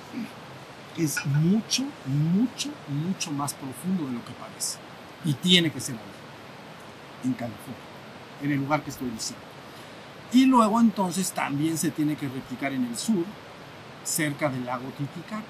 es 1.04 1.26
mucho, 1.26 1.84
mucho, 2.06 2.70
mucho 2.88 3.32
más 3.32 3.54
profundo 3.54 4.06
de 4.06 4.14
lo 4.14 4.26
que 4.26 4.34
parece. 4.34 4.78
Y 5.26 5.34
tiene 5.34 5.72
que 5.72 5.80
ser 5.80 5.95
ahí, 5.95 7.28
en 7.28 7.34
California, 7.34 7.82
en 8.41 8.52
el 8.52 8.58
lugar 8.60 8.84
que 8.84 8.91
estoy 8.91 9.10
diciendo. 9.10 9.45
Y 10.32 10.45
luego 10.45 10.80
entonces 10.80 11.32
también 11.32 11.78
se 11.78 11.91
tiene 11.91 12.16
que 12.16 12.30
replicar 12.30 12.72
en 12.72 12.86
el 12.86 12.97
sur, 12.97 13.26
cerca 14.04 14.49
del 14.49 14.66
lago 14.66 14.88
Titicaca. 14.97 15.43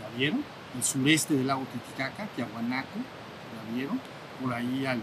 ¿Ya 0.00 0.16
vieron? 0.16 0.44
El 0.76 0.84
sureste 0.84 1.34
del 1.34 1.46
lago 1.46 1.66
Titicaca, 1.72 2.26
Tiahuanaco, 2.36 2.98
¿ya 2.98 3.74
vieron? 3.74 4.00
Por 4.42 4.52
ahí 4.52 4.86
al, 4.86 5.02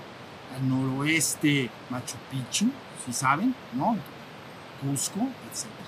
noroeste 0.68 1.70
Machu 1.90 2.18
Picchu, 2.32 2.72
si 3.06 3.14
saben, 3.14 3.54
¿no? 3.74 3.98
Cusco, 4.82 5.22
etc. 5.22 5.87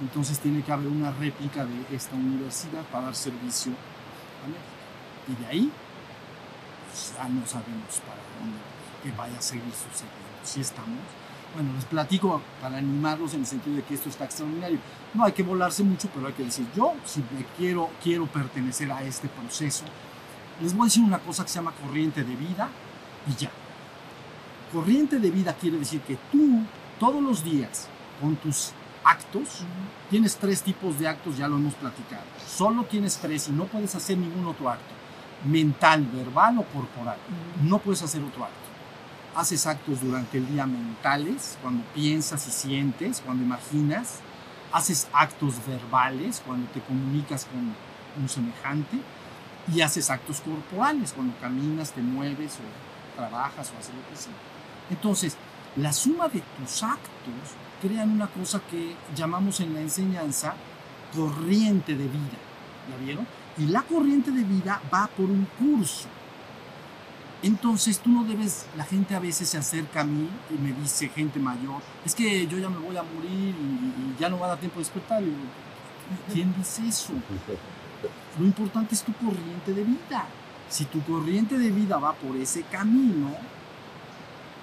Entonces 0.00 0.38
tiene 0.38 0.62
que 0.62 0.72
haber 0.72 0.88
una 0.88 1.12
réplica 1.12 1.64
de 1.64 1.94
esta 1.94 2.16
universidad 2.16 2.82
para 2.84 3.06
dar 3.06 3.14
servicio 3.14 3.72
a 4.44 4.48
México. 4.48 4.70
Y 5.28 5.42
de 5.42 5.46
ahí 5.46 5.72
pues, 6.88 7.14
ya 7.16 7.28
no 7.28 7.46
sabemos 7.46 8.00
para 8.06 8.20
dónde 8.38 8.58
que 9.02 9.10
vaya 9.12 9.38
a 9.38 9.42
seguir 9.42 9.72
sucediendo. 9.72 10.28
Si 10.44 10.60
estamos. 10.60 10.98
Bueno, 11.54 11.72
les 11.74 11.84
platico 11.84 12.40
para 12.60 12.78
animarlos 12.78 13.34
en 13.34 13.40
el 13.40 13.46
sentido 13.46 13.76
de 13.76 13.82
que 13.82 13.94
esto 13.94 14.08
está 14.08 14.24
extraordinario. 14.24 14.78
No 15.14 15.24
hay 15.24 15.32
que 15.32 15.42
volarse 15.42 15.82
mucho, 15.82 16.08
pero 16.14 16.28
hay 16.28 16.32
que 16.32 16.44
decir, 16.44 16.66
yo 16.76 16.94
si 17.04 17.20
me 17.20 17.44
quiero, 17.56 17.90
quiero 18.02 18.26
pertenecer 18.26 18.90
a 18.92 19.02
este 19.02 19.28
proceso, 19.28 19.84
les 20.60 20.74
voy 20.74 20.82
a 20.82 20.84
decir 20.84 21.02
una 21.02 21.18
cosa 21.18 21.42
que 21.42 21.48
se 21.48 21.56
llama 21.56 21.72
corriente 21.72 22.22
de 22.22 22.36
vida 22.36 22.68
y 23.26 23.34
ya. 23.34 23.50
Corriente 24.72 25.18
de 25.18 25.30
vida 25.30 25.54
quiere 25.54 25.78
decir 25.78 26.00
que 26.02 26.16
tú 26.30 26.62
todos 27.00 27.20
los 27.20 27.42
días 27.42 27.88
con 28.20 28.36
tus 28.36 28.72
actos, 29.10 29.62
tienes 30.08 30.36
tres 30.36 30.62
tipos 30.62 30.98
de 30.98 31.08
actos, 31.08 31.36
ya 31.36 31.48
lo 31.48 31.56
hemos 31.56 31.74
platicado. 31.74 32.22
Solo 32.46 32.84
tienes 32.84 33.16
tres 33.18 33.48
y 33.48 33.52
no 33.52 33.64
puedes 33.64 33.94
hacer 33.94 34.16
ningún 34.16 34.46
otro 34.46 34.70
acto. 34.70 34.94
Mental, 35.44 36.06
verbal 36.12 36.58
o 36.58 36.64
corporal. 36.64 37.16
No 37.62 37.78
puedes 37.78 38.02
hacer 38.02 38.22
otro 38.22 38.44
acto. 38.44 38.56
Haces 39.34 39.66
actos 39.66 40.00
durante 40.00 40.38
el 40.38 40.46
día 40.46 40.66
mentales, 40.66 41.58
cuando 41.62 41.82
piensas 41.94 42.46
y 42.46 42.50
sientes, 42.50 43.20
cuando 43.24 43.42
imaginas. 43.42 44.20
Haces 44.72 45.08
actos 45.12 45.54
verbales, 45.66 46.42
cuando 46.46 46.70
te 46.70 46.80
comunicas 46.80 47.46
con 47.46 47.74
un 48.22 48.28
semejante. 48.28 48.98
Y 49.74 49.80
haces 49.80 50.10
actos 50.10 50.40
corporales, 50.40 51.12
cuando 51.12 51.36
caminas, 51.40 51.92
te 51.92 52.02
mueves 52.02 52.58
o 52.58 53.16
trabajas 53.16 53.72
o 53.74 53.78
haces 53.78 53.94
lo 53.94 54.08
que 54.08 54.16
sea. 54.16 54.32
Entonces, 54.90 55.36
la 55.76 55.92
suma 55.92 56.28
de 56.28 56.42
tus 56.58 56.82
actos 56.82 57.54
crean 57.80 58.10
una 58.10 58.26
cosa 58.26 58.60
que 58.70 58.94
llamamos 59.14 59.60
en 59.60 59.74
la 59.74 59.80
enseñanza 59.80 60.54
corriente 61.14 61.94
de 61.94 62.04
vida. 62.04 62.38
¿Ya 62.88 63.04
vieron? 63.04 63.26
Y 63.58 63.66
la 63.66 63.82
corriente 63.82 64.30
de 64.30 64.44
vida 64.44 64.80
va 64.92 65.06
por 65.08 65.26
un 65.26 65.46
curso. 65.58 66.08
Entonces 67.42 67.98
tú 67.98 68.10
no 68.10 68.24
debes, 68.24 68.66
la 68.76 68.84
gente 68.84 69.14
a 69.14 69.18
veces 69.18 69.48
se 69.48 69.56
acerca 69.56 70.02
a 70.02 70.04
mí 70.04 70.28
y 70.50 70.62
me 70.62 70.72
dice, 70.72 71.08
gente 71.08 71.38
mayor, 71.38 71.80
es 72.04 72.14
que 72.14 72.46
yo 72.46 72.58
ya 72.58 72.68
me 72.68 72.76
voy 72.76 72.96
a 72.96 73.02
morir 73.02 73.54
y, 73.54 74.12
y 74.12 74.16
ya 74.20 74.28
no 74.28 74.38
va 74.38 74.46
a 74.46 74.48
dar 74.50 74.58
tiempo 74.58 74.78
de 74.78 74.84
despertar. 74.84 75.22
¿Quién 76.32 76.54
dice 76.56 76.86
eso? 76.86 77.12
Lo 78.38 78.44
importante 78.44 78.94
es 78.94 79.02
tu 79.02 79.12
corriente 79.14 79.72
de 79.72 79.84
vida. 79.84 80.26
Si 80.68 80.84
tu 80.84 81.02
corriente 81.02 81.58
de 81.58 81.70
vida 81.70 81.98
va 81.98 82.12
por 82.12 82.36
ese 82.36 82.62
camino, 82.64 83.30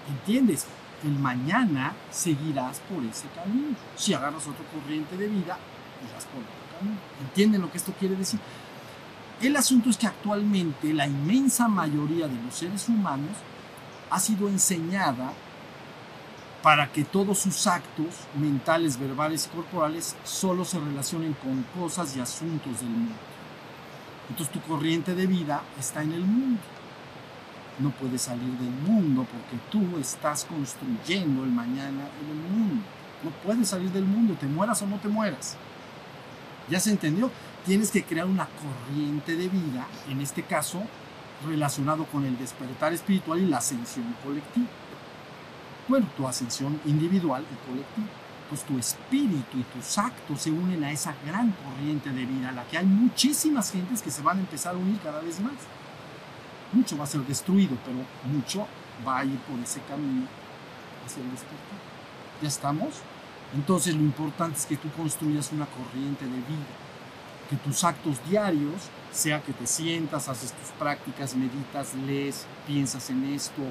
¿entiendes? 0.08 0.68
El 1.04 1.12
mañana 1.12 1.94
seguirás 2.12 2.80
por 2.90 3.04
ese 3.04 3.28
camino. 3.30 3.76
Si 3.96 4.14
agarras 4.14 4.48
otra 4.48 4.66
corriente 4.74 5.16
de 5.18 5.28
vida, 5.28 5.58
irás 6.10 6.26
por 6.26 6.42
otro 6.42 6.78
camino. 6.78 6.98
¿Entienden 7.22 7.62
lo 7.62 7.72
que 7.72 7.78
esto 7.78 7.94
quiere 8.00 8.16
decir? 8.16 8.40
El 9.42 9.56
asunto 9.56 9.90
es 9.90 9.98
que 9.98 10.08
actualmente 10.08 10.94
la 10.94 11.06
inmensa 11.06 11.68
mayoría 11.68 12.28
de 12.28 12.42
los 12.42 12.56
seres 12.56 12.90
humanos 12.90 13.38
ha 14.10 14.20
sido 14.20 14.48
enseñada 14.48 15.32
para 16.64 16.92
que 16.92 17.04
todos 17.04 17.40
sus 17.40 17.68
actos 17.68 18.16
mentales, 18.36 19.00
verbales 19.00 19.46
y 19.46 19.56
corporales 19.56 20.16
solo 20.24 20.66
se 20.66 20.80
relacionen 20.80 21.34
con 21.34 21.64
cosas 21.80 22.16
y 22.16 22.20
asuntos 22.20 22.80
del 22.80 22.90
mundo. 22.90 23.14
Entonces 24.30 24.52
tu 24.52 24.62
corriente 24.62 25.14
de 25.14 25.28
vida 25.28 25.62
está 25.80 26.02
en 26.02 26.14
el 26.14 26.22
mundo 26.26 26.60
no 27.80 27.92
puedes 27.92 28.24
salir 28.24 28.50
del 28.58 28.72
mundo 28.72 29.26
porque 29.32 29.64
tú 29.70 29.98
estás 30.00 30.46
construyendo 30.46 31.44
el 31.44 31.52
mañana 31.52 32.10
en 32.22 32.30
el 32.32 32.50
mundo. 32.50 32.84
No 33.24 33.30
puedes 33.46 33.70
salir 33.70 33.92
del 33.92 34.06
mundo, 34.06 34.36
te 34.40 34.48
mueras 34.48 34.82
o 34.82 34.88
no 34.88 34.98
te 34.98 35.08
mueras. 35.08 35.56
¿Ya 36.70 36.80
se 36.80 36.92
entendió? 36.92 37.32
Tienes 37.66 37.92
que 37.92 38.04
crear 38.04 38.26
una 38.26 38.48
corriente 38.48 39.36
de 39.36 39.48
vida, 39.48 39.88
en 40.10 40.22
este 40.22 40.44
caso 40.44 40.82
relacionado 41.46 42.06
con 42.06 42.26
el 42.26 42.38
despertar 42.38 42.94
espiritual 42.94 43.40
y 43.40 43.46
la 43.46 43.58
ascensión 43.58 44.16
colectiva. 44.24 44.68
Bueno, 45.88 46.08
tu 46.18 46.28
ascensión 46.28 46.80
individual 46.86 47.44
y 47.44 47.70
colectiva. 47.70 48.08
Pues 48.50 48.64
tu 48.64 48.78
espíritu 48.78 49.58
y 49.58 49.64
tus 49.64 49.98
actos 49.98 50.42
se 50.42 50.52
unen 50.52 50.84
a 50.84 50.92
esa 50.92 51.14
gran 51.26 51.54
corriente 51.64 52.12
de 52.12 52.26
vida, 52.26 52.50
a 52.50 52.54
la 52.54 52.64
que 52.64 52.78
hay 52.78 52.86
muchísimas 52.86 53.72
gentes 53.72 54.02
que 54.02 54.10
se 54.10 54.22
van 54.22 54.38
a 54.38 54.42
empezar 54.42 54.74
a 54.74 54.78
unir 54.78 54.98
cada 55.00 55.20
vez 55.20 55.42
más 55.42 55.54
mucho 56.74 56.98
va 56.98 57.04
a 57.04 57.08
ser 57.08 57.22
destruido, 57.22 57.78
pero 57.86 57.98
mucho 58.32 58.68
va 59.08 59.20
a 59.20 59.26
ir 59.26 59.38
por 59.40 59.60
ese 59.60 59.82
camino 59.82 60.28
hacia 61.06 61.24
el 61.24 61.32
despertar. 61.32 61.80
¿Ya 62.42 62.48
estamos? 62.48 62.96
Entonces 63.56 63.96
lo 63.96 64.02
importante 64.02 64.60
es 64.60 64.66
que 64.66 64.78
tú 64.78 64.90
construyas 64.92 65.52
una 65.52 65.66
corriente 65.66 66.26
de 66.26 66.32
vida, 66.32 66.68
que 67.50 67.56
tus 67.58 67.84
actos 67.84 68.18
diarios, 68.30 68.90
sea 69.12 69.42
que 69.42 69.54
te 69.54 69.66
sientas, 69.66 70.28
haces 70.28 70.52
tus 70.52 70.70
prácticas, 70.78 71.36
meditas, 71.36 71.96
lees, 71.96 72.46
piensas 72.68 73.10
en 73.10 73.24
esto, 73.34 73.62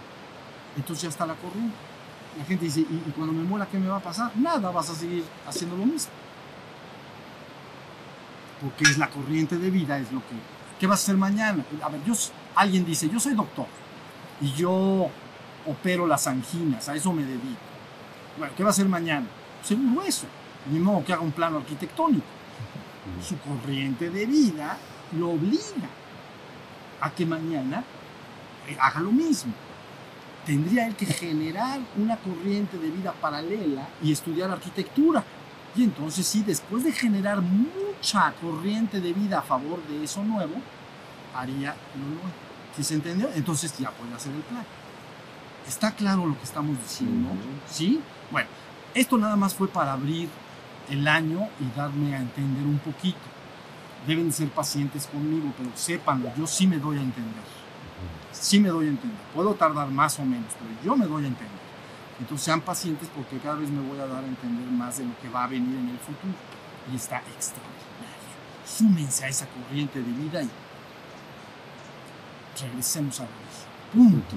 entonces 0.76 1.02
ya 1.02 1.08
está 1.10 1.26
la 1.26 1.34
corriente. 1.34 1.76
La 2.38 2.44
gente 2.44 2.66
dice, 2.66 2.80
¿y, 2.80 3.02
y 3.06 3.12
cuando 3.12 3.32
me 3.32 3.44
muera 3.44 3.66
qué 3.66 3.78
me 3.78 3.88
va 3.88 3.96
a 3.96 4.02
pasar? 4.02 4.30
Nada, 4.36 4.70
vas 4.70 4.90
a 4.90 4.94
seguir 4.94 5.24
haciendo 5.46 5.76
lo 5.76 5.86
mismo. 5.86 6.10
Porque 8.60 8.84
es 8.84 8.98
la 8.98 9.08
corriente 9.08 9.56
de 9.56 9.70
vida, 9.70 9.98
es 9.98 10.12
lo 10.12 10.20
que... 10.20 10.34
¿Qué 10.78 10.86
vas 10.86 11.00
a 11.00 11.02
hacer 11.04 11.16
mañana? 11.16 11.64
A 11.82 11.88
ver, 11.88 12.02
yo, 12.04 12.12
alguien 12.56 12.84
dice, 12.84 13.08
yo 13.08 13.20
soy 13.20 13.34
doctor 13.34 13.66
y 14.40 14.52
yo 14.52 15.08
opero 15.66 16.06
las 16.06 16.26
anginas, 16.26 16.88
a 16.88 16.96
eso 16.96 17.12
me 17.12 17.22
dedico. 17.22 17.60
Bueno, 18.38 18.52
¿qué 18.56 18.62
va 18.62 18.70
a 18.70 18.72
hacer 18.72 18.88
mañana? 18.88 19.26
Seguro 19.62 20.02
eso. 20.02 20.26
Ni 20.70 20.78
modo 20.78 21.04
que 21.04 21.12
haga 21.12 21.22
un 21.22 21.32
plano 21.32 21.58
arquitectónico. 21.58 22.26
Su 23.22 23.38
corriente 23.38 24.10
de 24.10 24.26
vida 24.26 24.76
lo 25.16 25.30
obliga 25.30 25.88
a 27.00 27.10
que 27.10 27.24
mañana 27.24 27.84
haga 28.80 29.00
lo 29.00 29.12
mismo. 29.12 29.52
tendría 30.46 30.86
él 30.86 30.94
que 30.94 31.06
generar 31.06 31.80
una 31.96 32.16
corriente 32.16 32.78
de 32.78 32.90
vida 32.90 33.12
paralela 33.12 33.88
y 34.00 34.12
estudiar 34.12 34.50
arquitectura. 34.50 35.24
Y 35.74 35.82
entonces 35.82 36.26
sí, 36.26 36.42
después 36.46 36.84
de 36.84 36.92
generar 36.92 37.42
mucha 37.42 38.32
corriente 38.40 39.00
de 39.00 39.12
vida 39.12 39.40
a 39.40 39.42
favor 39.42 39.82
de 39.88 40.04
eso 40.04 40.22
nuevo, 40.22 40.54
haría 41.34 41.74
lo 41.98 42.06
nuevo. 42.06 42.45
¿Sí 42.76 42.84
se 42.84 42.94
entendió? 42.94 43.28
Entonces 43.34 43.76
ya 43.78 43.90
puede 43.90 44.12
hacer 44.14 44.34
el 44.34 44.42
plan. 44.42 44.64
¿Está 45.66 45.92
claro 45.92 46.26
lo 46.26 46.36
que 46.36 46.44
estamos 46.44 46.78
diciendo? 46.80 47.30
¿Sí? 47.68 48.00
Bueno, 48.30 48.48
esto 48.94 49.16
nada 49.16 49.34
más 49.34 49.54
fue 49.54 49.66
para 49.66 49.94
abrir 49.94 50.28
el 50.90 51.08
año 51.08 51.48
y 51.58 51.76
darme 51.76 52.14
a 52.14 52.20
entender 52.20 52.64
un 52.64 52.78
poquito. 52.78 53.18
Deben 54.06 54.30
ser 54.32 54.50
pacientes 54.50 55.06
conmigo, 55.06 55.52
pero 55.56 55.70
sépanlo, 55.74 56.30
yo 56.36 56.46
sí 56.46 56.66
me 56.66 56.78
doy 56.78 56.98
a 56.98 57.02
entender. 57.02 57.42
Sí 58.30 58.60
me 58.60 58.68
doy 58.68 58.86
a 58.86 58.90
entender. 58.90 59.18
Puedo 59.34 59.54
tardar 59.54 59.88
más 59.88 60.18
o 60.18 60.24
menos, 60.24 60.52
pero 60.58 60.70
yo 60.84 60.96
me 60.96 61.06
doy 61.06 61.24
a 61.24 61.28
entender. 61.28 61.66
Entonces 62.20 62.44
sean 62.44 62.60
pacientes 62.60 63.08
porque 63.14 63.38
cada 63.38 63.56
vez 63.56 63.70
me 63.70 63.80
voy 63.80 63.98
a 63.98 64.06
dar 64.06 64.22
a 64.22 64.26
entender 64.26 64.70
más 64.70 64.98
de 64.98 65.04
lo 65.04 65.18
que 65.20 65.28
va 65.28 65.44
a 65.44 65.48
venir 65.48 65.76
en 65.76 65.88
el 65.88 65.98
futuro. 65.98 66.34
Y 66.92 66.96
está 66.96 67.18
extraordinario. 67.18 67.76
Súmense 68.64 69.24
a 69.24 69.28
esa 69.28 69.46
corriente 69.46 70.00
de 70.00 70.12
vida 70.12 70.42
y 70.42 70.48
regresemos 72.60 73.20
a 73.20 73.24
vida. 73.24 73.32
Punto. 73.92 74.36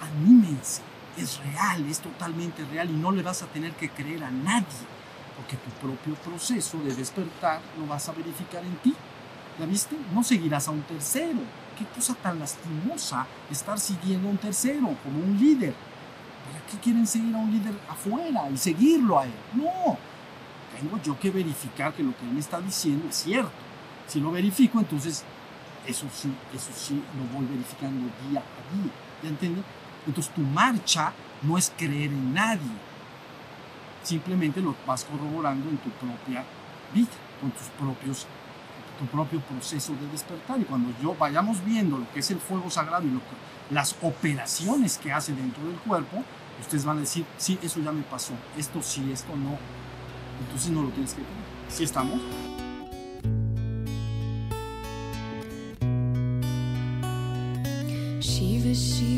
Anímense. 0.00 0.82
Es 1.16 1.38
real, 1.38 1.86
es 1.88 2.00
totalmente 2.00 2.64
real 2.64 2.90
y 2.90 2.94
no 2.94 3.12
le 3.12 3.22
vas 3.22 3.42
a 3.42 3.46
tener 3.46 3.72
que 3.72 3.88
creer 3.88 4.24
a 4.24 4.30
nadie. 4.30 4.64
Porque 5.36 5.56
tu 5.56 5.70
propio 5.86 6.14
proceso 6.14 6.78
de 6.78 6.94
despertar 6.94 7.60
lo 7.78 7.86
vas 7.86 8.08
a 8.08 8.12
verificar 8.12 8.64
en 8.64 8.76
ti. 8.76 8.94
¿Ya 9.58 9.66
viste? 9.66 9.96
No 10.12 10.22
seguirás 10.24 10.66
a 10.66 10.72
un 10.72 10.82
tercero. 10.82 11.38
Qué 11.78 11.84
cosa 11.94 12.14
tan 12.14 12.38
lastimosa 12.38 13.26
estar 13.50 13.78
siguiendo 13.78 14.28
a 14.28 14.32
un 14.32 14.38
tercero 14.38 14.96
como 15.02 15.20
un 15.20 15.38
líder. 15.38 15.74
¿Para 16.44 16.66
qué 16.66 16.78
quieren 16.78 17.06
seguir 17.06 17.34
a 17.34 17.38
un 17.38 17.52
líder 17.52 17.74
afuera 17.88 18.50
y 18.50 18.56
seguirlo 18.56 19.18
a 19.18 19.24
él? 19.24 19.32
No. 19.54 19.96
Tengo 20.78 21.00
yo 21.02 21.18
que 21.18 21.30
verificar 21.30 21.92
que 21.92 22.02
lo 22.02 22.16
que 22.16 22.24
él 22.26 22.32
me 22.32 22.40
está 22.40 22.60
diciendo 22.60 23.06
es 23.08 23.16
cierto. 23.16 23.52
Si 24.08 24.20
lo 24.20 24.30
verifico, 24.32 24.80
entonces 24.80 25.24
eso 25.86 26.06
sí, 26.12 26.32
eso 26.54 26.70
sí 26.74 27.02
lo 27.16 27.36
voy 27.36 27.46
verificando 27.46 28.06
día 28.28 28.40
a 28.40 28.74
día. 28.74 28.92
¿Ya 29.22 29.28
entiendes? 29.28 29.64
Entonces 30.06 30.34
tu 30.34 30.42
marcha 30.42 31.12
no 31.42 31.56
es 31.58 31.72
creer 31.76 32.10
en 32.10 32.34
nadie. 32.34 32.72
Simplemente 34.02 34.60
lo 34.60 34.74
vas 34.86 35.04
corroborando 35.04 35.68
en 35.70 35.78
tu 35.78 35.90
propia 35.90 36.44
vida, 36.92 37.08
con 37.40 37.50
tus 37.50 37.68
propios 37.78 38.26
tu 38.98 39.06
propio 39.06 39.40
proceso 39.40 39.92
de 39.94 40.06
despertar. 40.08 40.60
Y 40.60 40.64
cuando 40.64 40.92
yo 41.02 41.14
vayamos 41.14 41.64
viendo 41.64 41.98
lo 41.98 42.10
que 42.12 42.20
es 42.20 42.30
el 42.30 42.38
fuego 42.38 42.70
sagrado 42.70 43.06
y 43.06 43.10
lo 43.10 43.18
que, 43.18 43.74
las 43.74 43.96
operaciones 44.02 44.98
que 44.98 45.12
hace 45.12 45.32
dentro 45.32 45.64
del 45.64 45.76
cuerpo, 45.78 46.22
ustedes 46.60 46.84
van 46.84 46.98
a 46.98 47.00
decir, 47.00 47.24
sí, 47.36 47.58
eso 47.62 47.80
ya 47.80 47.92
me 47.92 48.02
pasó, 48.02 48.34
esto 48.56 48.82
sí, 48.82 49.10
esto 49.12 49.34
no. 49.36 49.58
Entonces 50.40 50.70
no 50.70 50.82
lo 50.82 50.88
tienes 50.90 51.14
que 51.14 51.22
creer. 51.22 51.44
¿Sí 51.68 51.84
estamos? 51.84 52.20